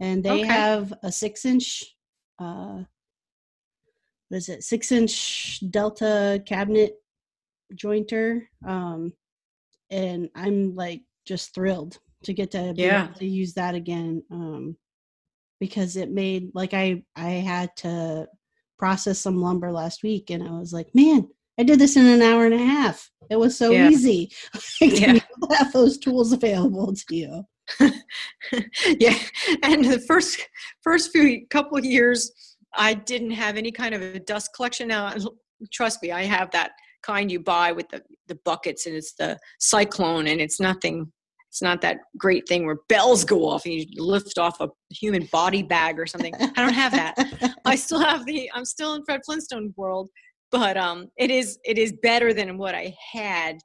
and 0.01 0.23
they 0.23 0.31
okay. 0.31 0.47
have 0.47 0.93
a 1.03 1.11
six 1.11 1.45
inch. 1.45 1.97
Uh, 2.39 2.83
what 4.33 4.39
is 4.39 4.49
it? 4.49 4.63
Six 4.63 4.91
inch 4.93 5.61
Delta 5.71 6.43
cabinet 6.47 6.95
jointer, 7.75 8.41
um, 8.67 9.13
and 9.91 10.31
I'm 10.35 10.75
like 10.75 11.03
just 11.27 11.55
thrilled 11.55 11.99
to 12.25 12.33
get 12.33 12.51
to 12.53 12.73
be 12.73 12.85
yeah. 12.85 13.05
able 13.05 13.15
to 13.19 13.27
use 13.27 13.53
that 13.55 13.75
again 13.75 14.23
um, 14.31 14.75
because 15.61 15.97
it 15.97 16.11
made 16.11 16.51
like 16.55 16.73
I 16.73 17.03
I 17.15 17.29
had 17.29 17.77
to 17.79 18.27
process 18.79 19.19
some 19.19 19.37
lumber 19.37 19.71
last 19.71 20.03
week 20.03 20.31
and 20.31 20.43
I 20.43 20.53
was 20.53 20.73
like, 20.73 20.89
man, 20.95 21.29
I 21.61 21.63
did 21.63 21.79
this 21.79 21.99
in 21.99 22.07
an 22.07 22.23
hour 22.23 22.47
and 22.47 22.55
a 22.55 22.65
half. 22.65 23.11
It 23.31 23.37
was 23.37 23.59
so 23.59 23.71
yeah. 23.71 23.91
easy. 23.91 24.33
yeah. 24.81 25.19
have 25.59 25.75
those 25.75 25.99
tools 25.99 26.33
available 26.33 26.95
to 26.95 27.15
you. 27.15 27.45
yeah. 28.99 29.19
And 29.63 29.85
the 29.85 30.03
first 30.09 30.41
first 30.81 31.13
few 31.13 31.47
couple 31.51 31.77
of 31.77 31.85
years 31.85 32.33
I 32.75 32.95
didn't 32.95 33.33
have 33.33 33.57
any 33.57 33.71
kind 33.71 33.95
of 33.95 34.03
a 34.03 34.19
dust 34.19 34.51
collection. 34.55 34.89
Now 34.89 35.15
trust 35.73 36.03
me, 36.03 36.13
I 36.13 36.25
have 36.25 36.51
that 36.53 36.73
kind 37.03 37.31
you 37.31 37.41
buy 37.41 37.73
with 37.73 37.89
the, 37.89 38.03
the 38.29 38.39
buckets 38.45 38.87
and 38.87 38.95
it's 38.95 39.15
the 39.15 39.39
cyclone 39.59 40.29
and 40.29 40.41
it's 40.41 40.61
nothing 40.61 41.11
it's 41.53 41.61
not 41.61 41.83
that 41.83 41.99
great 42.17 42.49
thing 42.49 42.65
where 42.65 42.79
bells 42.89 43.27
go 43.27 43.47
off 43.47 43.67
and 43.67 43.75
you 43.75 43.87
lift 44.03 44.39
off 44.39 44.59
a 44.61 44.71
human 44.89 45.29
body 45.31 45.63
bag 45.63 46.01
or 46.01 46.07
something. 46.07 46.33
I 46.35 46.47
don't 46.57 46.73
have 46.73 46.93
that. 46.93 47.59
I 47.67 47.77
still 47.77 48.01
have 48.01 48.25
the. 48.25 48.51
I'm 48.55 48.65
still 48.65 48.95
in 48.95 49.05
Fred 49.05 49.21
Flintstone 49.27 49.75
world, 49.77 50.09
but 50.51 50.79
um, 50.79 51.09
it 51.19 51.31
is 51.31 51.59
it 51.65 51.77
is 51.77 51.93
better 52.03 52.33
than 52.33 52.57
what 52.57 52.75
I 52.75 52.97
had 53.13 53.59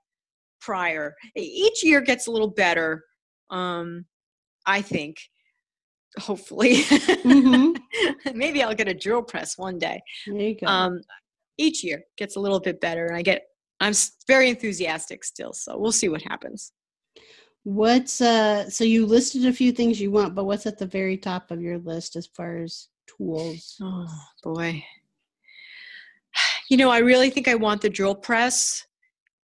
prior. 0.60 1.16
Each 1.38 1.82
year 1.82 2.02
gets 2.02 2.28
a 2.28 2.32
little 2.32 2.50
better. 2.50 3.06
Um, 3.52 4.04
I 4.66 4.82
think. 4.82 5.16
Hopefully, 6.18 6.76
mm-hmm. 6.76 7.74
maybe 8.38 8.64
I'll 8.64 8.76
get 8.76 8.88
a 8.88 8.94
drill 8.94 9.22
press 9.22 9.58
one 9.58 9.78
day. 9.78 10.02
There 10.26 10.36
you 10.36 10.58
go. 10.60 10.68
Um, 10.68 11.02
each 11.58 11.84
year 11.84 12.04
gets 12.18 12.36
a 12.36 12.40
little 12.40 12.60
bit 12.60 12.82
better, 12.82 13.06
and 13.06 13.16
I 13.16 13.22
get. 13.22 13.44
I'm 13.80 13.94
very 14.28 14.50
enthusiastic 14.50 15.24
still, 15.24 15.54
so 15.54 15.78
we'll 15.78 15.92
see 15.92 16.10
what 16.10 16.24
happens. 16.24 16.72
What's 17.64 18.22
uh 18.22 18.70
so 18.70 18.86
you 18.86 19.06
listed 19.06 19.46
a 19.46 19.52
few 19.52 19.72
things 19.72 20.00
you 20.00 20.10
want, 20.10 20.34
but 20.34 20.46
what's 20.46 20.66
at 20.66 20.78
the 20.78 20.86
very 20.86 21.18
top 21.18 21.52
of 21.52 21.62
your 21.62 21.78
list 21.80 22.16
as 22.16 22.28
far 22.28 22.58
as 22.58 22.88
tools? 23.08 23.76
Oh 23.82 24.08
boy. 24.42 24.84
You 26.70 26.78
know, 26.78 26.90
I 26.90 27.00
really 27.00 27.30
think 27.30 27.48
I 27.48 27.56
want 27.56 27.82
the 27.82 27.90
drill 27.90 28.16
press 28.16 28.86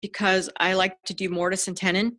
because 0.00 0.48
I 0.58 0.74
like 0.74 1.02
to 1.04 1.14
do 1.14 1.28
mortise 1.28 1.68
and 1.68 1.76
tenon 1.76 2.18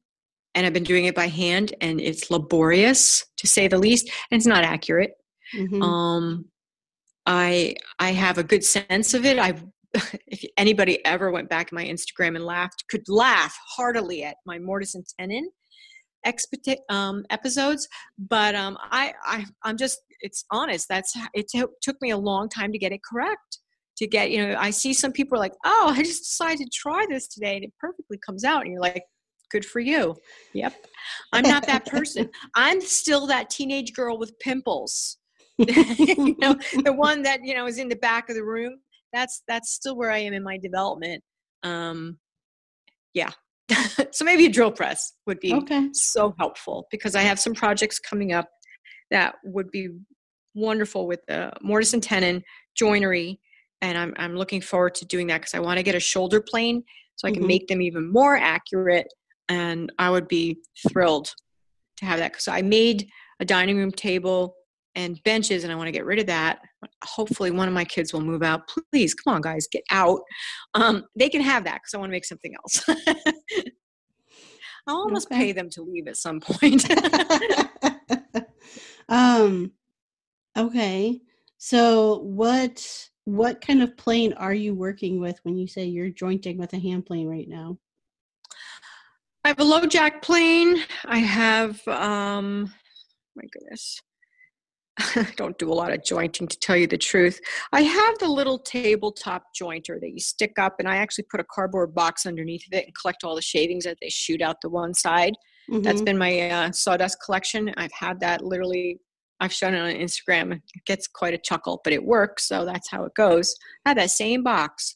and 0.56 0.66
I've 0.66 0.74
been 0.74 0.84
doing 0.84 1.06
it 1.06 1.16
by 1.16 1.28
hand 1.28 1.74
and 1.82 2.02
it's 2.02 2.32
laborious 2.32 3.26
to 3.38 3.48
say 3.48 3.68
the 3.68 3.78
least 3.78 4.10
and 4.32 4.38
it's 4.38 4.48
not 4.48 4.64
accurate. 4.64 5.12
Mm-hmm. 5.56 5.82
Um 5.82 6.46
I 7.26 7.76
I 8.00 8.12
have 8.12 8.38
a 8.38 8.44
good 8.44 8.64
sense 8.64 9.14
of 9.14 9.26
it. 9.26 9.38
I 9.38 9.54
if 10.28 10.44
anybody 10.58 11.06
ever 11.06 11.32
went 11.32 11.50
back 11.50 11.70
to 11.70 11.76
my 11.76 11.86
Instagram 11.86 12.36
and 12.36 12.46
laughed, 12.46 12.86
could 12.90 13.08
laugh 13.08 13.56
heartily 13.76 14.24
at 14.24 14.38
my 14.46 14.58
mortise 14.60 14.96
and 14.96 15.06
tenon 15.20 15.50
expect, 16.26 16.70
um, 16.90 17.24
episodes, 17.30 17.88
but 18.18 18.56
um, 18.56 18.78
I, 18.82 19.14
I 19.24 19.46
I'm 19.64 19.78
just 19.78 20.00
it's 20.22 20.44
honest. 20.52 20.88
That's 20.90 21.16
it 21.34 21.48
t- 21.48 21.64
took 21.82 22.02
me 22.02 22.12
a 22.12 22.18
long 22.18 22.50
time 22.50 22.72
to 22.72 22.78
get 22.78 22.92
it 22.92 23.02
correct. 23.10 23.60
To 23.98 24.08
get 24.08 24.32
you 24.32 24.46
know, 24.46 24.56
I 24.58 24.72
see 24.72 24.94
some 24.94 25.12
people 25.12 25.38
are 25.38 25.40
like, 25.40 25.54
oh, 25.64 25.94
I 25.96 26.04
just 26.04 26.24
decided 26.24 26.66
to 26.66 26.70
try 26.74 27.06
this 27.10 27.28
today, 27.28 27.56
and 27.56 27.64
it 27.64 27.74
perfectly 27.80 28.20
comes 28.26 28.44
out, 28.44 28.64
and 28.64 28.72
you're 28.72 28.82
like, 28.82 29.04
good 29.50 29.66
for 29.66 29.80
you. 29.80 30.16
Yep, 30.54 30.74
I'm 31.34 31.44
not 31.44 31.66
that 31.68 31.86
person. 31.86 32.30
I'm 32.56 32.82
still 32.82 33.28
that 33.28 33.50
teenage 33.50 33.94
girl 33.94 34.18
with 34.18 34.38
pimples. 34.40 35.18
you 35.58 36.36
know, 36.40 36.56
the 36.84 36.94
one 36.94 37.22
that 37.24 37.40
you 37.44 37.54
know 37.54 37.66
is 37.68 37.78
in 37.78 37.90
the 37.90 37.96
back 37.96 38.30
of 38.30 38.36
the 38.36 38.44
room. 38.44 38.80
That's 39.14 39.44
that's 39.48 39.72
still 39.72 39.96
where 39.96 40.12
I 40.12 40.18
am 40.20 40.34
in 40.34 40.44
my 40.44 40.58
development. 40.58 41.24
Um, 41.64 42.20
yeah, 43.14 43.32
so 44.12 44.26
maybe 44.26 44.46
a 44.46 44.50
drill 44.50 44.72
press 44.72 45.14
would 45.26 45.40
be 45.40 45.54
okay. 45.54 45.90
so 45.94 46.34
helpful 46.38 46.86
because 46.92 47.16
I 47.16 47.22
have 47.22 47.40
some 47.40 47.54
projects 47.54 48.00
coming 48.00 48.34
up 48.34 48.48
that 49.12 49.36
would 49.44 49.72
be 49.72 49.90
wonderful 50.54 51.08
with 51.08 51.22
the 51.28 51.52
mortise 51.62 51.94
and 51.94 52.04
tenon 52.04 52.44
joinery 52.76 53.40
and 53.82 53.98
I'm, 53.98 54.14
I'm 54.18 54.36
looking 54.36 54.62
forward 54.62 54.96
to 54.96 55.06
doing 55.06 55.28
that 55.28 55.42
because 55.42 55.54
I 55.54 55.60
want 55.60 55.78
to 55.78 55.84
get 55.84 55.96
a 55.96 56.00
shoulder 56.00 56.42
plane 56.42 56.84
so 57.16 57.28
I 57.28 57.32
can 57.32 57.42
mm-hmm. 57.42 57.48
make 57.48 57.68
them 57.68 57.82
even 57.82 58.12
more 58.12 58.38
accurate 58.38 59.08
and 59.50 59.92
I 60.00 60.10
would 60.10 60.28
be 60.28 60.60
thrilled 60.90 61.34
to 61.98 62.06
have 62.06 62.20
that 62.20 62.34
because 62.34 62.48
I 62.48 62.62
made 62.62 63.08
a 63.40 63.46
dining 63.46 63.78
room 63.78 63.92
table 63.92 64.56
and 64.96 65.22
benches 65.24 65.64
and 65.64 65.74
I 65.74 65.76
want 65.76 65.88
to 65.88 65.92
get 65.92 66.06
rid 66.06 66.20
of 66.20 66.28
that. 66.28 66.60
Hopefully 67.04 67.52
one 67.52 67.68
of 67.68 67.74
my 67.74 67.84
kids 67.84 68.14
will 68.14 68.22
move 68.22 68.44
out. 68.44 68.62
Please, 68.92 69.14
come 69.14 69.36
on 69.36 69.42
guys, 69.42 69.68
get 69.72 69.84
out. 69.92 70.22
Um, 70.74 71.06
they 71.16 71.30
can 71.30 71.42
have 71.42 71.66
that 71.66 71.76
because 71.76 71.94
I 71.94 71.98
want 71.98 72.10
to 72.10 72.14
make 72.14 72.26
something 72.26 72.56
else. 72.56 72.84
I'll 74.88 74.98
almost 74.98 75.28
okay. 75.28 75.38
pay 75.38 75.52
them 75.52 75.70
to 75.72 75.82
leave 75.82 76.08
at 76.08 76.18
some 76.18 76.40
point. 76.40 76.86
um, 79.10 79.72
okay. 80.58 81.22
So 81.58 82.20
what 82.20 83.10
what 83.26 83.60
kind 83.60 83.82
of 83.82 83.98
plane 83.98 84.34
are 84.34 84.54
you 84.54 84.76
working 84.76 85.20
with 85.20 85.40
when 85.42 85.58
you 85.58 85.68
say 85.68 85.86
you're 85.86 86.10
jointing 86.10 86.60
with 86.60 86.74
a 86.74 86.80
hand 86.80 87.08
plane 87.08 87.28
right 87.28 87.50
now? 87.50 87.80
I 89.46 89.50
have 89.50 89.60
a 89.60 89.64
low 89.64 89.86
jack 89.86 90.24
plane. 90.24 90.78
I 91.06 91.20
have 91.20 91.88
um 91.88 92.74
my 93.36 93.44
goodness. 93.54 94.02
I 94.98 95.28
don't 95.38 95.56
do 95.60 95.72
a 95.72 95.76
lot 95.76 95.94
of 95.94 96.04
jointing 96.04 96.48
to 96.48 96.58
tell 96.58 96.76
you 96.76 96.88
the 96.88 96.98
truth. 96.98 97.40
I 97.72 97.82
have 97.82 98.18
the 98.18 98.28
little 98.28 98.58
tabletop 98.58 99.44
jointer 99.56 100.00
that 100.00 100.10
you 100.12 100.20
stick 100.20 100.58
up, 100.58 100.78
and 100.80 100.88
I 100.88 100.96
actually 100.96 101.26
put 101.30 101.40
a 101.40 101.46
cardboard 101.54 101.94
box 101.94 102.26
underneath 102.26 102.66
of 102.66 102.76
it 102.76 102.86
and 102.86 102.96
collect 103.00 103.24
all 103.24 103.36
the 103.36 103.42
shavings 103.42 103.84
that 103.84 103.98
they 104.02 104.10
shoot 104.10 104.42
out 104.42 104.56
the 104.64 104.70
one 104.70 104.96
side. 104.96 105.36
Mm-hmm. 105.70 105.84
That's 105.84 106.02
been 106.02 106.18
my 106.18 106.50
uh, 106.50 106.72
sawdust 106.72 107.20
collection. 107.24 107.72
I've 107.78 107.94
had 107.94 108.20
that 108.22 108.44
literally. 108.44 109.00
I've 109.42 109.54
shown 109.54 109.76
it 109.76 109.80
on 109.80 109.92
Instagram. 109.92 110.54
It 110.54 110.86
gets 110.88 111.08
quite 111.08 111.36
a 111.36 111.38
chuckle, 111.38 111.82
but 111.84 111.94
it 111.94 112.04
works, 112.04 112.48
so 112.48 112.66
that's 112.66 112.90
how 112.90 113.04
it 113.04 113.14
goes. 113.16 113.54
I 113.86 113.90
have 113.90 113.98
that 113.98 114.10
same 114.10 114.42
box 114.42 114.96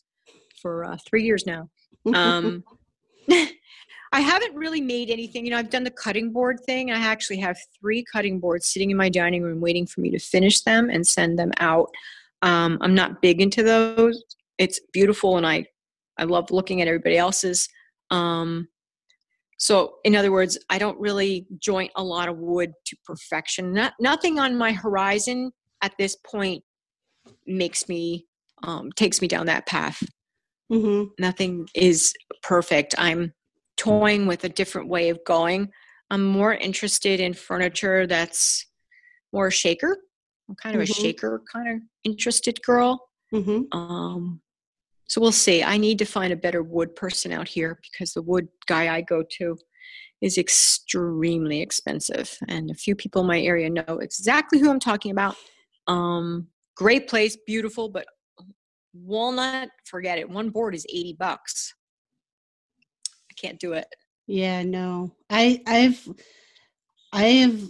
for 0.60 0.86
uh, 0.86 0.98
three 1.08 1.24
years 1.24 1.46
now. 1.46 1.70
Um, 2.16 2.64
I 4.12 4.22
haven't 4.22 4.56
really 4.56 4.82
made 4.82 5.10
anything. 5.10 5.46
You 5.46 5.52
know, 5.52 5.58
I've 5.58 5.70
done 5.70 5.84
the 5.84 5.92
cutting 5.92 6.32
board 6.32 6.60
thing. 6.66 6.92
I 6.92 6.98
actually 6.98 7.38
have 7.38 7.58
three 7.80 8.04
cutting 8.12 8.40
boards 8.40 8.68
sitting 8.68 8.90
in 8.90 8.98
my 8.98 9.10
dining 9.10 9.44
room 9.44 9.62
waiting 9.62 9.86
for 9.86 10.02
me 10.02 10.10
to 10.12 10.20
finish 10.20 10.62
them 10.62 10.90
and 10.90 11.06
send 11.06 11.38
them 11.38 11.52
out. 11.60 11.90
Um, 12.42 12.78
I'm 12.82 12.96
not 12.96 13.22
big 13.22 13.42
into 13.42 13.64
those. 13.64 14.24
It's 14.58 14.80
beautiful, 14.94 15.38
and 15.38 15.46
I 15.46 15.66
I 16.18 16.24
love 16.24 16.52
looking 16.52 16.82
at 16.82 16.88
everybody 16.88 17.18
else's. 17.18 17.70
Um, 18.10 18.68
so, 19.58 19.96
in 20.06 20.16
other 20.16 20.32
words, 20.32 20.58
I 20.70 20.78
don't 20.78 21.00
really 21.00 21.46
joint 21.60 21.92
a 21.96 22.04
lot 22.04 22.30
of 22.30 22.38
wood 22.38 22.72
to 22.86 22.96
perfection. 23.06 23.74
Not, 23.74 23.94
nothing 24.00 24.40
on 24.40 24.58
my 24.58 24.72
horizon 24.72 25.52
at 25.82 25.94
this 26.00 26.16
point 26.16 26.64
makes 27.46 27.88
me 27.90 28.26
um, 28.64 28.92
takes 28.94 29.22
me 29.22 29.28
down 29.28 29.46
that 29.46 29.66
path. 29.66 30.02
Mm-hmm. 30.72 31.10
Nothing 31.20 31.68
is 31.76 32.14
perfect. 32.42 32.96
I'm 32.98 33.34
toying 33.80 34.28
with 34.28 34.44
a 34.44 34.50
different 34.50 34.90
way 34.90 35.10
of 35.10 35.24
going. 35.24 35.72
I'm 36.12 36.26
more 36.26 36.54
interested 36.54 37.20
in 37.20 37.34
furniture 37.34 38.06
that's 38.06 38.66
more 39.32 39.50
shaker. 39.50 39.98
I'm 40.48 40.56
kind 40.56 40.76
of 40.76 40.82
mm-hmm. 40.82 40.92
a 40.92 41.02
shaker 41.02 41.42
kind 41.52 41.70
of 41.70 41.82
interested 42.04 42.62
girl. 42.64 43.10
Mm-hmm. 43.34 43.78
Um, 43.78 44.42
so 45.08 45.22
we'll 45.22 45.32
see. 45.32 45.64
I 45.64 45.78
need 45.78 45.98
to 46.00 46.06
find 46.06 46.34
a 46.34 46.38
better 46.38 46.62
wood 46.62 46.96
person 46.96 47.32
out 47.32 47.48
here 47.48 47.80
because 47.90 48.14
the 48.14 48.22
wood 48.22 48.48
guy 48.68 48.94
I 48.94 49.02
go 49.02 49.24
to 49.38 49.58
is 50.22 50.38
extremely 50.38 51.62
expensive. 51.62 52.38
And 52.48 52.70
a 52.70 52.76
few 52.76 52.96
people 52.96 53.22
in 53.22 53.28
my 53.28 53.40
area 53.40 53.70
know 53.70 54.00
exactly 54.02 54.60
who 54.60 54.70
I'm 54.70 54.80
talking 54.80 55.12
about. 55.12 55.36
Um, 55.88 56.48
great 56.76 57.08
place, 57.08 57.38
beautiful, 57.48 57.88
but 57.88 58.06
walnut, 58.94 59.70
forget 59.86 60.18
it. 60.18 60.30
One 60.30 60.50
board 60.50 60.76
is 60.76 60.86
80 60.90 61.16
bucks 61.18 61.74
can't 63.40 63.60
do 63.60 63.74
it. 63.74 63.88
Yeah, 64.28 64.64
no. 64.64 65.12
I 65.30 65.62
I've 65.66 66.08
I 67.12 67.24
have 67.24 67.62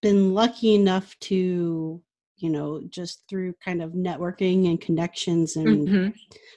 been 0.00 0.32
lucky 0.32 0.74
enough 0.74 1.18
to, 1.20 2.02
you 2.38 2.50
know, 2.50 2.82
just 2.88 3.24
through 3.28 3.54
kind 3.62 3.82
of 3.82 3.92
networking 3.92 4.68
and 4.68 4.80
connections 4.80 5.56
and 5.56 5.88
mm-hmm. 5.88 6.08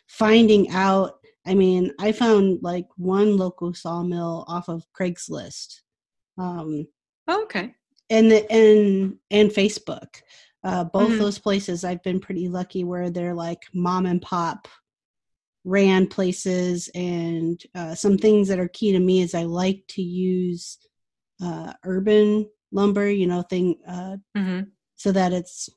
finding 0.07 0.69
out. 0.71 1.19
I 1.45 1.55
mean, 1.55 1.91
I 1.99 2.13
found 2.13 2.59
like 2.61 2.87
one 2.95 3.35
local 3.35 3.73
sawmill 3.73 4.45
off 4.47 4.69
of 4.69 4.85
Craigslist. 4.97 5.81
Um 6.37 6.87
oh, 7.27 7.43
okay. 7.43 7.75
And 8.09 8.31
the 8.31 8.49
and 8.51 9.17
and 9.29 9.49
Facebook. 9.49 10.21
Uh, 10.65 10.85
both 10.85 11.09
mm-hmm. 11.09 11.19
those 11.19 11.37
places 11.37 11.83
I've 11.83 12.01
been 12.03 12.21
pretty 12.21 12.47
lucky 12.47 12.85
where 12.85 13.09
they're 13.09 13.33
like 13.33 13.59
mom 13.73 14.05
and 14.05 14.21
pop 14.21 14.69
ran 15.66 16.07
places 16.07 16.89
and 16.93 17.61
uh, 17.76 17.95
some 17.95 18.18
things 18.18 18.47
that 18.47 18.59
are 18.59 18.70
key 18.70 18.91
to 18.91 18.99
me 18.99 19.22
is 19.22 19.34
i 19.34 19.43
like 19.43 19.84
to 19.88 20.01
use 20.01 20.78
uh, 21.41 21.74
urban 21.86 22.47
lumber 22.72 23.09
you 23.09 23.28
know 23.28 23.41
thing 23.43 23.76
uh, 23.88 24.18
mm-hmm. 24.38 24.61
so 24.95 25.11
that 25.11 25.32
it's 25.32 25.70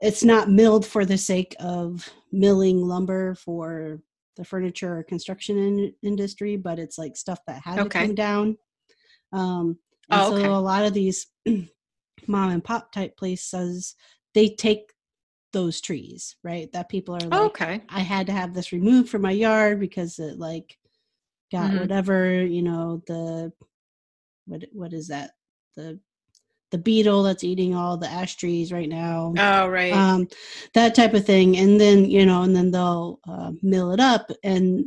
it's 0.00 0.22
not 0.22 0.50
milled 0.50 0.86
for 0.86 1.04
the 1.04 1.18
sake 1.18 1.54
of 1.60 2.08
milling 2.32 2.80
lumber 2.80 3.34
for 3.34 3.98
the 4.36 4.44
furniture 4.44 4.98
or 4.98 5.02
construction 5.02 5.58
in- 5.58 5.94
industry 6.02 6.56
but 6.56 6.78
it's 6.78 6.98
like 6.98 7.16
stuff 7.16 7.40
that 7.46 7.60
had 7.62 7.78
okay. 7.78 8.00
to 8.00 8.06
come 8.06 8.14
down 8.14 8.56
um, 9.32 9.78
oh, 10.10 10.34
okay. 10.34 10.44
so 10.44 10.54
a 10.54 10.56
lot 10.56 10.84
of 10.84 10.94
these 10.94 11.26
mom 12.26 12.50
and 12.50 12.64
pop 12.64 12.92
type 12.92 13.16
places 13.16 13.94
they 14.34 14.48
take 14.48 14.92
those 15.52 15.80
trees, 15.80 16.36
right? 16.42 16.70
That 16.72 16.88
people 16.88 17.16
are 17.16 17.20
like, 17.20 17.28
oh, 17.32 17.46
okay, 17.46 17.82
I 17.88 18.00
had 18.00 18.26
to 18.26 18.32
have 18.32 18.54
this 18.54 18.72
removed 18.72 19.08
from 19.08 19.22
my 19.22 19.30
yard 19.30 19.80
because 19.80 20.18
it 20.18 20.38
like 20.38 20.76
got 21.50 21.70
mm-hmm. 21.70 21.80
whatever, 21.80 22.44
you 22.44 22.62
know, 22.62 23.02
the 23.06 23.52
what 24.46 24.64
what 24.72 24.92
is 24.92 25.08
that? 25.08 25.32
The 25.76 25.98
the 26.70 26.78
beetle 26.78 27.22
that's 27.22 27.44
eating 27.44 27.74
all 27.74 27.96
the 27.96 28.08
ash 28.08 28.36
trees 28.36 28.72
right 28.72 28.88
now. 28.88 29.32
Oh, 29.38 29.68
right. 29.68 29.92
Um, 29.92 30.28
that 30.74 30.94
type 30.94 31.14
of 31.14 31.24
thing, 31.24 31.56
and 31.56 31.80
then 31.80 32.04
you 32.04 32.26
know, 32.26 32.42
and 32.42 32.54
then 32.54 32.70
they'll 32.70 33.20
uh, 33.28 33.52
mill 33.62 33.92
it 33.92 34.00
up, 34.00 34.30
and 34.42 34.86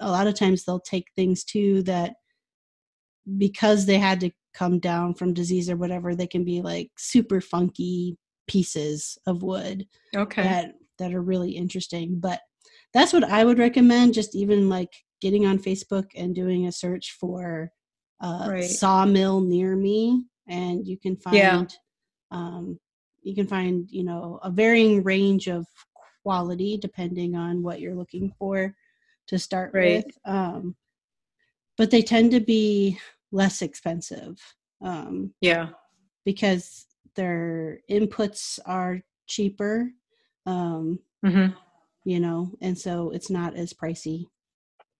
a 0.00 0.10
lot 0.10 0.26
of 0.26 0.34
times 0.34 0.64
they'll 0.64 0.80
take 0.80 1.06
things 1.16 1.44
too 1.44 1.82
that 1.84 2.14
because 3.38 3.86
they 3.86 3.98
had 3.98 4.20
to 4.20 4.30
come 4.52 4.78
down 4.78 5.14
from 5.14 5.32
disease 5.32 5.70
or 5.70 5.76
whatever, 5.76 6.14
they 6.14 6.26
can 6.26 6.44
be 6.44 6.60
like 6.60 6.90
super 6.98 7.40
funky 7.40 8.16
pieces 8.46 9.18
of 9.26 9.42
wood 9.42 9.86
okay 10.16 10.42
that 10.42 10.74
that 10.98 11.14
are 11.14 11.22
really 11.22 11.52
interesting 11.52 12.18
but 12.18 12.40
that's 12.92 13.12
what 13.12 13.24
i 13.24 13.44
would 13.44 13.58
recommend 13.58 14.14
just 14.14 14.34
even 14.34 14.68
like 14.68 14.92
getting 15.20 15.46
on 15.46 15.58
facebook 15.58 16.06
and 16.16 16.34
doing 16.34 16.66
a 16.66 16.72
search 16.72 17.16
for 17.18 17.70
a 18.20 18.46
right. 18.48 18.64
sawmill 18.64 19.40
near 19.40 19.76
me 19.76 20.24
and 20.48 20.86
you 20.86 20.98
can 20.98 21.16
find 21.16 21.36
yeah. 21.36 21.62
um, 22.30 22.78
you 23.22 23.34
can 23.34 23.46
find 23.46 23.88
you 23.90 24.04
know 24.04 24.38
a 24.42 24.50
varying 24.50 25.02
range 25.02 25.48
of 25.48 25.66
quality 26.22 26.76
depending 26.76 27.34
on 27.34 27.62
what 27.62 27.80
you're 27.80 27.94
looking 27.94 28.32
for 28.38 28.74
to 29.26 29.38
start 29.38 29.72
right. 29.74 30.04
with 30.04 30.18
um, 30.24 30.74
but 31.76 31.90
they 31.90 32.02
tend 32.02 32.30
to 32.30 32.40
be 32.40 32.98
less 33.30 33.62
expensive 33.62 34.38
um, 34.82 35.32
yeah 35.40 35.68
because 36.24 36.86
their 37.16 37.78
inputs 37.90 38.58
are 38.66 39.00
cheaper 39.26 39.90
um 40.46 40.98
mm-hmm. 41.24 41.52
you 42.04 42.20
know 42.20 42.50
and 42.60 42.76
so 42.76 43.10
it's 43.10 43.30
not 43.30 43.56
as 43.56 43.72
pricey 43.72 44.26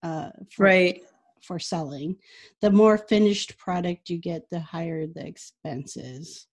uh 0.03 0.31
for, 0.55 0.65
right. 0.65 1.03
for 1.43 1.59
selling. 1.59 2.17
The 2.61 2.71
more 2.71 2.99
finished 2.99 3.59
product 3.59 4.09
you 4.11 4.19
get 4.19 4.49
the 4.51 4.61
higher 4.61 5.07
the 5.07 5.27
expenses. 5.27 6.47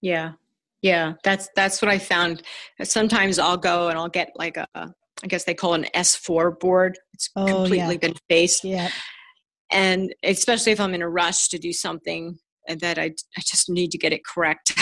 Yeah. 0.00 0.32
Yeah 0.80 1.14
that's 1.24 1.48
that's 1.54 1.82
what 1.82 1.90
i 1.90 1.98
found. 1.98 2.42
Sometimes 2.82 3.38
i'll 3.38 3.56
go 3.56 3.88
and 3.88 3.98
i'll 3.98 4.08
get 4.08 4.30
like 4.36 4.56
a 4.56 4.66
i 4.76 5.26
guess 5.26 5.44
they 5.44 5.54
call 5.54 5.74
an 5.74 5.86
s4 5.94 6.58
board. 6.58 6.98
It's 7.14 7.28
oh, 7.36 7.46
completely 7.46 7.94
yeah. 7.94 7.98
been 7.98 8.14
faced. 8.28 8.64
Yeah. 8.64 8.90
And 9.70 10.14
especially 10.22 10.72
if 10.72 10.80
i'm 10.80 10.94
in 10.94 11.02
a 11.02 11.08
rush 11.08 11.48
to 11.48 11.58
do 11.58 11.72
something 11.72 12.38
and 12.68 12.80
that 12.80 12.98
I, 12.98 13.14
I 13.36 13.40
just 13.40 13.68
need 13.68 13.90
to 13.92 13.98
get 13.98 14.12
it 14.12 14.24
correct. 14.24 14.72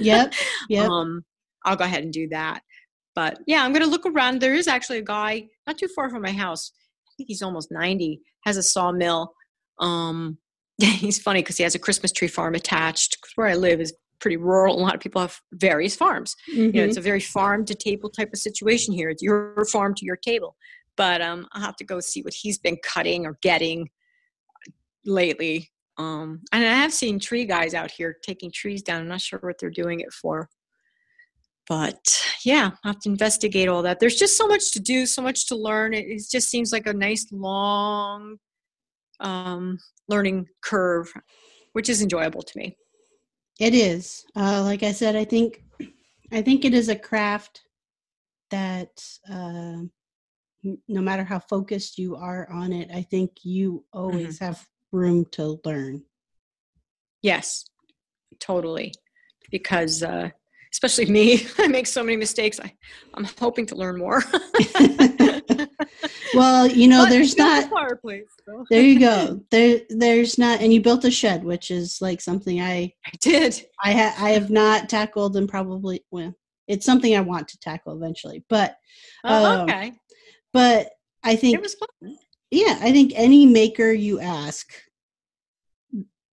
yep. 0.00 0.34
Yep. 0.68 0.88
Um, 0.88 1.24
I'll 1.64 1.76
go 1.76 1.84
ahead 1.84 2.02
and 2.02 2.12
do 2.12 2.28
that. 2.28 2.62
But 3.14 3.40
yeah, 3.46 3.64
I'm 3.64 3.72
going 3.72 3.84
to 3.84 3.90
look 3.90 4.06
around. 4.06 4.40
There 4.40 4.54
is 4.54 4.68
actually 4.68 4.98
a 4.98 5.02
guy 5.02 5.48
not 5.66 5.76
too 5.76 5.88
far 5.88 6.08
from 6.08 6.22
my 6.22 6.32
house. 6.32 6.72
I 7.08 7.10
think 7.16 7.28
he's 7.28 7.42
almost 7.42 7.70
90, 7.70 8.20
has 8.44 8.56
a 8.56 8.62
sawmill. 8.62 9.34
Um, 9.78 10.38
he's 10.78 11.20
funny 11.20 11.42
because 11.42 11.56
he 11.56 11.62
has 11.64 11.74
a 11.74 11.78
Christmas 11.78 12.12
tree 12.12 12.28
farm 12.28 12.54
attached. 12.54 13.18
Where 13.34 13.48
I 13.48 13.54
live 13.54 13.80
is 13.80 13.92
pretty 14.20 14.36
rural. 14.36 14.78
A 14.78 14.80
lot 14.80 14.94
of 14.94 15.00
people 15.00 15.20
have 15.20 15.38
various 15.52 15.94
farms. 15.94 16.36
Mm-hmm. 16.50 16.60
You 16.60 16.72
know, 16.72 16.84
it's 16.84 16.92
mm-hmm. 16.92 17.00
a 17.00 17.02
very 17.02 17.20
farm 17.20 17.64
to 17.66 17.74
table 17.74 18.08
type 18.08 18.30
of 18.32 18.38
situation 18.38 18.94
here. 18.94 19.10
It's 19.10 19.22
your 19.22 19.64
farm 19.70 19.94
to 19.96 20.06
your 20.06 20.16
table. 20.16 20.56
But 20.96 21.20
um, 21.20 21.46
I'll 21.52 21.62
have 21.62 21.76
to 21.76 21.84
go 21.84 22.00
see 22.00 22.22
what 22.22 22.34
he's 22.34 22.58
been 22.58 22.78
cutting 22.82 23.26
or 23.26 23.38
getting 23.42 23.88
lately 25.04 25.70
um, 25.98 26.40
and 26.52 26.64
I 26.64 26.74
have 26.74 26.92
seen 26.92 27.18
tree 27.18 27.44
guys 27.44 27.74
out 27.74 27.90
here 27.90 28.16
taking 28.22 28.50
trees 28.50 28.82
down. 28.82 29.02
I'm 29.02 29.08
not 29.08 29.20
sure 29.20 29.38
what 29.40 29.58
they're 29.58 29.70
doing 29.70 30.00
it 30.00 30.12
for. 30.12 30.48
But 31.68 32.22
yeah, 32.44 32.72
I 32.84 32.88
have 32.88 33.00
to 33.00 33.08
investigate 33.08 33.68
all 33.68 33.82
that. 33.82 34.00
There's 34.00 34.16
just 34.16 34.36
so 34.36 34.46
much 34.46 34.72
to 34.72 34.80
do, 34.80 35.06
so 35.06 35.22
much 35.22 35.46
to 35.48 35.56
learn. 35.56 35.94
It, 35.94 36.06
it 36.06 36.22
just 36.30 36.48
seems 36.48 36.72
like 36.72 36.86
a 36.86 36.92
nice 36.92 37.26
long 37.30 38.36
um, 39.20 39.78
learning 40.08 40.48
curve, 40.62 41.12
which 41.72 41.88
is 41.88 42.02
enjoyable 42.02 42.42
to 42.42 42.58
me. 42.58 42.76
It 43.60 43.74
is. 43.74 44.24
Uh, 44.34 44.62
like 44.64 44.82
I 44.82 44.92
said, 44.92 45.14
I 45.14 45.24
think 45.24 45.62
I 46.32 46.42
think 46.42 46.64
it 46.64 46.74
is 46.74 46.88
a 46.88 46.96
craft 46.96 47.62
that 48.50 48.90
uh, 49.30 49.82
no 50.62 51.00
matter 51.00 51.24
how 51.24 51.38
focused 51.38 51.98
you 51.98 52.16
are 52.16 52.50
on 52.50 52.72
it, 52.72 52.90
I 52.92 53.02
think 53.02 53.30
you 53.44 53.84
always 53.92 54.36
mm-hmm. 54.36 54.44
have 54.46 54.66
room 54.92 55.26
to 55.32 55.58
learn. 55.64 56.04
Yes, 57.22 57.64
totally. 58.40 58.92
Because 59.50 60.02
uh, 60.02 60.30
especially 60.72 61.06
me, 61.06 61.46
I 61.58 61.68
make 61.68 61.86
so 61.86 62.02
many 62.02 62.16
mistakes. 62.16 62.58
I, 62.60 62.72
I'm 63.14 63.24
hoping 63.38 63.66
to 63.66 63.76
learn 63.76 63.98
more. 63.98 64.22
well, 66.34 66.66
you 66.66 66.88
know, 66.88 67.04
But 67.04 67.10
there's 67.10 67.36
not. 67.36 67.70
fireplace. 67.70 68.28
So. 68.44 68.64
There 68.70 68.82
you 68.82 68.98
go. 68.98 69.40
There, 69.50 69.80
there's 69.90 70.38
not, 70.38 70.60
and 70.60 70.72
you 70.72 70.80
built 70.80 71.04
a 71.04 71.10
shed, 71.10 71.44
which 71.44 71.70
is 71.70 71.98
like 72.00 72.20
something 72.20 72.60
I, 72.60 72.92
I 73.06 73.10
did. 73.20 73.62
I, 73.82 73.92
ha- 73.92 74.16
I 74.18 74.30
have 74.30 74.50
not 74.50 74.88
tackled, 74.88 75.36
and 75.36 75.48
probably, 75.48 76.04
well, 76.10 76.34
it's 76.68 76.86
something 76.86 77.14
I 77.16 77.20
want 77.20 77.48
to 77.48 77.58
tackle 77.58 77.94
eventually. 77.96 78.44
But, 78.48 78.76
Oh, 79.24 79.60
Um, 79.60 79.68
okay. 79.68 79.92
but 80.52 80.90
I 81.22 81.36
think 81.36 81.56
It 81.56 81.62
was 81.62 81.74
fun. 81.74 82.16
Yeah 82.52 82.78
i 82.82 82.92
think 82.92 83.12
any 83.16 83.46
maker 83.46 83.90
you 83.90 84.20
ask 84.20 84.72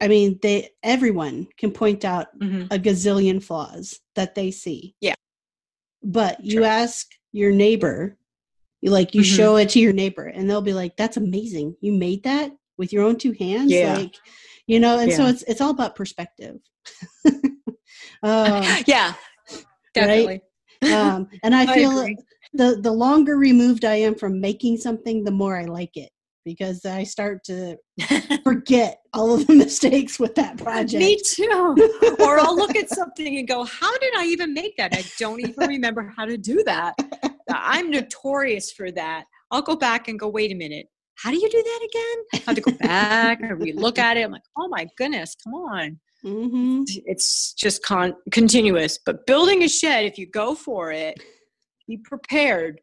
i 0.02 0.08
mean 0.08 0.38
they 0.42 0.70
everyone 0.84 1.48
can 1.58 1.72
point 1.72 2.04
out 2.06 2.28
Mhm. 2.40 2.68
a 2.72 2.78
gazillion 2.78 3.42
flaws 3.42 4.00
that 4.16 4.36
they 4.36 4.52
see 4.52 4.96
Yeah. 5.02 5.16
but 6.04 6.44
you 6.44 6.64
ask 6.66 7.08
your 7.32 7.52
neighbor 7.52 8.18
you 8.82 8.92
like 8.92 9.16
you 9.16 9.22
Mhm. 9.22 9.36
show 9.38 9.56
it 9.58 9.70
to 9.70 9.80
your 9.80 9.94
neighbor 9.94 10.26
and 10.28 10.50
they'll 10.50 10.62
be 10.62 10.74
like 10.74 10.96
that's 10.98 11.18
amazing 11.18 11.76
you 11.82 11.94
made 11.94 12.24
that 12.24 12.52
with 12.78 12.94
your 12.94 13.04
own 13.04 13.18
two 13.18 13.32
hands 13.34 13.72
Yeah. 13.72 13.98
like 13.98 14.16
you 14.68 14.80
know 14.80 15.00
and 15.00 15.12
so 15.12 15.26
it's 15.26 15.44
it's 15.44 15.62
all 15.62 15.72
about 15.72 15.96
perspective 15.96 16.60
um, 18.24 18.54
yeah, 18.88 19.14
definitely. 19.94 20.42
um, 20.92 21.28
and 21.44 21.54
i 21.56 21.64
I 21.70 21.74
feel 21.76 21.98
agree. 22.00 22.18
The 22.54 22.80
the 22.82 22.92
longer 22.92 23.38
removed 23.38 23.86
I 23.86 23.96
am 23.96 24.16
from 24.16 24.40
making 24.42 24.78
something, 24.78 25.24
the 25.24 25.32
more 25.32 25.58
I 25.58 25.66
like 25.66 25.96
it 25.96 26.10
because 26.46 26.84
I 26.86 27.04
start 27.04 27.44
to 27.46 27.78
forget 28.44 29.02
all 29.14 29.34
of 29.36 29.46
the 29.48 29.54
mistakes 29.54 30.20
with 30.20 30.36
that 30.36 30.58
project. 30.58 31.00
Me 31.00 31.20
too. 31.24 31.76
or 32.20 32.40
I'll 32.40 32.56
look 32.56 32.76
at 32.76 32.90
something 32.90 33.38
and 33.38 33.48
go, 33.48 33.64
"How 33.64 33.96
did 34.00 34.14
I 34.18 34.26
even 34.26 34.54
make 34.54 34.76
that? 34.78 34.96
I 34.96 35.04
don't 35.20 35.40
even 35.42 35.68
remember 35.68 36.12
how 36.16 36.26
to 36.26 36.38
do 36.38 36.64
that." 36.66 36.96
I'm 37.50 37.90
notorious 37.92 38.72
for 38.72 38.92
that. 38.92 39.26
I'll 39.52 39.62
go 39.62 39.76
back 39.76 40.08
and 40.08 40.20
go, 40.20 40.28
"Wait 40.28 40.52
a 40.52 40.56
minute, 40.56 40.88
how 41.16 41.32
do 41.32 41.38
you 41.38 41.50
do 41.50 41.62
that 41.64 41.88
again?" 41.90 42.26
I 42.34 42.38
have 42.48 42.56
to 42.56 42.62
go 42.62 42.72
back 42.80 43.42
and 43.42 43.60
we 43.60 43.74
look 43.74 44.00
at 44.00 44.18
it. 44.18 44.22
I'm 44.22 44.32
like, 44.32 44.44
"Oh 44.58 44.68
my 44.70 44.88
goodness, 44.98 45.36
come 45.44 45.54
on!" 45.54 46.00
hmm 46.24 46.84
It's 47.06 47.54
just 47.54 47.84
con- 47.84 48.16
continuous. 48.32 48.98
But 49.06 49.26
building 49.26 49.64
a 49.64 49.70
shed, 49.70 50.06
if 50.06 50.18
you 50.18 50.26
go 50.26 50.56
for 50.56 50.92
it, 50.92 51.22
be 51.90 51.98
prepared. 51.98 52.80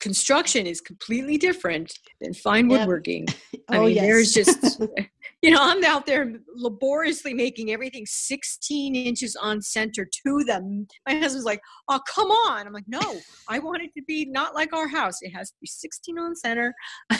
Construction 0.00 0.66
is 0.66 0.80
completely 0.80 1.36
different 1.36 1.92
than 2.20 2.32
fine 2.32 2.66
woodworking. 2.66 3.26
Yep. 3.28 3.36
woodworking. 3.52 3.62
I 3.68 3.76
Oh 3.78 3.84
mean, 3.84 3.94
yes, 3.94 4.04
there's 4.04 4.32
just, 4.32 4.80
you 5.42 5.50
know, 5.50 5.58
I'm 5.60 5.84
out 5.84 6.06
there 6.06 6.32
laboriously 6.54 7.34
making 7.34 7.70
everything 7.70 8.06
16 8.06 8.96
inches 8.96 9.36
on 9.36 9.60
center 9.60 10.08
to 10.26 10.44
them. 10.44 10.86
My 11.06 11.16
husband's 11.16 11.44
like, 11.44 11.60
oh, 11.88 12.00
come 12.08 12.30
on. 12.30 12.66
I'm 12.66 12.72
like, 12.72 12.88
no, 12.88 13.20
I 13.48 13.58
want 13.58 13.82
it 13.82 13.90
to 13.98 14.02
be 14.06 14.24
not 14.24 14.54
like 14.54 14.72
our 14.72 14.88
house. 14.88 15.18
It 15.20 15.30
has 15.30 15.50
to 15.50 15.56
be 15.60 15.66
16 15.66 16.18
on 16.18 16.34
center. 16.34 16.74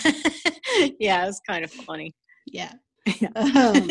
yeah, 0.98 1.26
it's 1.28 1.40
kind 1.46 1.62
of 1.64 1.70
funny. 1.70 2.14
yeah. 2.46 2.72
Yeah. 3.20 3.28
Um, 3.36 3.90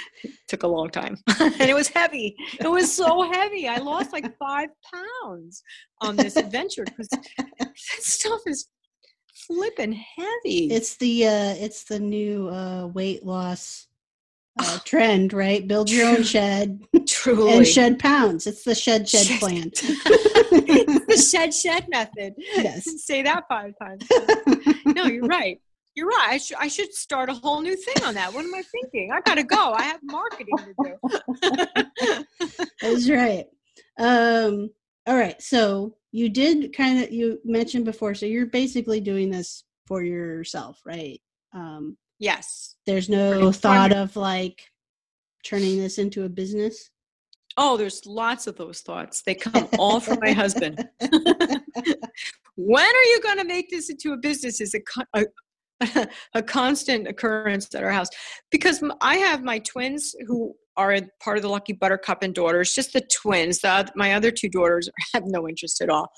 Took 0.48 0.62
a 0.62 0.66
long 0.68 0.88
time. 0.90 1.18
and 1.40 1.60
it 1.60 1.74
was 1.74 1.88
heavy. 1.88 2.34
It 2.60 2.70
was 2.70 2.90
so 2.90 3.30
heavy. 3.30 3.68
I 3.68 3.76
lost 3.78 4.12
like 4.12 4.24
five 4.38 4.70
pounds 4.94 5.62
on 6.00 6.16
this 6.16 6.36
adventure 6.36 6.84
because 6.84 7.08
that 7.08 7.72
stuff 7.76 8.40
is 8.46 8.68
flipping 9.34 9.92
heavy. 9.92 10.68
it's 10.70 10.96
the 10.96 11.26
uh, 11.26 11.54
it's 11.58 11.84
the 11.84 11.98
new 12.00 12.48
uh, 12.48 12.86
weight 12.86 13.24
loss 13.26 13.86
uh, 14.60 14.78
trend, 14.84 15.32
right? 15.34 15.66
Build 15.66 15.90
your 15.90 16.06
own 16.08 16.22
shed 16.22 16.80
truly. 17.06 17.52
and 17.52 17.66
shed 17.66 17.98
pounds. 17.98 18.46
It's 18.46 18.64
the 18.64 18.74
shed 18.74 19.08
shed 19.08 19.26
Shed. 19.26 19.40
plan. 19.40 19.70
the 19.72 21.28
shed 21.30 21.52
shed 21.52 21.86
method. 21.90 22.34
Yes. 22.38 23.04
Say 23.04 23.22
that 23.22 23.44
five 23.48 23.74
times. 23.82 24.06
No, 24.86 25.04
you're 25.04 25.26
right. 25.26 25.60
You're 25.94 26.08
right. 26.08 26.28
I 26.30 26.38
should 26.38 26.56
I 26.58 26.68
should 26.68 26.92
start 26.94 27.28
a 27.28 27.34
whole 27.34 27.60
new 27.60 27.76
thing 27.76 28.02
on 28.04 28.14
that. 28.14 28.32
What 28.32 28.44
am 28.44 28.54
I 28.54 28.62
thinking? 28.62 29.10
I 29.12 29.20
gotta 29.20 29.44
go. 29.44 29.72
I 29.72 29.82
have 29.82 30.00
marketing 30.02 30.56
to 30.58 30.74
do. 30.84 32.24
That's 32.80 33.10
right. 33.10 33.44
Um, 33.98 34.70
all 35.06 35.16
right. 35.16 35.40
So 35.42 35.96
you 36.10 36.30
did 36.30 36.74
kind 36.74 37.02
of 37.02 37.12
you 37.12 37.40
mentioned 37.44 37.84
before. 37.84 38.14
So 38.14 38.26
you're 38.26 38.46
basically 38.46 39.00
doing 39.00 39.30
this 39.30 39.64
for 39.86 40.02
yourself, 40.02 40.80
right? 40.86 41.20
Um, 41.52 41.98
yes. 42.18 42.76
there's 42.86 43.08
no 43.10 43.52
thought 43.52 43.92
of 43.92 44.16
like 44.16 44.62
turning 45.44 45.78
this 45.78 45.98
into 45.98 46.24
a 46.24 46.28
business. 46.28 46.90
Oh, 47.58 47.76
there's 47.76 48.06
lots 48.06 48.46
of 48.46 48.56
those 48.56 48.80
thoughts. 48.80 49.22
They 49.22 49.34
come 49.34 49.68
all 49.78 50.00
from 50.00 50.18
my 50.22 50.32
husband. 50.32 50.88
when 52.56 52.86
are 52.86 53.04
you 53.04 53.20
going 53.22 53.36
to 53.38 53.44
make 53.44 53.68
this 53.68 53.90
into 53.90 54.12
a 54.12 54.16
business? 54.16 54.60
Is 54.60 54.74
a, 54.74 54.80
co- 54.80 55.04
a 55.14 55.26
a 56.34 56.42
constant 56.42 57.06
occurrence 57.06 57.74
at 57.74 57.82
our 57.82 57.90
house 57.90 58.08
because 58.50 58.82
I 59.00 59.16
have 59.16 59.42
my 59.42 59.58
twins 59.60 60.14
who 60.26 60.54
are 60.76 60.98
part 61.22 61.36
of 61.36 61.42
the 61.42 61.48
Lucky 61.48 61.72
Buttercup 61.72 62.22
and 62.22 62.34
daughters. 62.34 62.74
Just 62.74 62.92
the 62.92 63.02
twins. 63.12 63.60
The, 63.60 63.90
my 63.94 64.14
other 64.14 64.30
two 64.30 64.48
daughters 64.48 64.88
have 65.14 65.24
no 65.26 65.48
interest 65.48 65.80
at 65.80 65.90
all, 65.90 66.10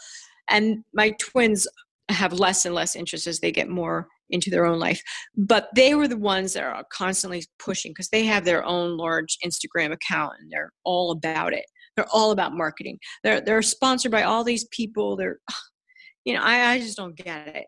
and 0.49 0.85
my 0.93 1.13
twins 1.21 1.67
have 2.11 2.35
less 2.35 2.65
and 2.65 2.75
less 2.75 2.97
interest 2.97 3.27
as 3.27 3.41
they 3.41 3.51
get 3.51 3.69
more 3.69 4.07
into 4.31 4.51
their 4.51 4.67
own 4.67 4.79
life. 4.79 5.01
But 5.37 5.69
they 5.75 5.95
were 5.95 6.09
the 6.09 6.19
ones 6.19 6.53
that 6.53 6.63
are 6.63 6.85
constantly 6.93 7.45
pushing 7.59 7.93
because 7.93 8.09
they 8.11 8.25
have 8.25 8.45
their 8.45 8.65
own 8.65 8.97
large 8.97 9.39
Instagram 9.45 9.93
account 9.93 10.33
and 10.39 10.51
they're 10.53 10.73
all 10.85 11.13
about 11.13 11.53
it. 11.53 11.65
They're 11.97 12.07
all 12.13 12.31
about 12.31 12.57
marketing. 12.57 12.99
They're 13.23 13.41
they're 13.41 13.63
sponsored 13.63 14.13
by 14.13 14.23
all 14.23 14.45
these 14.45 14.67
people. 14.71 15.17
They're, 15.17 15.39
you 16.25 16.35
know, 16.35 16.43
I, 16.43 16.73
I 16.73 16.79
just 16.79 16.97
don't 16.97 17.17
get 17.17 17.49
it. 17.49 17.67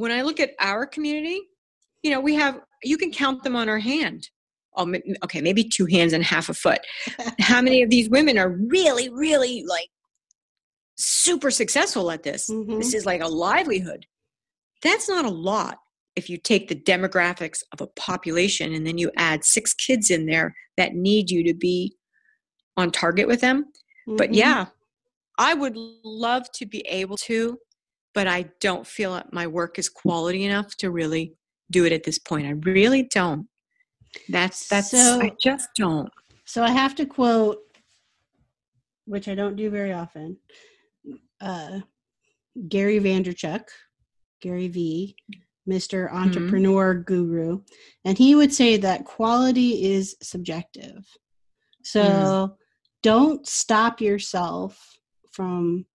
When 0.00 0.10
I 0.12 0.22
look 0.22 0.40
at 0.40 0.52
our 0.58 0.86
community, 0.86 1.42
you 2.02 2.10
know, 2.10 2.20
we 2.20 2.34
have 2.34 2.58
you 2.82 2.96
can 2.96 3.12
count 3.12 3.44
them 3.44 3.54
on 3.54 3.68
our 3.68 3.78
hand. 3.78 4.30
Oh, 4.74 4.90
okay, 5.24 5.42
maybe 5.42 5.62
two 5.62 5.84
hands 5.84 6.14
and 6.14 6.24
half 6.24 6.48
a 6.48 6.54
foot. 6.54 6.80
How 7.38 7.60
many 7.60 7.82
of 7.82 7.90
these 7.90 8.08
women 8.08 8.38
are 8.38 8.56
really, 8.68 9.10
really 9.10 9.62
like 9.68 9.90
super 10.96 11.50
successful 11.50 12.10
at 12.10 12.22
this? 12.22 12.48
Mhm. 12.48 12.78
This 12.78 12.94
is 12.94 13.04
like 13.04 13.20
a 13.20 13.28
livelihood. 13.28 14.06
That's 14.82 15.06
not 15.06 15.26
a 15.26 15.30
lot 15.30 15.76
if 16.16 16.30
you 16.30 16.38
take 16.38 16.68
the 16.68 16.76
demographics 16.76 17.62
of 17.72 17.82
a 17.82 17.86
population 17.88 18.72
and 18.72 18.86
then 18.86 18.96
you 18.96 19.10
add 19.18 19.44
six 19.44 19.74
kids 19.74 20.10
in 20.10 20.24
there 20.24 20.54
that 20.78 20.94
need 20.94 21.30
you 21.30 21.44
to 21.44 21.52
be 21.52 21.94
on 22.78 22.90
target 22.90 23.28
with 23.28 23.42
them. 23.42 23.66
But 24.06 24.30
Mhm. 24.30 24.36
yeah, 24.36 24.66
I 25.36 25.52
would 25.52 25.76
love 25.76 26.50
to 26.52 26.64
be 26.64 26.80
able 26.88 27.18
to, 27.18 27.58
but 28.14 28.26
I 28.26 28.50
don't 28.60 28.86
feel 28.86 29.14
that 29.14 29.32
my 29.32 29.46
work 29.46 29.78
is 29.78 29.88
quality 29.88 30.44
enough 30.44 30.76
to 30.78 30.90
really 30.90 31.34
do 31.70 31.84
it 31.84 31.92
at 31.92 32.02
this 32.04 32.18
point. 32.18 32.46
I 32.46 32.50
really 32.70 33.04
don't. 33.04 33.46
That's 34.28 34.68
that's 34.68 34.90
So- 34.90 35.20
I 35.20 35.32
just 35.42 35.68
don't. 35.76 36.10
So 36.44 36.64
I 36.64 36.70
have 36.70 36.96
to 36.96 37.06
quote, 37.06 37.58
which 39.04 39.28
I 39.28 39.36
don't 39.36 39.54
do 39.54 39.70
very 39.70 39.92
often, 39.92 40.36
uh, 41.40 41.80
Gary 42.68 42.98
Vaynerchuk, 42.98 43.62
Gary 44.40 44.66
V, 44.66 45.14
Mr. 45.68 46.10
Entrepreneur 46.12 46.94
Guru, 46.94 47.62
and 48.04 48.18
he 48.18 48.34
would 48.34 48.52
say 48.52 48.76
that 48.78 49.04
quality 49.04 49.92
is 49.92 50.16
subjective. 50.20 51.06
So 51.84 52.56
don't 53.02 53.46
stop 53.46 54.00
yourself 54.00 54.98
from 55.30 55.86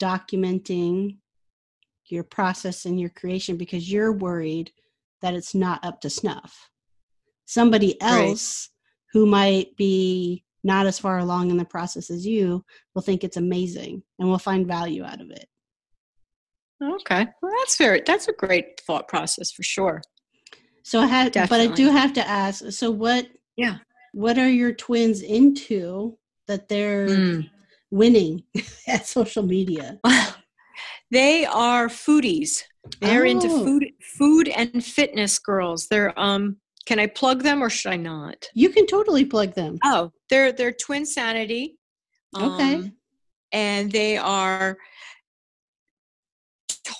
documenting 0.00 1.18
your 2.10 2.24
process 2.24 2.84
and 2.84 2.98
your 3.00 3.10
creation 3.10 3.56
because 3.56 3.90
you're 3.90 4.12
worried 4.12 4.72
that 5.22 5.34
it's 5.34 5.54
not 5.54 5.84
up 5.84 6.00
to 6.00 6.10
snuff. 6.10 6.70
Somebody 7.46 7.96
Right. 8.00 8.28
else 8.28 8.70
who 9.12 9.26
might 9.26 9.76
be 9.76 10.44
not 10.62 10.86
as 10.86 10.98
far 10.98 11.18
along 11.18 11.50
in 11.50 11.56
the 11.56 11.64
process 11.64 12.10
as 12.10 12.26
you 12.26 12.64
will 12.94 13.02
think 13.02 13.24
it's 13.24 13.36
amazing 13.36 14.02
and 14.18 14.28
will 14.28 14.38
find 14.38 14.66
value 14.66 15.04
out 15.04 15.20
of 15.20 15.30
it. 15.30 15.48
Okay. 16.82 17.26
Well 17.42 17.52
that's 17.60 17.76
very 17.76 18.02
that's 18.06 18.28
a 18.28 18.32
great 18.32 18.80
thought 18.80 19.08
process 19.08 19.50
for 19.50 19.62
sure. 19.62 20.02
So 20.82 21.00
I 21.00 21.06
had 21.06 21.32
but 21.32 21.52
I 21.52 21.66
do 21.68 21.90
have 21.90 22.12
to 22.14 22.26
ask 22.26 22.70
so 22.72 22.90
what 22.90 23.28
Yeah. 23.56 23.78
what 24.12 24.38
are 24.38 24.48
your 24.48 24.72
twins 24.72 25.22
into 25.22 26.18
that 26.46 26.68
they're 26.68 27.08
Mm. 27.08 27.50
winning 27.90 28.44
at 28.86 29.06
social 29.06 29.42
media? 29.42 30.00
they 31.10 31.44
are 31.46 31.88
foodies. 31.88 32.62
They're 33.00 33.24
into 33.24 33.48
Oh. 33.48 33.64
food 33.64 33.84
food 34.18 34.48
and 34.48 34.84
fitness 34.84 35.38
girls. 35.38 35.86
They're 35.88 36.18
um 36.18 36.56
can 36.86 36.98
I 36.98 37.06
plug 37.06 37.42
them 37.42 37.62
or 37.62 37.70
should 37.70 37.92
I 37.92 37.96
not? 37.96 38.48
You 38.54 38.70
can 38.70 38.86
totally 38.86 39.24
plug 39.24 39.54
them. 39.54 39.78
Oh, 39.84 40.12
they're 40.28 40.52
they're 40.52 40.72
Twin 40.72 41.04
Sanity. 41.06 41.76
Okay. 42.36 42.74
um, 42.74 42.92
and 43.52 43.90
they 43.90 44.16
are 44.16 44.78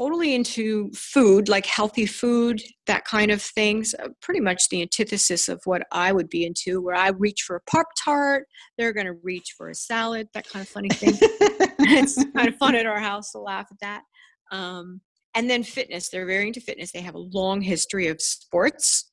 totally 0.01 0.35
into 0.35 0.91
food, 0.93 1.49
like 1.49 1.67
healthy 1.67 2.07
food, 2.07 2.63
that 2.87 3.05
kind 3.05 3.31
of 3.31 3.43
things. 3.43 3.95
Uh, 3.95 4.09
pretty 4.23 4.41
much 4.41 4.69
the 4.69 4.81
antithesis 4.81 5.49
of 5.49 5.61
what 5.65 5.83
I 5.93 6.13
would 6.13 6.31
be 6.31 6.47
into, 6.47 6.81
where 6.81 6.95
I 6.95 7.09
reach 7.09 7.43
for 7.43 7.57
a 7.57 7.61
Pop 7.71 7.87
Tart, 8.03 8.47
they're 8.79 8.95
going 8.95 9.07
to 9.07 9.19
reach 9.23 9.55
for 9.59 9.69
a 9.69 9.75
salad, 9.75 10.29
that 10.33 10.49
kind 10.49 10.63
of 10.63 10.69
funny 10.69 10.89
thing. 10.89 11.13
it's 11.21 12.25
kind 12.33 12.49
of 12.49 12.57
fun 12.57 12.75
at 12.75 12.87
our 12.87 12.99
house 12.99 13.33
to 13.33 13.39
laugh 13.39 13.67
at 13.71 13.79
that. 13.81 14.03
Um, 14.51 15.03
and 15.35 15.51
then 15.51 15.63
fitness, 15.63 16.09
they're 16.09 16.27
very 16.27 16.47
into 16.47 16.61
fitness. 16.61 16.93
They 16.93 17.03
have 17.03 17.15
a 17.15 17.19
long 17.19 17.61
history 17.61 18.09
of 18.09 18.23
sports. 18.23 19.11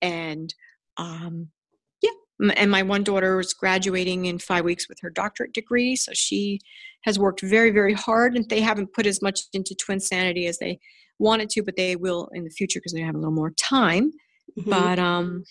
And 0.00 0.52
um, 0.96 1.48
and 2.56 2.70
my 2.70 2.82
one 2.82 3.04
daughter 3.04 3.40
is 3.40 3.52
graduating 3.52 4.26
in 4.26 4.38
five 4.38 4.64
weeks 4.64 4.88
with 4.88 4.98
her 5.02 5.10
doctorate 5.10 5.52
degree. 5.52 5.96
So 5.96 6.12
she 6.14 6.60
has 7.04 7.18
worked 7.18 7.40
very, 7.40 7.70
very 7.70 7.94
hard, 7.94 8.36
and 8.36 8.48
they 8.48 8.60
haven't 8.60 8.92
put 8.92 9.06
as 9.06 9.22
much 9.22 9.40
into 9.52 9.74
twin 9.74 10.00
sanity 10.00 10.46
as 10.46 10.58
they 10.58 10.78
wanted 11.18 11.50
to, 11.50 11.62
but 11.62 11.76
they 11.76 11.96
will 11.96 12.28
in 12.32 12.44
the 12.44 12.50
future 12.50 12.80
because 12.80 12.92
they 12.92 13.00
have 13.00 13.14
a 13.14 13.18
little 13.18 13.32
more 13.32 13.50
time. 13.50 14.10
Mm-hmm. 14.58 14.70
But 14.70 14.98
um, 14.98 15.44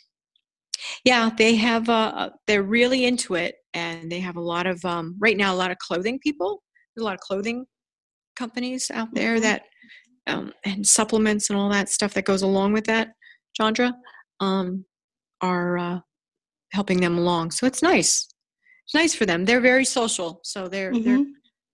yeah, 1.04 1.30
they 1.38 1.56
have. 1.56 1.90
Uh, 1.90 2.12
uh, 2.16 2.30
they're 2.48 2.64
really 2.64 3.06
into 3.06 3.36
it, 3.36 3.56
and 3.74 4.12
they 4.12 4.20
have 4.20 4.36
a 4.36 4.42
lot 4.42 4.68
of 4.68 4.84
um, 4.86 5.16
right 5.20 5.38
now. 5.38 5.54
A 5.54 5.56
lot 5.56 5.72
of 5.72 5.78
clothing 5.78 6.20
people. 6.20 6.64
There's 6.96 7.04
a 7.04 7.06
lot 7.06 7.16
of 7.16 7.20
clothing 7.20 7.66
companies 8.36 8.90
out 8.94 9.14
there 9.14 9.36
mm-hmm. 9.36 9.44
that 9.44 9.64
um, 10.28 10.54
and 10.66 10.86
supplements 10.86 11.50
and 11.50 11.58
all 11.58 11.70
that 11.70 11.90
stuff 11.90 12.14
that 12.14 12.26
goes 12.26 12.42
along 12.42 12.74
with 12.74 12.86
that. 12.86 13.10
Chandra 13.54 13.94
um, 14.40 14.86
are 15.42 15.78
uh, 15.78 16.00
helping 16.72 17.02
them 17.02 17.18
along, 17.18 17.52
so 17.52 17.66
it's 17.66 17.82
nice. 17.82 18.28
It's 18.86 18.94
nice 18.96 19.14
for 19.14 19.26
them. 19.26 19.46
They're 19.46 19.62
very 19.62 19.86
social, 19.86 20.40
so 20.44 20.68
they're 20.68 20.92
mm-hmm. 20.92 21.04
they're 21.04 21.26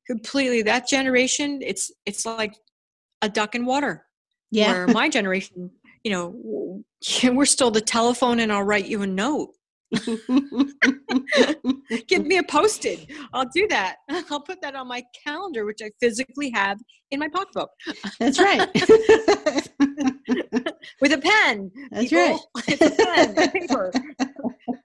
completely 0.08 0.62
that 0.62 0.88
generation 0.88 1.60
it's 1.62 1.92
it's 2.06 2.26
like 2.26 2.56
a 3.22 3.30
duck 3.30 3.56
in 3.56 3.66
water. 3.66 4.06
Yeah. 4.52 4.72
Where 4.72 4.88
my 4.88 5.10
generation 5.10 5.72
you 6.04 6.12
know 6.12 6.84
we're 7.32 7.46
still 7.46 7.72
the 7.72 7.82
telephone 7.82 8.40
and 8.40 8.52
i'll 8.52 8.64
write 8.64 8.88
you 8.88 9.02
a 9.02 9.08
note. 9.08 9.52
Give 12.08 12.26
me 12.26 12.38
a 12.38 12.44
post-it. 12.44 13.06
I'll 13.34 13.48
do 13.54 13.68
that. 13.70 13.98
I'll 14.30 14.42
put 14.42 14.62
that 14.62 14.76
on 14.76 14.88
my 14.88 15.04
calendar 15.24 15.66
which 15.66 15.80
i 15.82 15.90
physically 16.00 16.50
have 16.52 16.80
in 17.12 17.20
my 17.20 17.30
pocketbook. 17.30 17.70
That's 18.20 18.40
right. 18.40 18.68
With 21.02 21.14
a 21.14 21.18
pen. 21.18 21.72
That's 21.92 22.10
people. 22.10 22.50
right. 22.56 22.82
a 22.82 22.90
pen 22.92 23.36
paper 23.52 23.92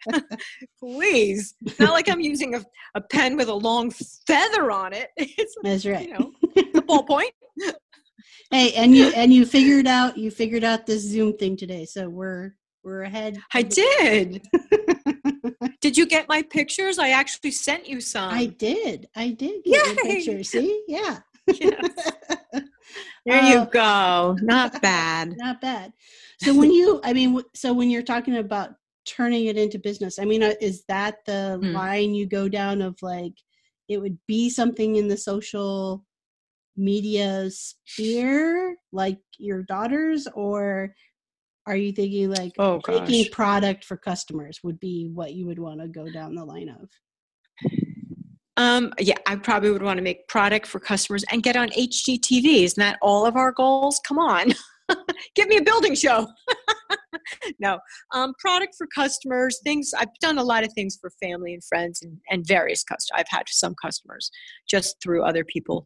Please. 0.79 1.55
It's 1.65 1.81
not 1.81 1.93
like 1.93 2.09
I'm 2.09 2.21
using 2.21 2.55
a, 2.55 2.65
a 2.95 3.01
pen 3.01 3.37
with 3.37 3.49
a 3.49 3.55
long 3.55 3.91
feather 4.27 4.71
on 4.71 4.93
it. 4.93 5.09
It's 5.17 5.55
That's 5.63 5.87
right. 5.87 6.09
You 6.09 6.15
know, 6.15 6.33
the 6.55 6.83
ballpoint. 6.83 7.31
hey, 8.51 8.73
and 8.75 8.97
you 8.97 9.09
and 9.09 9.33
you 9.33 9.47
figured 9.47 9.87
out 9.87 10.17
you 10.17 10.31
figured 10.31 10.65
out 10.65 10.87
this 10.87 11.03
Zoom 11.03 11.37
thing 11.37 11.57
today, 11.57 11.85
so 11.85 12.09
we're 12.09 12.55
we're 12.83 13.03
ahead. 13.03 13.39
I 13.55 13.63
did. 13.63 14.43
did 15.81 15.97
you 15.97 16.07
get 16.07 16.29
my 16.29 16.43
pictures? 16.43 16.99
I 16.99 17.11
actually 17.11 17.51
sent 17.51 17.89
you 17.89 18.01
some. 18.01 18.33
I 18.33 18.47
did. 18.47 19.09
I 19.15 19.31
did 19.31 19.65
get 19.65 19.87
Yay! 19.87 19.93
your 19.93 19.97
pictures. 19.97 20.49
See? 20.51 20.85
Yeah. 20.89 21.19
Yes. 21.47 22.13
There 23.27 23.43
you 23.43 23.59
uh, 23.59 23.65
go. 23.67 24.37
Not 24.41 24.81
bad. 24.81 25.35
Not 25.37 25.61
bad. 25.61 25.93
So 26.43 26.55
when 26.55 26.73
you, 26.73 27.01
I 27.05 27.13
mean, 27.13 27.41
so 27.55 27.73
when 27.73 27.91
you're 27.91 28.03
talking 28.03 28.39
about 28.39 28.75
turning 29.11 29.47
it 29.47 29.57
into 29.57 29.79
business 29.79 30.19
i 30.19 30.25
mean 30.25 30.43
uh, 30.43 30.55
is 30.61 30.85
that 30.89 31.17
the 31.27 31.59
mm. 31.63 31.73
line 31.73 32.15
you 32.15 32.27
go 32.27 32.49
down 32.49 32.81
of 32.81 32.97
like 33.03 33.35
it 33.89 33.99
would 33.99 34.17
be 34.29 34.49
something 34.49 34.97
in 34.97 35.09
the 35.09 35.17
social 35.17 36.05
media 36.77 37.51
sphere 37.51 38.77
like 38.93 39.19
your 39.39 39.63
daughters 39.65 40.27
or 40.35 40.95
are 41.67 41.77
you 41.77 41.93
thinking 41.93 42.31
like 42.31 42.53
oh, 42.59 42.81
making 42.89 43.31
product 43.33 43.85
for 43.85 43.97
customers 43.97 44.61
would 44.63 44.79
be 44.81 45.11
what 45.13 45.35
you 45.35 45.47
would 45.47 45.59
want 45.59 45.81
to 45.81 45.89
go 45.89 46.11
down 46.11 46.35
the 46.35 46.45
line 46.45 46.69
of 46.69 46.89
um, 48.57 48.93
yeah, 48.99 49.15
I 49.27 49.37
probably 49.37 49.71
would 49.71 49.83
want 49.83 49.97
to 49.97 50.03
make 50.03 50.29
product 50.29 50.67
for 50.67 50.81
customers 50.81 51.25
and 51.33 51.43
get 51.43 51.57
on 51.57 51.71
HGTV. 51.71 52.65
Isn't 52.65 52.81
that 52.81 52.99
all 53.01 53.25
of 53.25 53.35
our 53.35 53.53
goals? 53.53 53.99
Come 54.07 54.19
on, 54.19 54.53
give 55.34 55.49
me 55.49 55.57
a 55.57 55.62
building 55.62 55.95
show. 55.95 56.26
no 57.59 57.78
um, 58.12 58.32
product 58.38 58.74
for 58.76 58.86
customers 58.95 59.61
things 59.64 59.93
i've 59.99 60.09
done 60.20 60.38
a 60.38 60.45
lot 60.45 60.64
of 60.64 60.72
things 60.72 60.97
for 61.01 61.11
family 61.22 61.53
and 61.53 61.64
friends 61.64 62.03
and, 62.03 62.16
and 62.30 62.47
various 62.47 62.82
customers 62.82 63.18
i've 63.18 63.28
had 63.28 63.45
some 63.49 63.74
customers 63.80 64.30
just 64.68 64.97
through 65.03 65.22
other 65.22 65.45
people 65.45 65.84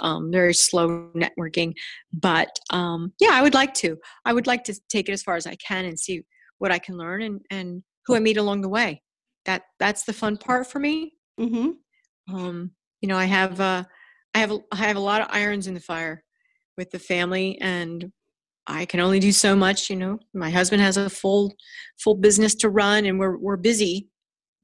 um, 0.00 0.30
very 0.32 0.54
slow 0.54 1.10
networking 1.14 1.72
but 2.12 2.48
um, 2.70 3.12
yeah 3.20 3.30
i 3.32 3.42
would 3.42 3.54
like 3.54 3.74
to 3.74 3.96
i 4.24 4.32
would 4.32 4.46
like 4.46 4.64
to 4.64 4.74
take 4.88 5.08
it 5.08 5.12
as 5.12 5.22
far 5.22 5.36
as 5.36 5.46
i 5.46 5.54
can 5.56 5.84
and 5.84 5.98
see 5.98 6.22
what 6.58 6.72
i 6.72 6.78
can 6.78 6.96
learn 6.96 7.22
and, 7.22 7.40
and 7.50 7.82
who 8.06 8.14
i 8.14 8.18
meet 8.18 8.36
along 8.36 8.60
the 8.60 8.68
way 8.68 9.02
that 9.44 9.62
that's 9.78 10.04
the 10.04 10.12
fun 10.12 10.36
part 10.36 10.66
for 10.66 10.78
me 10.78 11.12
mm-hmm. 11.38 12.34
um, 12.34 12.70
you 13.00 13.08
know 13.08 13.16
i 13.16 13.24
have 13.24 13.60
uh, 13.60 13.84
i 14.34 14.38
have 14.38 14.52
i 14.72 14.76
have 14.76 14.96
a 14.96 15.00
lot 15.00 15.20
of 15.20 15.28
irons 15.30 15.66
in 15.66 15.74
the 15.74 15.80
fire 15.80 16.22
with 16.76 16.90
the 16.90 16.98
family 16.98 17.58
and 17.60 18.10
I 18.68 18.84
can 18.84 19.00
only 19.00 19.18
do 19.18 19.32
so 19.32 19.56
much, 19.56 19.88
you 19.88 19.96
know. 19.96 20.18
My 20.34 20.50
husband 20.50 20.82
has 20.82 20.98
a 20.98 21.08
full 21.08 21.54
full 21.98 22.14
business 22.14 22.54
to 22.56 22.68
run 22.68 23.06
and 23.06 23.18
we're 23.18 23.38
we're 23.38 23.56
busy. 23.56 24.08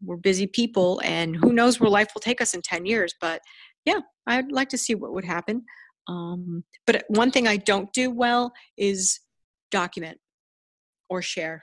We're 0.05 0.17
busy 0.17 0.47
people 0.47 1.01
and 1.03 1.35
who 1.35 1.55
knows 1.55 1.81
where 1.81 1.89
life 1.89 2.09
will 2.15 2.21
take 2.21 2.43
us 2.43 2.53
in 2.53 2.61
10 2.61 2.85
years, 2.85 3.15
but 3.21 3.41
yeah, 3.87 4.01
I'd 4.27 4.53
like 4.53 4.69
to 4.71 4.79
see 4.79 4.95
what 4.95 5.15
would 5.15 5.25
happen. 5.25 5.65
Um, 6.09 6.65
but 6.87 7.05
one 7.09 7.31
thing 7.31 7.49
I 7.49 7.57
don't 7.57 7.91
do 7.95 8.11
well 8.11 8.53
is 8.77 9.21
document 9.71 10.19
or 11.09 11.23
share. 11.23 11.63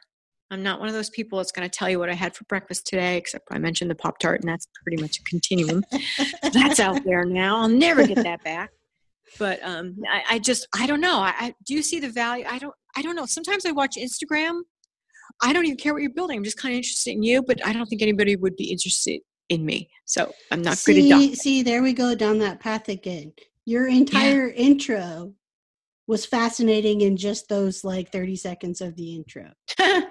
I'm 0.50 0.64
not 0.64 0.80
one 0.80 0.90
of 0.90 0.96
those 0.96 1.12
people 1.12 1.38
that's 1.38 1.52
going 1.52 1.70
to 1.70 1.78
tell 1.78 1.90
you 1.90 2.00
what 2.00 2.10
I 2.10 2.14
had 2.14 2.36
for 2.36 2.44
breakfast 2.46 2.88
today, 2.88 3.16
except 3.16 3.48
I 3.52 3.60
mentioned 3.60 3.92
the 3.92 3.96
Pop 3.96 4.18
Tart, 4.18 4.42
and 4.42 4.50
that's 4.50 4.68
pretty 4.84 5.02
much 5.02 5.20
a 5.20 5.24
continuum. 5.24 5.84
that's 6.54 6.80
out 6.80 7.04
there 7.06 7.24
now. 7.24 7.58
I'll 7.58 7.70
never 7.70 8.06
get 8.06 8.24
that 8.24 8.44
back 8.44 8.72
but 9.40 9.60
um, 9.64 9.96
I, 10.12 10.36
I, 10.36 10.40
just 10.40 10.68
I 10.76 10.86
don't 10.86 11.02
know. 11.02 11.20
I, 11.20 11.34
I 11.40 11.56
do 11.66 11.82
see 11.82 12.00
the 12.00 12.10
value. 12.10 12.46
I 12.50 12.58
don't 12.60 12.74
I 12.96 13.02
don't 13.02 13.16
know. 13.16 13.26
Sometimes 13.26 13.66
I 13.66 13.72
watch 13.72 13.96
Instagram. 13.98 14.62
I 15.42 15.54
don't 15.54 15.66
even 15.66 15.78
care 15.78 15.94
what 15.94 16.02
you're 16.02 16.14
building. 16.14 16.38
I'm 16.38 16.44
just 16.44 16.58
kind 16.58 16.74
of 16.74 16.78
interested 16.78 17.12
in 17.12 17.24
you, 17.24 17.42
but 17.42 17.66
I 17.66 17.74
don't 17.74 17.86
think 17.86 18.02
anybody 18.02 18.36
would 18.36 18.56
be 18.56 18.70
interested 18.70 19.22
in 19.50 19.66
me. 19.66 19.90
So 20.06 20.32
I'm 20.52 20.62
not 20.62 20.78
see, 20.78 21.10
good 21.10 21.32
at 21.32 21.38
See, 21.38 21.64
there 21.64 21.82
we 21.82 21.94
go 21.94 22.16
down 22.16 22.40
that 22.40 22.60
path 22.60 22.90
again. 22.90 23.34
Your 23.66 23.88
entire 23.88 24.48
yeah. 24.48 24.56
intro 24.56 25.34
was 26.08 26.26
fascinating 26.26 27.02
in 27.02 27.16
just 27.16 27.48
those 27.48 27.84
like 27.84 28.12
30 28.12 28.36
seconds 28.36 28.82
of 28.82 28.96
the 28.96 29.16
intro. 29.16 29.52
and 29.80 30.06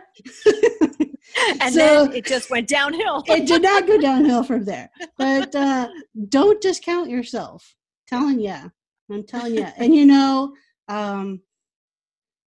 so, 1.68 2.06
then 2.06 2.12
it 2.12 2.24
just 2.24 2.50
went 2.50 2.68
downhill. 2.68 3.22
it 3.26 3.46
did 3.46 3.62
not 3.62 3.86
go 3.86 4.00
downhill 4.00 4.42
from 4.42 4.64
there. 4.64 4.90
But 5.18 5.54
uh, 5.54 5.88
don't 6.28 6.60
discount 6.60 7.10
yourself. 7.10 7.74
Telling 8.08 8.40
you, 8.40 8.72
I'm 9.10 9.24
telling 9.24 9.54
you. 9.54 9.66
and 9.76 9.94
you 9.94 10.06
know, 10.06 10.54
um, 10.88 11.40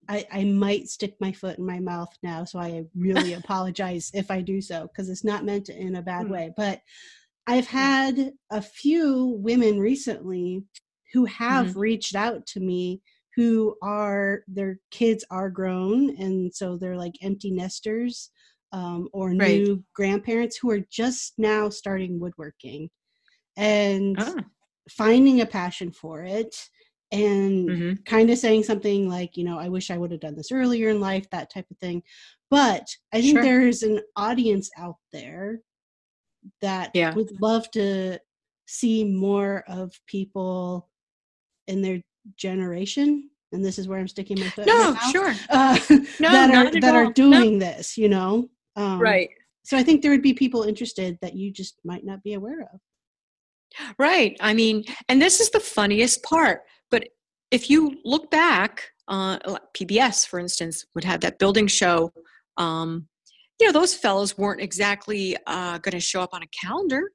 I, 0.08 0.26
I 0.32 0.44
might 0.44 0.88
stick 0.88 1.16
my 1.20 1.32
foot 1.32 1.58
in 1.58 1.66
my 1.66 1.80
mouth 1.80 2.12
now, 2.22 2.44
so 2.44 2.58
I 2.58 2.84
really 2.94 3.32
apologize 3.34 4.10
if 4.14 4.30
I 4.30 4.40
do 4.40 4.60
so 4.60 4.88
because 4.88 5.08
it's 5.08 5.24
not 5.24 5.44
meant 5.44 5.68
in 5.68 5.96
a 5.96 6.02
bad 6.02 6.26
mm. 6.26 6.30
way. 6.30 6.54
But 6.56 6.80
I've 7.46 7.66
had 7.66 8.32
a 8.50 8.62
few 8.62 9.36
women 9.38 9.78
recently 9.78 10.64
who 11.12 11.24
have 11.26 11.68
mm-hmm. 11.68 11.78
reached 11.78 12.14
out 12.14 12.46
to 12.46 12.60
me 12.60 13.00
who 13.36 13.76
are 13.82 14.42
their 14.48 14.78
kids 14.90 15.24
are 15.30 15.50
grown 15.50 16.16
and 16.18 16.52
so 16.54 16.76
they're 16.76 16.96
like 16.96 17.14
empty 17.22 17.50
nesters 17.50 18.30
um, 18.72 19.08
or 19.12 19.28
right. 19.28 19.62
new 19.62 19.84
grandparents 19.94 20.56
who 20.56 20.70
are 20.70 20.80
just 20.90 21.34
now 21.38 21.68
starting 21.68 22.18
woodworking 22.18 22.88
and 23.56 24.16
ah 24.18 24.34
finding 24.88 25.40
a 25.40 25.46
passion 25.46 25.90
for 25.90 26.22
it 26.22 26.54
and 27.12 27.68
mm-hmm. 27.68 28.02
kind 28.04 28.30
of 28.30 28.38
saying 28.38 28.64
something 28.64 29.08
like, 29.08 29.36
you 29.36 29.44
know, 29.44 29.58
I 29.58 29.68
wish 29.68 29.90
I 29.90 29.98
would 29.98 30.10
have 30.10 30.20
done 30.20 30.36
this 30.36 30.52
earlier 30.52 30.90
in 30.90 31.00
life, 31.00 31.28
that 31.30 31.52
type 31.52 31.66
of 31.70 31.78
thing. 31.78 32.02
But 32.50 32.88
I 33.12 33.20
think 33.20 33.38
sure. 33.38 33.42
there's 33.42 33.82
an 33.82 34.00
audience 34.16 34.70
out 34.76 34.96
there 35.12 35.60
that 36.62 36.90
yeah. 36.94 37.14
would 37.14 37.40
love 37.40 37.70
to 37.72 38.18
see 38.66 39.04
more 39.04 39.64
of 39.68 39.92
people 40.06 40.88
in 41.66 41.82
their 41.82 42.00
generation 42.36 43.30
and 43.52 43.64
this 43.64 43.78
is 43.78 43.86
where 43.86 43.98
i'm 43.98 44.08
sticking 44.08 44.38
my 44.38 44.48
foot 44.48 44.66
no 44.66 44.96
sure 45.12 45.32
uh, 45.50 45.78
no, 46.20 46.32
that 46.32 46.54
are 46.54 46.80
that 46.80 46.94
all. 46.94 47.08
are 47.08 47.12
doing 47.12 47.58
no. 47.58 47.66
this 47.66 47.96
you 47.96 48.08
know 48.08 48.48
um, 48.74 49.00
right 49.00 49.30
so 49.64 49.76
i 49.76 49.82
think 49.82 50.02
there 50.02 50.10
would 50.10 50.22
be 50.22 50.34
people 50.34 50.64
interested 50.64 51.16
that 51.22 51.34
you 51.34 51.52
just 51.52 51.78
might 51.84 52.04
not 52.04 52.22
be 52.22 52.34
aware 52.34 52.62
of 52.62 52.80
Right. 53.98 54.36
I 54.40 54.54
mean, 54.54 54.84
and 55.08 55.20
this 55.20 55.40
is 55.40 55.50
the 55.50 55.60
funniest 55.60 56.22
part. 56.22 56.62
But 56.90 57.08
if 57.50 57.70
you 57.70 57.96
look 58.04 58.30
back, 58.30 58.90
uh, 59.08 59.38
PBS, 59.76 60.26
for 60.26 60.38
instance, 60.38 60.84
would 60.94 61.04
have 61.04 61.20
that 61.20 61.38
building 61.38 61.66
show. 61.66 62.12
Um, 62.56 63.08
you 63.60 63.66
know, 63.66 63.72
those 63.72 63.94
fellows 63.94 64.36
weren't 64.36 64.60
exactly 64.60 65.36
uh, 65.46 65.78
going 65.78 65.92
to 65.92 66.00
show 66.00 66.20
up 66.20 66.30
on 66.32 66.42
a 66.42 66.66
calendar. 66.66 67.10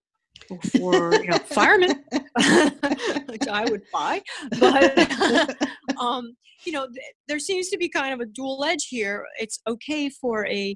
for 0.72 1.14
you 1.14 1.28
know 1.28 1.38
firemen, 1.38 2.04
which 3.28 3.48
I 3.48 3.66
would 3.70 3.84
buy. 3.94 4.22
But 4.60 5.56
um, 6.00 6.36
you 6.66 6.72
know, 6.72 6.88
th- 6.88 7.14
there 7.28 7.40
seems 7.40 7.70
to 7.70 7.78
be 7.78 7.90
kind 7.90 8.14
of 8.14 8.22
a 8.22 8.26
dual 8.26 8.64
edge 8.64 8.88
here. 8.90 9.26
It's 9.40 9.60
okay 9.68 10.10
for 10.10 10.48
a 10.48 10.76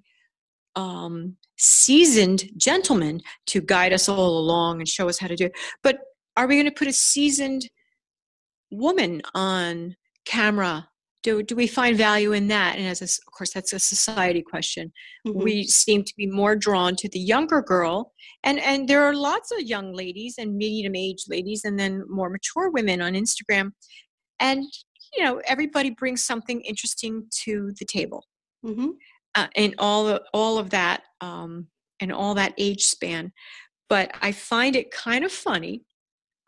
um, 0.75 1.35
seasoned 1.57 2.49
gentleman 2.57 3.21
to 3.47 3.61
guide 3.61 3.93
us 3.93 4.09
all 4.09 4.37
along 4.37 4.79
and 4.79 4.87
show 4.87 5.07
us 5.07 5.19
how 5.19 5.27
to 5.27 5.35
do 5.35 5.45
it, 5.45 5.53
but 5.83 5.99
are 6.37 6.47
we 6.47 6.55
going 6.55 6.65
to 6.65 6.71
put 6.71 6.87
a 6.87 6.93
seasoned 6.93 7.69
woman 8.71 9.21
on 9.33 9.95
camera? 10.25 10.87
Do, 11.23 11.41
do 11.41 11.55
we 11.55 11.65
find 11.65 11.97
value 11.97 12.33
in 12.33 12.49
that? 12.49 12.77
And 12.77 12.85
as 12.87 13.01
a, 13.01 13.05
of 13.05 13.33
course 13.35 13.51
that's 13.51 13.73
a 13.73 13.79
society 13.79 14.43
question. 14.43 14.91
Mm-hmm. 15.25 15.41
we 15.41 15.63
seem 15.63 16.03
to 16.03 16.13
be 16.17 16.27
more 16.27 16.55
drawn 16.55 16.95
to 16.97 17.09
the 17.09 17.19
younger 17.19 17.61
girl 17.61 18.11
and 18.43 18.59
and 18.59 18.87
there 18.87 19.03
are 19.03 19.15
lots 19.15 19.51
of 19.51 19.61
young 19.61 19.91
ladies 19.93 20.35
and 20.37 20.55
medium 20.55 20.95
age 20.95 21.25
ladies 21.27 21.65
and 21.65 21.79
then 21.79 22.03
more 22.07 22.29
mature 22.29 22.69
women 22.69 23.01
on 23.01 23.13
instagram. 23.13 23.71
And 24.39 24.63
you 25.15 25.23
know 25.23 25.41
everybody 25.47 25.89
brings 25.89 26.23
something 26.23 26.61
interesting 26.61 27.25
to 27.43 27.73
the 27.79 27.85
table. 27.85 28.25
Mm-hmm. 28.63 28.89
Uh, 29.35 29.47
and 29.55 29.75
all 29.77 30.07
of, 30.07 30.21
all 30.33 30.57
of 30.57 30.69
that 30.69 31.03
um, 31.21 31.67
and 31.99 32.11
all 32.11 32.33
that 32.33 32.53
age 32.57 32.83
span 32.83 33.31
but 33.89 34.11
i 34.21 34.31
find 34.31 34.75
it 34.75 34.91
kind 34.91 35.23
of 35.23 35.31
funny 35.31 35.83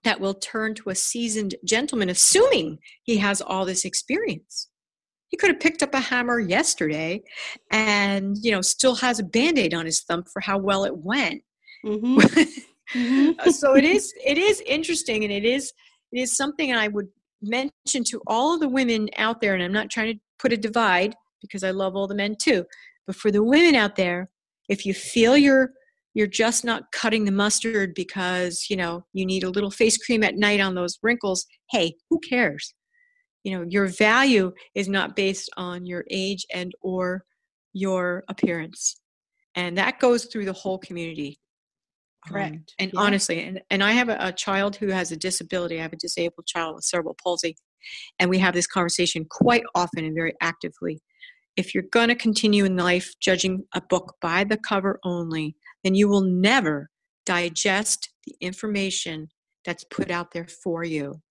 that 0.07 0.21
we'll 0.21 0.35
turn 0.35 0.73
to 0.73 0.89
a 0.89 0.95
seasoned 0.95 1.55
gentleman, 1.65 2.07
assuming 2.07 2.79
he 3.03 3.17
has 3.17 3.41
all 3.41 3.65
this 3.65 3.83
experience. 3.83 4.69
He 5.27 5.35
could 5.35 5.49
have 5.49 5.59
picked 5.59 5.83
up 5.83 5.93
a 5.93 5.99
hammer 5.99 6.39
yesterday 6.39 7.21
and, 7.71 8.37
you 8.41 8.51
know, 8.51 8.61
still 8.61 8.95
has 8.95 9.19
a 9.19 9.23
band 9.25 9.59
aid 9.59 9.73
on 9.73 9.85
his 9.85 10.01
thumb 10.01 10.23
for 10.31 10.39
how 10.39 10.57
well 10.59 10.85
it 10.85 10.97
went. 10.97 11.41
Mm-hmm. 11.85 12.17
mm-hmm. 12.97 13.49
so 13.49 13.75
it 13.75 13.83
is 13.83 14.13
it 14.25 14.37
is 14.37 14.61
interesting 14.61 15.25
and 15.25 15.33
it 15.33 15.43
is 15.43 15.73
it 16.13 16.21
is 16.21 16.35
something 16.35 16.73
I 16.73 16.87
would 16.87 17.09
mention 17.41 18.05
to 18.05 18.21
all 18.27 18.53
of 18.53 18.61
the 18.61 18.69
women 18.69 19.09
out 19.17 19.41
there, 19.41 19.53
and 19.53 19.61
I'm 19.61 19.73
not 19.73 19.89
trying 19.89 20.13
to 20.13 20.19
put 20.39 20.53
a 20.53 20.57
divide 20.57 21.15
because 21.41 21.63
I 21.63 21.71
love 21.71 21.95
all 21.95 22.07
the 22.07 22.15
men 22.15 22.35
too. 22.41 22.65
But 23.05 23.15
for 23.15 23.31
the 23.31 23.43
women 23.43 23.75
out 23.75 23.95
there, 23.95 24.29
if 24.69 24.85
you 24.85 24.93
feel 24.93 25.37
you're 25.37 25.71
you're 26.13 26.27
just 26.27 26.65
not 26.65 26.91
cutting 26.91 27.25
the 27.25 27.31
mustard 27.31 27.93
because 27.93 28.65
you 28.69 28.75
know 28.75 29.05
you 29.13 29.25
need 29.25 29.43
a 29.43 29.49
little 29.49 29.71
face 29.71 29.97
cream 29.97 30.23
at 30.23 30.35
night 30.35 30.59
on 30.59 30.75
those 30.75 30.97
wrinkles 31.01 31.45
hey 31.71 31.95
who 32.09 32.19
cares? 32.19 32.73
You 33.43 33.57
know 33.57 33.65
your 33.67 33.87
value 33.87 34.51
is 34.75 34.89
not 34.89 35.15
based 35.15 35.49
on 35.57 35.85
your 35.85 36.05
age 36.11 36.45
and 36.53 36.73
or 36.81 37.23
your 37.73 38.23
appearance. 38.29 38.99
And 39.55 39.77
that 39.77 39.99
goes 39.99 40.25
through 40.25 40.45
the 40.45 40.53
whole 40.53 40.77
community. 40.77 41.39
Um, 42.25 42.33
correct. 42.33 42.55
um, 42.55 42.63
and 42.79 42.91
yeah. 42.93 42.99
honestly 42.99 43.43
and, 43.43 43.61
and 43.69 43.83
i 43.83 43.91
have 43.91 44.09
a, 44.09 44.17
a 44.19 44.31
child 44.33 44.75
who 44.75 44.87
has 44.87 45.11
a 45.11 45.17
disability. 45.17 45.79
I 45.79 45.83
have 45.83 45.93
a 45.93 45.97
disabled 45.97 46.47
child 46.47 46.75
with 46.75 46.83
cerebral 46.83 47.15
palsy. 47.23 47.55
And 48.19 48.29
we 48.29 48.39
have 48.39 48.53
this 48.53 48.67
conversation 48.67 49.25
quite 49.29 49.63
often 49.75 50.03
and 50.03 50.15
very 50.15 50.33
actively 50.41 50.99
if 51.57 51.73
you're 51.73 51.83
going 51.91 52.07
to 52.07 52.15
continue 52.15 52.63
in 52.63 52.77
life 52.77 53.13
judging 53.19 53.65
a 53.73 53.81
book 53.81 54.15
by 54.21 54.43
the 54.43 54.57
cover 54.57 54.99
only 55.03 55.55
then 55.83 55.95
you 55.95 56.07
will 56.07 56.21
never 56.21 56.89
digest 57.27 58.09
the 58.25 58.35
information 58.39 59.27
that's 59.65 59.83
put 59.83 60.09
out 60.09 60.31
there 60.31 60.47
for 60.47 60.83
you. 60.83 61.21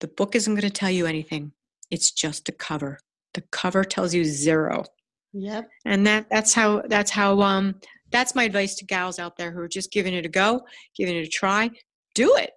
The 0.00 0.08
book 0.08 0.36
isn't 0.36 0.54
going 0.54 0.60
to 0.62 0.70
tell 0.70 0.90
you 0.90 1.06
anything. 1.06 1.52
It's 1.90 2.12
just 2.12 2.48
a 2.50 2.52
cover. 2.52 2.98
The 3.32 3.42
cover 3.50 3.82
tells 3.82 4.14
you 4.14 4.24
zero. 4.24 4.84
Yep. 5.32 5.68
And 5.86 6.06
that 6.06 6.26
that's 6.30 6.52
how 6.52 6.82
that's 6.88 7.10
how 7.10 7.40
um 7.40 7.74
that's 8.10 8.34
my 8.34 8.44
advice 8.44 8.74
to 8.76 8.84
gals 8.84 9.18
out 9.18 9.36
there 9.36 9.50
who 9.50 9.60
are 9.60 9.68
just 9.68 9.90
giving 9.90 10.14
it 10.14 10.26
a 10.26 10.28
go, 10.28 10.62
giving 10.96 11.16
it 11.16 11.26
a 11.26 11.30
try. 11.30 11.70
Do 12.14 12.36
it. 12.36 12.50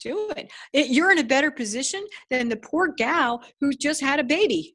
Do 0.00 0.30
it. 0.36 0.50
it 0.72 0.88
you're 0.88 1.12
in 1.12 1.18
a 1.18 1.24
better 1.24 1.50
position 1.50 2.04
than 2.28 2.48
the 2.48 2.56
poor 2.56 2.92
gal 2.96 3.42
who 3.60 3.72
just 3.72 4.00
had 4.00 4.18
a 4.18 4.24
baby. 4.24 4.74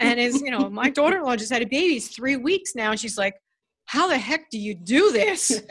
And 0.00 0.20
is, 0.20 0.40
you 0.42 0.50
know, 0.50 0.68
my 0.70 0.90
daughter-in-law 0.90 1.36
just 1.36 1.52
had 1.52 1.62
a 1.62 1.66
baby. 1.66 1.96
It's 1.96 2.08
three 2.08 2.36
weeks 2.36 2.74
now. 2.74 2.90
And 2.92 3.00
she's 3.00 3.18
like, 3.18 3.34
how 3.86 4.08
the 4.08 4.18
heck 4.18 4.50
do 4.50 4.58
you 4.58 4.74
do 4.74 5.12
this? 5.12 5.62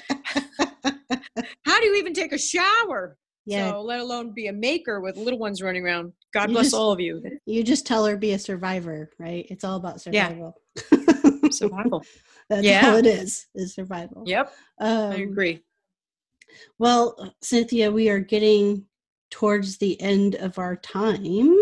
how 1.66 1.80
do 1.80 1.86
you 1.86 1.96
even 1.96 2.14
take 2.14 2.34
a 2.34 2.38
shower? 2.38 3.18
Yeah. 3.46 3.72
So 3.72 3.82
let 3.82 4.00
alone 4.00 4.32
be 4.34 4.48
a 4.48 4.54
maker 4.54 5.02
with 5.02 5.18
little 5.18 5.40
ones 5.40 5.62
running 5.62 5.86
around. 5.86 6.14
God 6.34 6.50
you 6.50 6.56
bless 6.56 6.68
just, 6.68 6.76
all 6.76 6.92
of 6.92 7.00
you. 7.00 7.22
You 7.46 7.64
just 7.64 7.86
tell 7.86 8.06
her 8.06 8.18
be 8.18 8.32
a 8.32 8.40
survivor, 8.40 9.12
right? 9.20 9.46
It's 9.50 9.64
all 9.64 9.78
about 9.78 10.02
survival. 10.02 10.56
Yeah. 10.92 11.50
survival. 11.52 12.04
That's 12.50 12.66
yeah. 12.66 12.90
all 12.90 12.98
it 12.98 13.06
is, 13.06 13.48
is 13.56 13.74
survival. 13.74 14.24
Yep. 14.26 14.52
Um, 14.80 15.12
I 15.12 15.16
agree. 15.16 15.64
Well, 16.80 17.34
Cynthia, 17.42 17.92
we 17.92 18.10
are 18.10 18.20
getting 18.20 18.86
towards 19.32 19.78
the 19.78 20.00
end 20.02 20.36
of 20.36 20.58
our 20.60 20.76
time. 20.76 21.56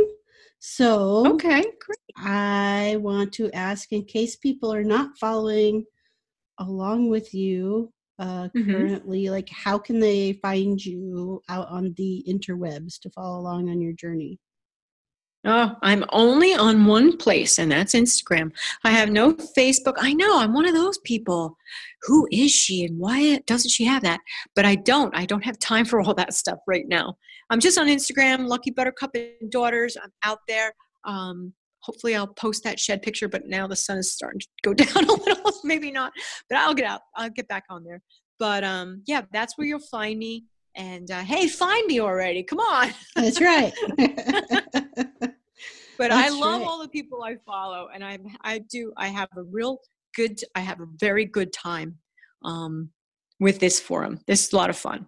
So, 0.66 1.28
okay, 1.34 1.61
great. 1.61 2.16
I 2.16 2.95
want 3.01 3.34
to 3.34 3.51
ask 3.51 3.91
in 3.91 4.05
case 4.05 4.38
people 4.38 4.74
are 4.74 4.86
not 4.86 5.18
following 5.20 5.84
along 6.57 7.09
with 7.09 7.34
you 7.34 7.91
uh, 8.18 8.47
mm-hmm. 8.47 8.72
currently 8.72 9.30
like 9.30 9.49
how 9.49 9.78
can 9.78 9.99
they 9.99 10.34
find 10.41 10.84
you 10.84 11.41
out 11.49 11.68
on 11.68 11.93
the 11.97 12.24
interwebs 12.30 12.97
to 13.01 13.09
follow 13.09 13.41
along 13.41 13.70
on 13.70 13.82
your 13.82 13.91
journey 13.91 14.39
Oh, 15.46 15.76
I'm 15.82 16.06
only 16.10 16.54
on 16.54 16.86
one 16.86 17.18
place, 17.18 17.60
and 17.60 17.70
that's 17.70 17.94
Instagram. 17.94 18.54
I 18.86 18.91
have 18.91 19.10
no 19.10 19.34
Facebook. 19.34 19.96
I 19.98 20.14
know 20.14 20.39
I'm 20.39 20.54
one 20.54 20.66
of 20.66 20.74
those 20.74 20.98
people. 21.00 21.58
Who 22.04 22.28
is 22.32 22.52
she, 22.52 22.86
and 22.86 22.98
why 22.98 23.39
doesn't 23.46 23.72
she 23.72 23.84
have 23.84 24.04
that? 24.04 24.22
But 24.56 24.66
I 24.66 24.76
don't. 24.76 25.14
I 25.16 25.26
don't 25.26 25.44
have 25.44 25.60
time 25.60 25.84
for 25.84 26.00
all 26.00 26.14
that 26.14 26.34
stuff 26.34 26.60
right 26.66 26.88
now. 26.88 27.18
I'm 27.50 27.60
just 27.60 27.78
on 27.78 27.88
Instagram, 27.88 28.48
Lucky 28.48 28.72
Buttercup 28.72 29.12
and 29.16 29.52
Daughters. 29.52 29.98
I'm 30.02 30.14
out 30.24 30.39
there. 30.48 30.74
Um, 31.04 31.54
hopefully 31.80 32.16
I'll 32.16 32.28
post 32.28 32.64
that 32.64 32.80
shed 32.80 33.02
picture, 33.02 33.28
but 33.28 33.46
now 33.46 33.68
the 33.68 33.76
sun 33.76 33.98
is 33.98 34.14
starting 34.14 34.39
to 34.39 34.48
go 34.64 34.74
down 34.74 35.04
a 35.10 35.14
little. 35.14 35.52
Maybe 35.66 35.91
not, 35.91 36.14
but 36.50 36.58
I'll 36.58 36.74
get 36.74 36.86
out. 36.86 37.02
I'll 37.16 37.30
get 37.30 37.50
back 37.50 37.66
on 37.70 37.84
there. 37.84 38.02
But 38.39 38.64
um, 38.64 39.04
yeah, 39.06 39.24
that's 39.32 39.58
where 39.58 39.68
you'll 39.68 39.80
find 39.80 40.18
me. 40.18 40.46
And 40.76 41.09
uh, 41.11 41.21
hey, 41.21 41.47
find 41.47 41.86
me 41.88 41.99
already. 41.99 42.43
Come 42.43 42.59
on. 42.59 42.91
That's 43.15 43.39
right. 43.39 43.74
but 45.97 46.09
that's 46.09 46.13
I 46.13 46.30
love 46.30 46.61
right. 46.61 46.67
all 46.67 46.82
the 46.82 46.89
people 46.89 47.24
I 47.24 47.36
follow, 47.45 47.89
and 47.93 48.03
I 48.03 48.17
I 48.41 48.59
do. 48.59 48.91
I 48.97 49.07
have 49.07 49.30
a 49.38 49.43
real 49.43 49.80
good. 50.15 50.39
I 50.55 50.61
have 50.61 50.80
a 50.80 50.88
very 50.99 51.26
good 51.26 51.53
time 51.53 51.97
um, 52.43 52.89
with 53.39 53.59
this 53.59 53.80
forum. 53.80 54.19
This 54.28 54.47
is 54.47 54.53
a 54.53 54.55
lot 54.55 54.69
of 54.69 54.78
fun, 54.78 55.07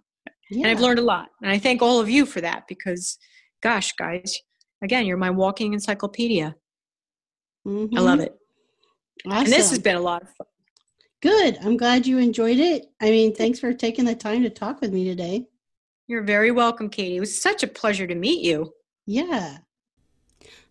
yeah. 0.50 0.62
and 0.62 0.66
I've 0.68 0.80
learned 0.80 1.00
a 1.00 1.02
lot. 1.02 1.28
And 1.42 1.50
I 1.50 1.58
thank 1.58 1.82
all 1.82 2.00
of 2.00 2.08
you 2.08 2.26
for 2.26 2.40
that 2.40 2.64
because, 2.68 3.18
gosh, 3.62 3.92
guys, 3.92 4.38
again, 4.82 5.04
you're 5.04 5.16
my 5.16 5.30
walking 5.30 5.72
encyclopedia. 5.72 6.54
Mm-hmm. 7.66 7.98
I 7.98 8.00
love 8.00 8.20
it. 8.20 8.34
Awesome. 9.26 9.38
And 9.38 9.46
this 9.48 9.70
has 9.70 9.80
been 9.80 9.96
a 9.96 10.00
lot 10.00 10.22
of 10.22 10.28
fun. 10.28 10.46
Good. 11.22 11.58
I'm 11.62 11.76
glad 11.76 12.06
you 12.06 12.18
enjoyed 12.18 12.58
it. 12.58 12.86
I 13.00 13.10
mean, 13.10 13.34
thanks 13.34 13.58
for 13.58 13.72
taking 13.72 14.04
the 14.04 14.14
time 14.14 14.42
to 14.42 14.50
talk 14.50 14.80
with 14.80 14.92
me 14.92 15.04
today. 15.04 15.46
You're 16.08 16.22
very 16.22 16.52
welcome, 16.52 16.88
Katie. 16.88 17.16
It 17.16 17.20
was 17.20 17.40
such 17.40 17.64
a 17.64 17.68
pleasure 17.68 18.06
to 18.06 18.14
meet 18.14 18.44
you. 18.44 18.72
Yeah. 19.06 19.58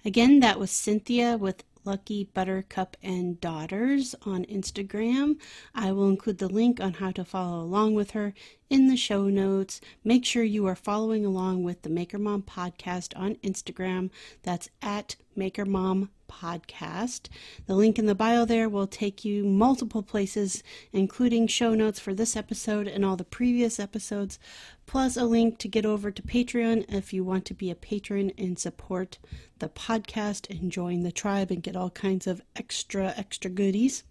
Again, 0.06 0.40
that 0.40 0.60
was 0.60 0.72
Cynthia 0.72 1.36
with 1.36 1.64
Lucky 1.84 2.24
Buttercup 2.34 2.96
and 3.04 3.40
Daughters 3.42 4.16
on 4.22 4.46
Instagram. 4.46 5.36
I 5.74 5.92
will 5.92 6.08
include 6.08 6.38
the 6.38 6.48
link 6.48 6.80
on 6.80 6.94
how 6.94 7.12
to 7.12 7.26
follow 7.26 7.62
along 7.62 7.96
with 7.96 8.12
her 8.12 8.34
in 8.70 8.88
the 8.88 8.96
show 8.96 9.26
notes. 9.26 9.82
Make 10.04 10.26
sure 10.26 10.44
you 10.44 10.66
are 10.68 10.76
following 10.76 11.26
along 11.26 11.64
with 11.64 11.82
the 11.82 11.90
Maker 11.90 12.18
Mom 12.18 12.42
podcast 12.42 13.12
on 13.16 13.36
Instagram. 13.36 14.10
That's 14.44 14.70
at 14.82 15.18
Maker 15.36 15.66
Mom 15.66 16.12
podcast. 16.30 17.28
The 17.68 17.76
link 17.76 18.00
in 18.00 18.06
the 18.06 18.16
bio 18.16 18.46
there 18.46 18.68
will 18.68 18.88
take 18.88 19.24
you 19.24 19.44
multiple 19.44 20.02
places, 20.02 20.64
including 20.92 21.48
show 21.48 21.76
notes 21.76 22.00
for 22.00 22.14
this 22.14 22.36
episode 22.36 22.88
and 22.88 23.06
all 23.06 23.16
the 23.16 23.24
previous 23.24 23.80
episodes, 23.80 24.40
plus 24.86 25.18
a 25.18 25.24
link 25.24 25.58
to 25.60 25.68
get 25.68 25.86
over 25.86 26.12
to 26.12 26.22
Patreon 26.22 26.86
if 26.94 27.14
you 27.14 27.24
want 27.24 27.46
to 27.46 27.54
be 27.54 27.72
a 27.72 27.76
patron 27.76 28.32
and 28.38 28.58
support 28.58 29.18
the 29.60 29.70
podcast 29.70 30.50
and 30.50 30.72
join 30.72 31.04
the 31.04 31.12
tribe 31.12 31.52
and 31.52 31.64
get 31.64 31.76
all 31.76 31.90
kinds 31.90 32.28
of 32.28 32.42
extra, 32.56 33.14
extra 33.18 33.50
goodies. 33.50 34.04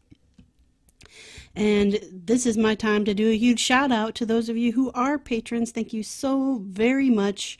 And 1.54 2.00
this 2.10 2.46
is 2.46 2.56
my 2.56 2.74
time 2.74 3.04
to 3.04 3.14
do 3.14 3.30
a 3.30 3.36
huge 3.36 3.60
shout 3.60 3.92
out 3.92 4.14
to 4.16 4.26
those 4.26 4.48
of 4.48 4.56
you 4.56 4.72
who 4.72 4.90
are 4.92 5.18
patrons. 5.18 5.70
Thank 5.70 5.92
you 5.92 6.02
so 6.02 6.60
very 6.64 7.10
much 7.10 7.58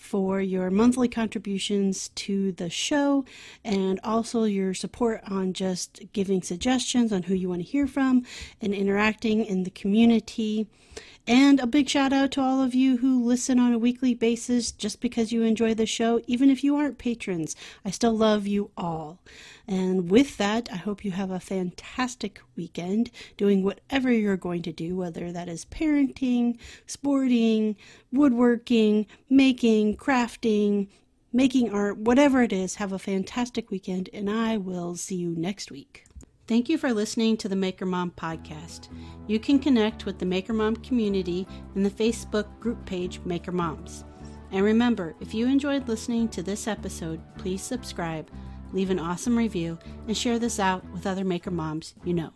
for 0.00 0.40
your 0.40 0.70
monthly 0.70 1.08
contributions 1.08 2.08
to 2.14 2.52
the 2.52 2.70
show 2.70 3.24
and 3.64 4.00
also 4.02 4.44
your 4.44 4.72
support 4.74 5.20
on 5.28 5.52
just 5.52 6.00
giving 6.12 6.42
suggestions 6.42 7.12
on 7.12 7.22
who 7.22 7.34
you 7.34 7.48
want 7.48 7.60
to 7.60 7.68
hear 7.68 7.86
from 7.86 8.24
and 8.60 8.74
interacting 8.74 9.44
in 9.44 9.62
the 9.62 9.70
community. 9.70 10.66
And 11.26 11.60
a 11.60 11.66
big 11.66 11.88
shout 11.88 12.12
out 12.12 12.32
to 12.32 12.40
all 12.40 12.62
of 12.62 12.74
you 12.74 12.96
who 12.96 13.22
listen 13.22 13.58
on 13.58 13.72
a 13.72 13.78
weekly 13.78 14.14
basis 14.14 14.72
just 14.72 15.00
because 15.00 15.32
you 15.32 15.42
enjoy 15.42 15.74
the 15.74 15.86
show, 15.86 16.20
even 16.26 16.50
if 16.50 16.64
you 16.64 16.76
aren't 16.76 16.98
patrons. 16.98 17.54
I 17.84 17.90
still 17.90 18.16
love 18.16 18.46
you 18.46 18.70
all. 18.76 19.20
And 19.68 20.10
with 20.10 20.38
that, 20.38 20.68
I 20.72 20.76
hope 20.76 21.04
you 21.04 21.12
have 21.12 21.30
a 21.30 21.38
fantastic 21.38 22.40
weekend 22.56 23.10
doing 23.36 23.62
whatever 23.62 24.10
you're 24.10 24.36
going 24.36 24.62
to 24.62 24.72
do, 24.72 24.96
whether 24.96 25.30
that 25.30 25.48
is 25.48 25.66
parenting, 25.66 26.58
sporting, 26.86 27.76
woodworking, 28.10 29.06
making, 29.28 29.96
crafting, 29.98 30.88
making 31.32 31.72
art, 31.72 31.98
whatever 31.98 32.42
it 32.42 32.52
is. 32.52 32.76
Have 32.76 32.92
a 32.92 32.98
fantastic 32.98 33.70
weekend, 33.70 34.10
and 34.12 34.28
I 34.28 34.56
will 34.56 34.96
see 34.96 35.16
you 35.16 35.34
next 35.36 35.70
week. 35.70 36.09
Thank 36.50 36.68
you 36.68 36.78
for 36.78 36.92
listening 36.92 37.36
to 37.36 37.48
the 37.48 37.54
Maker 37.54 37.86
Mom 37.86 38.10
podcast. 38.10 38.88
You 39.28 39.38
can 39.38 39.60
connect 39.60 40.04
with 40.04 40.18
the 40.18 40.26
Maker 40.26 40.52
Mom 40.52 40.74
community 40.74 41.46
in 41.76 41.84
the 41.84 41.90
Facebook 41.90 42.58
group 42.58 42.84
page 42.86 43.20
Maker 43.24 43.52
Moms. 43.52 44.02
And 44.50 44.64
remember, 44.64 45.14
if 45.20 45.32
you 45.32 45.46
enjoyed 45.46 45.86
listening 45.86 46.26
to 46.30 46.42
this 46.42 46.66
episode, 46.66 47.20
please 47.38 47.62
subscribe, 47.62 48.28
leave 48.72 48.90
an 48.90 48.98
awesome 48.98 49.38
review, 49.38 49.78
and 50.08 50.16
share 50.16 50.40
this 50.40 50.58
out 50.58 50.84
with 50.90 51.06
other 51.06 51.24
Maker 51.24 51.52
Moms 51.52 51.94
you 52.02 52.14
know. 52.14 52.32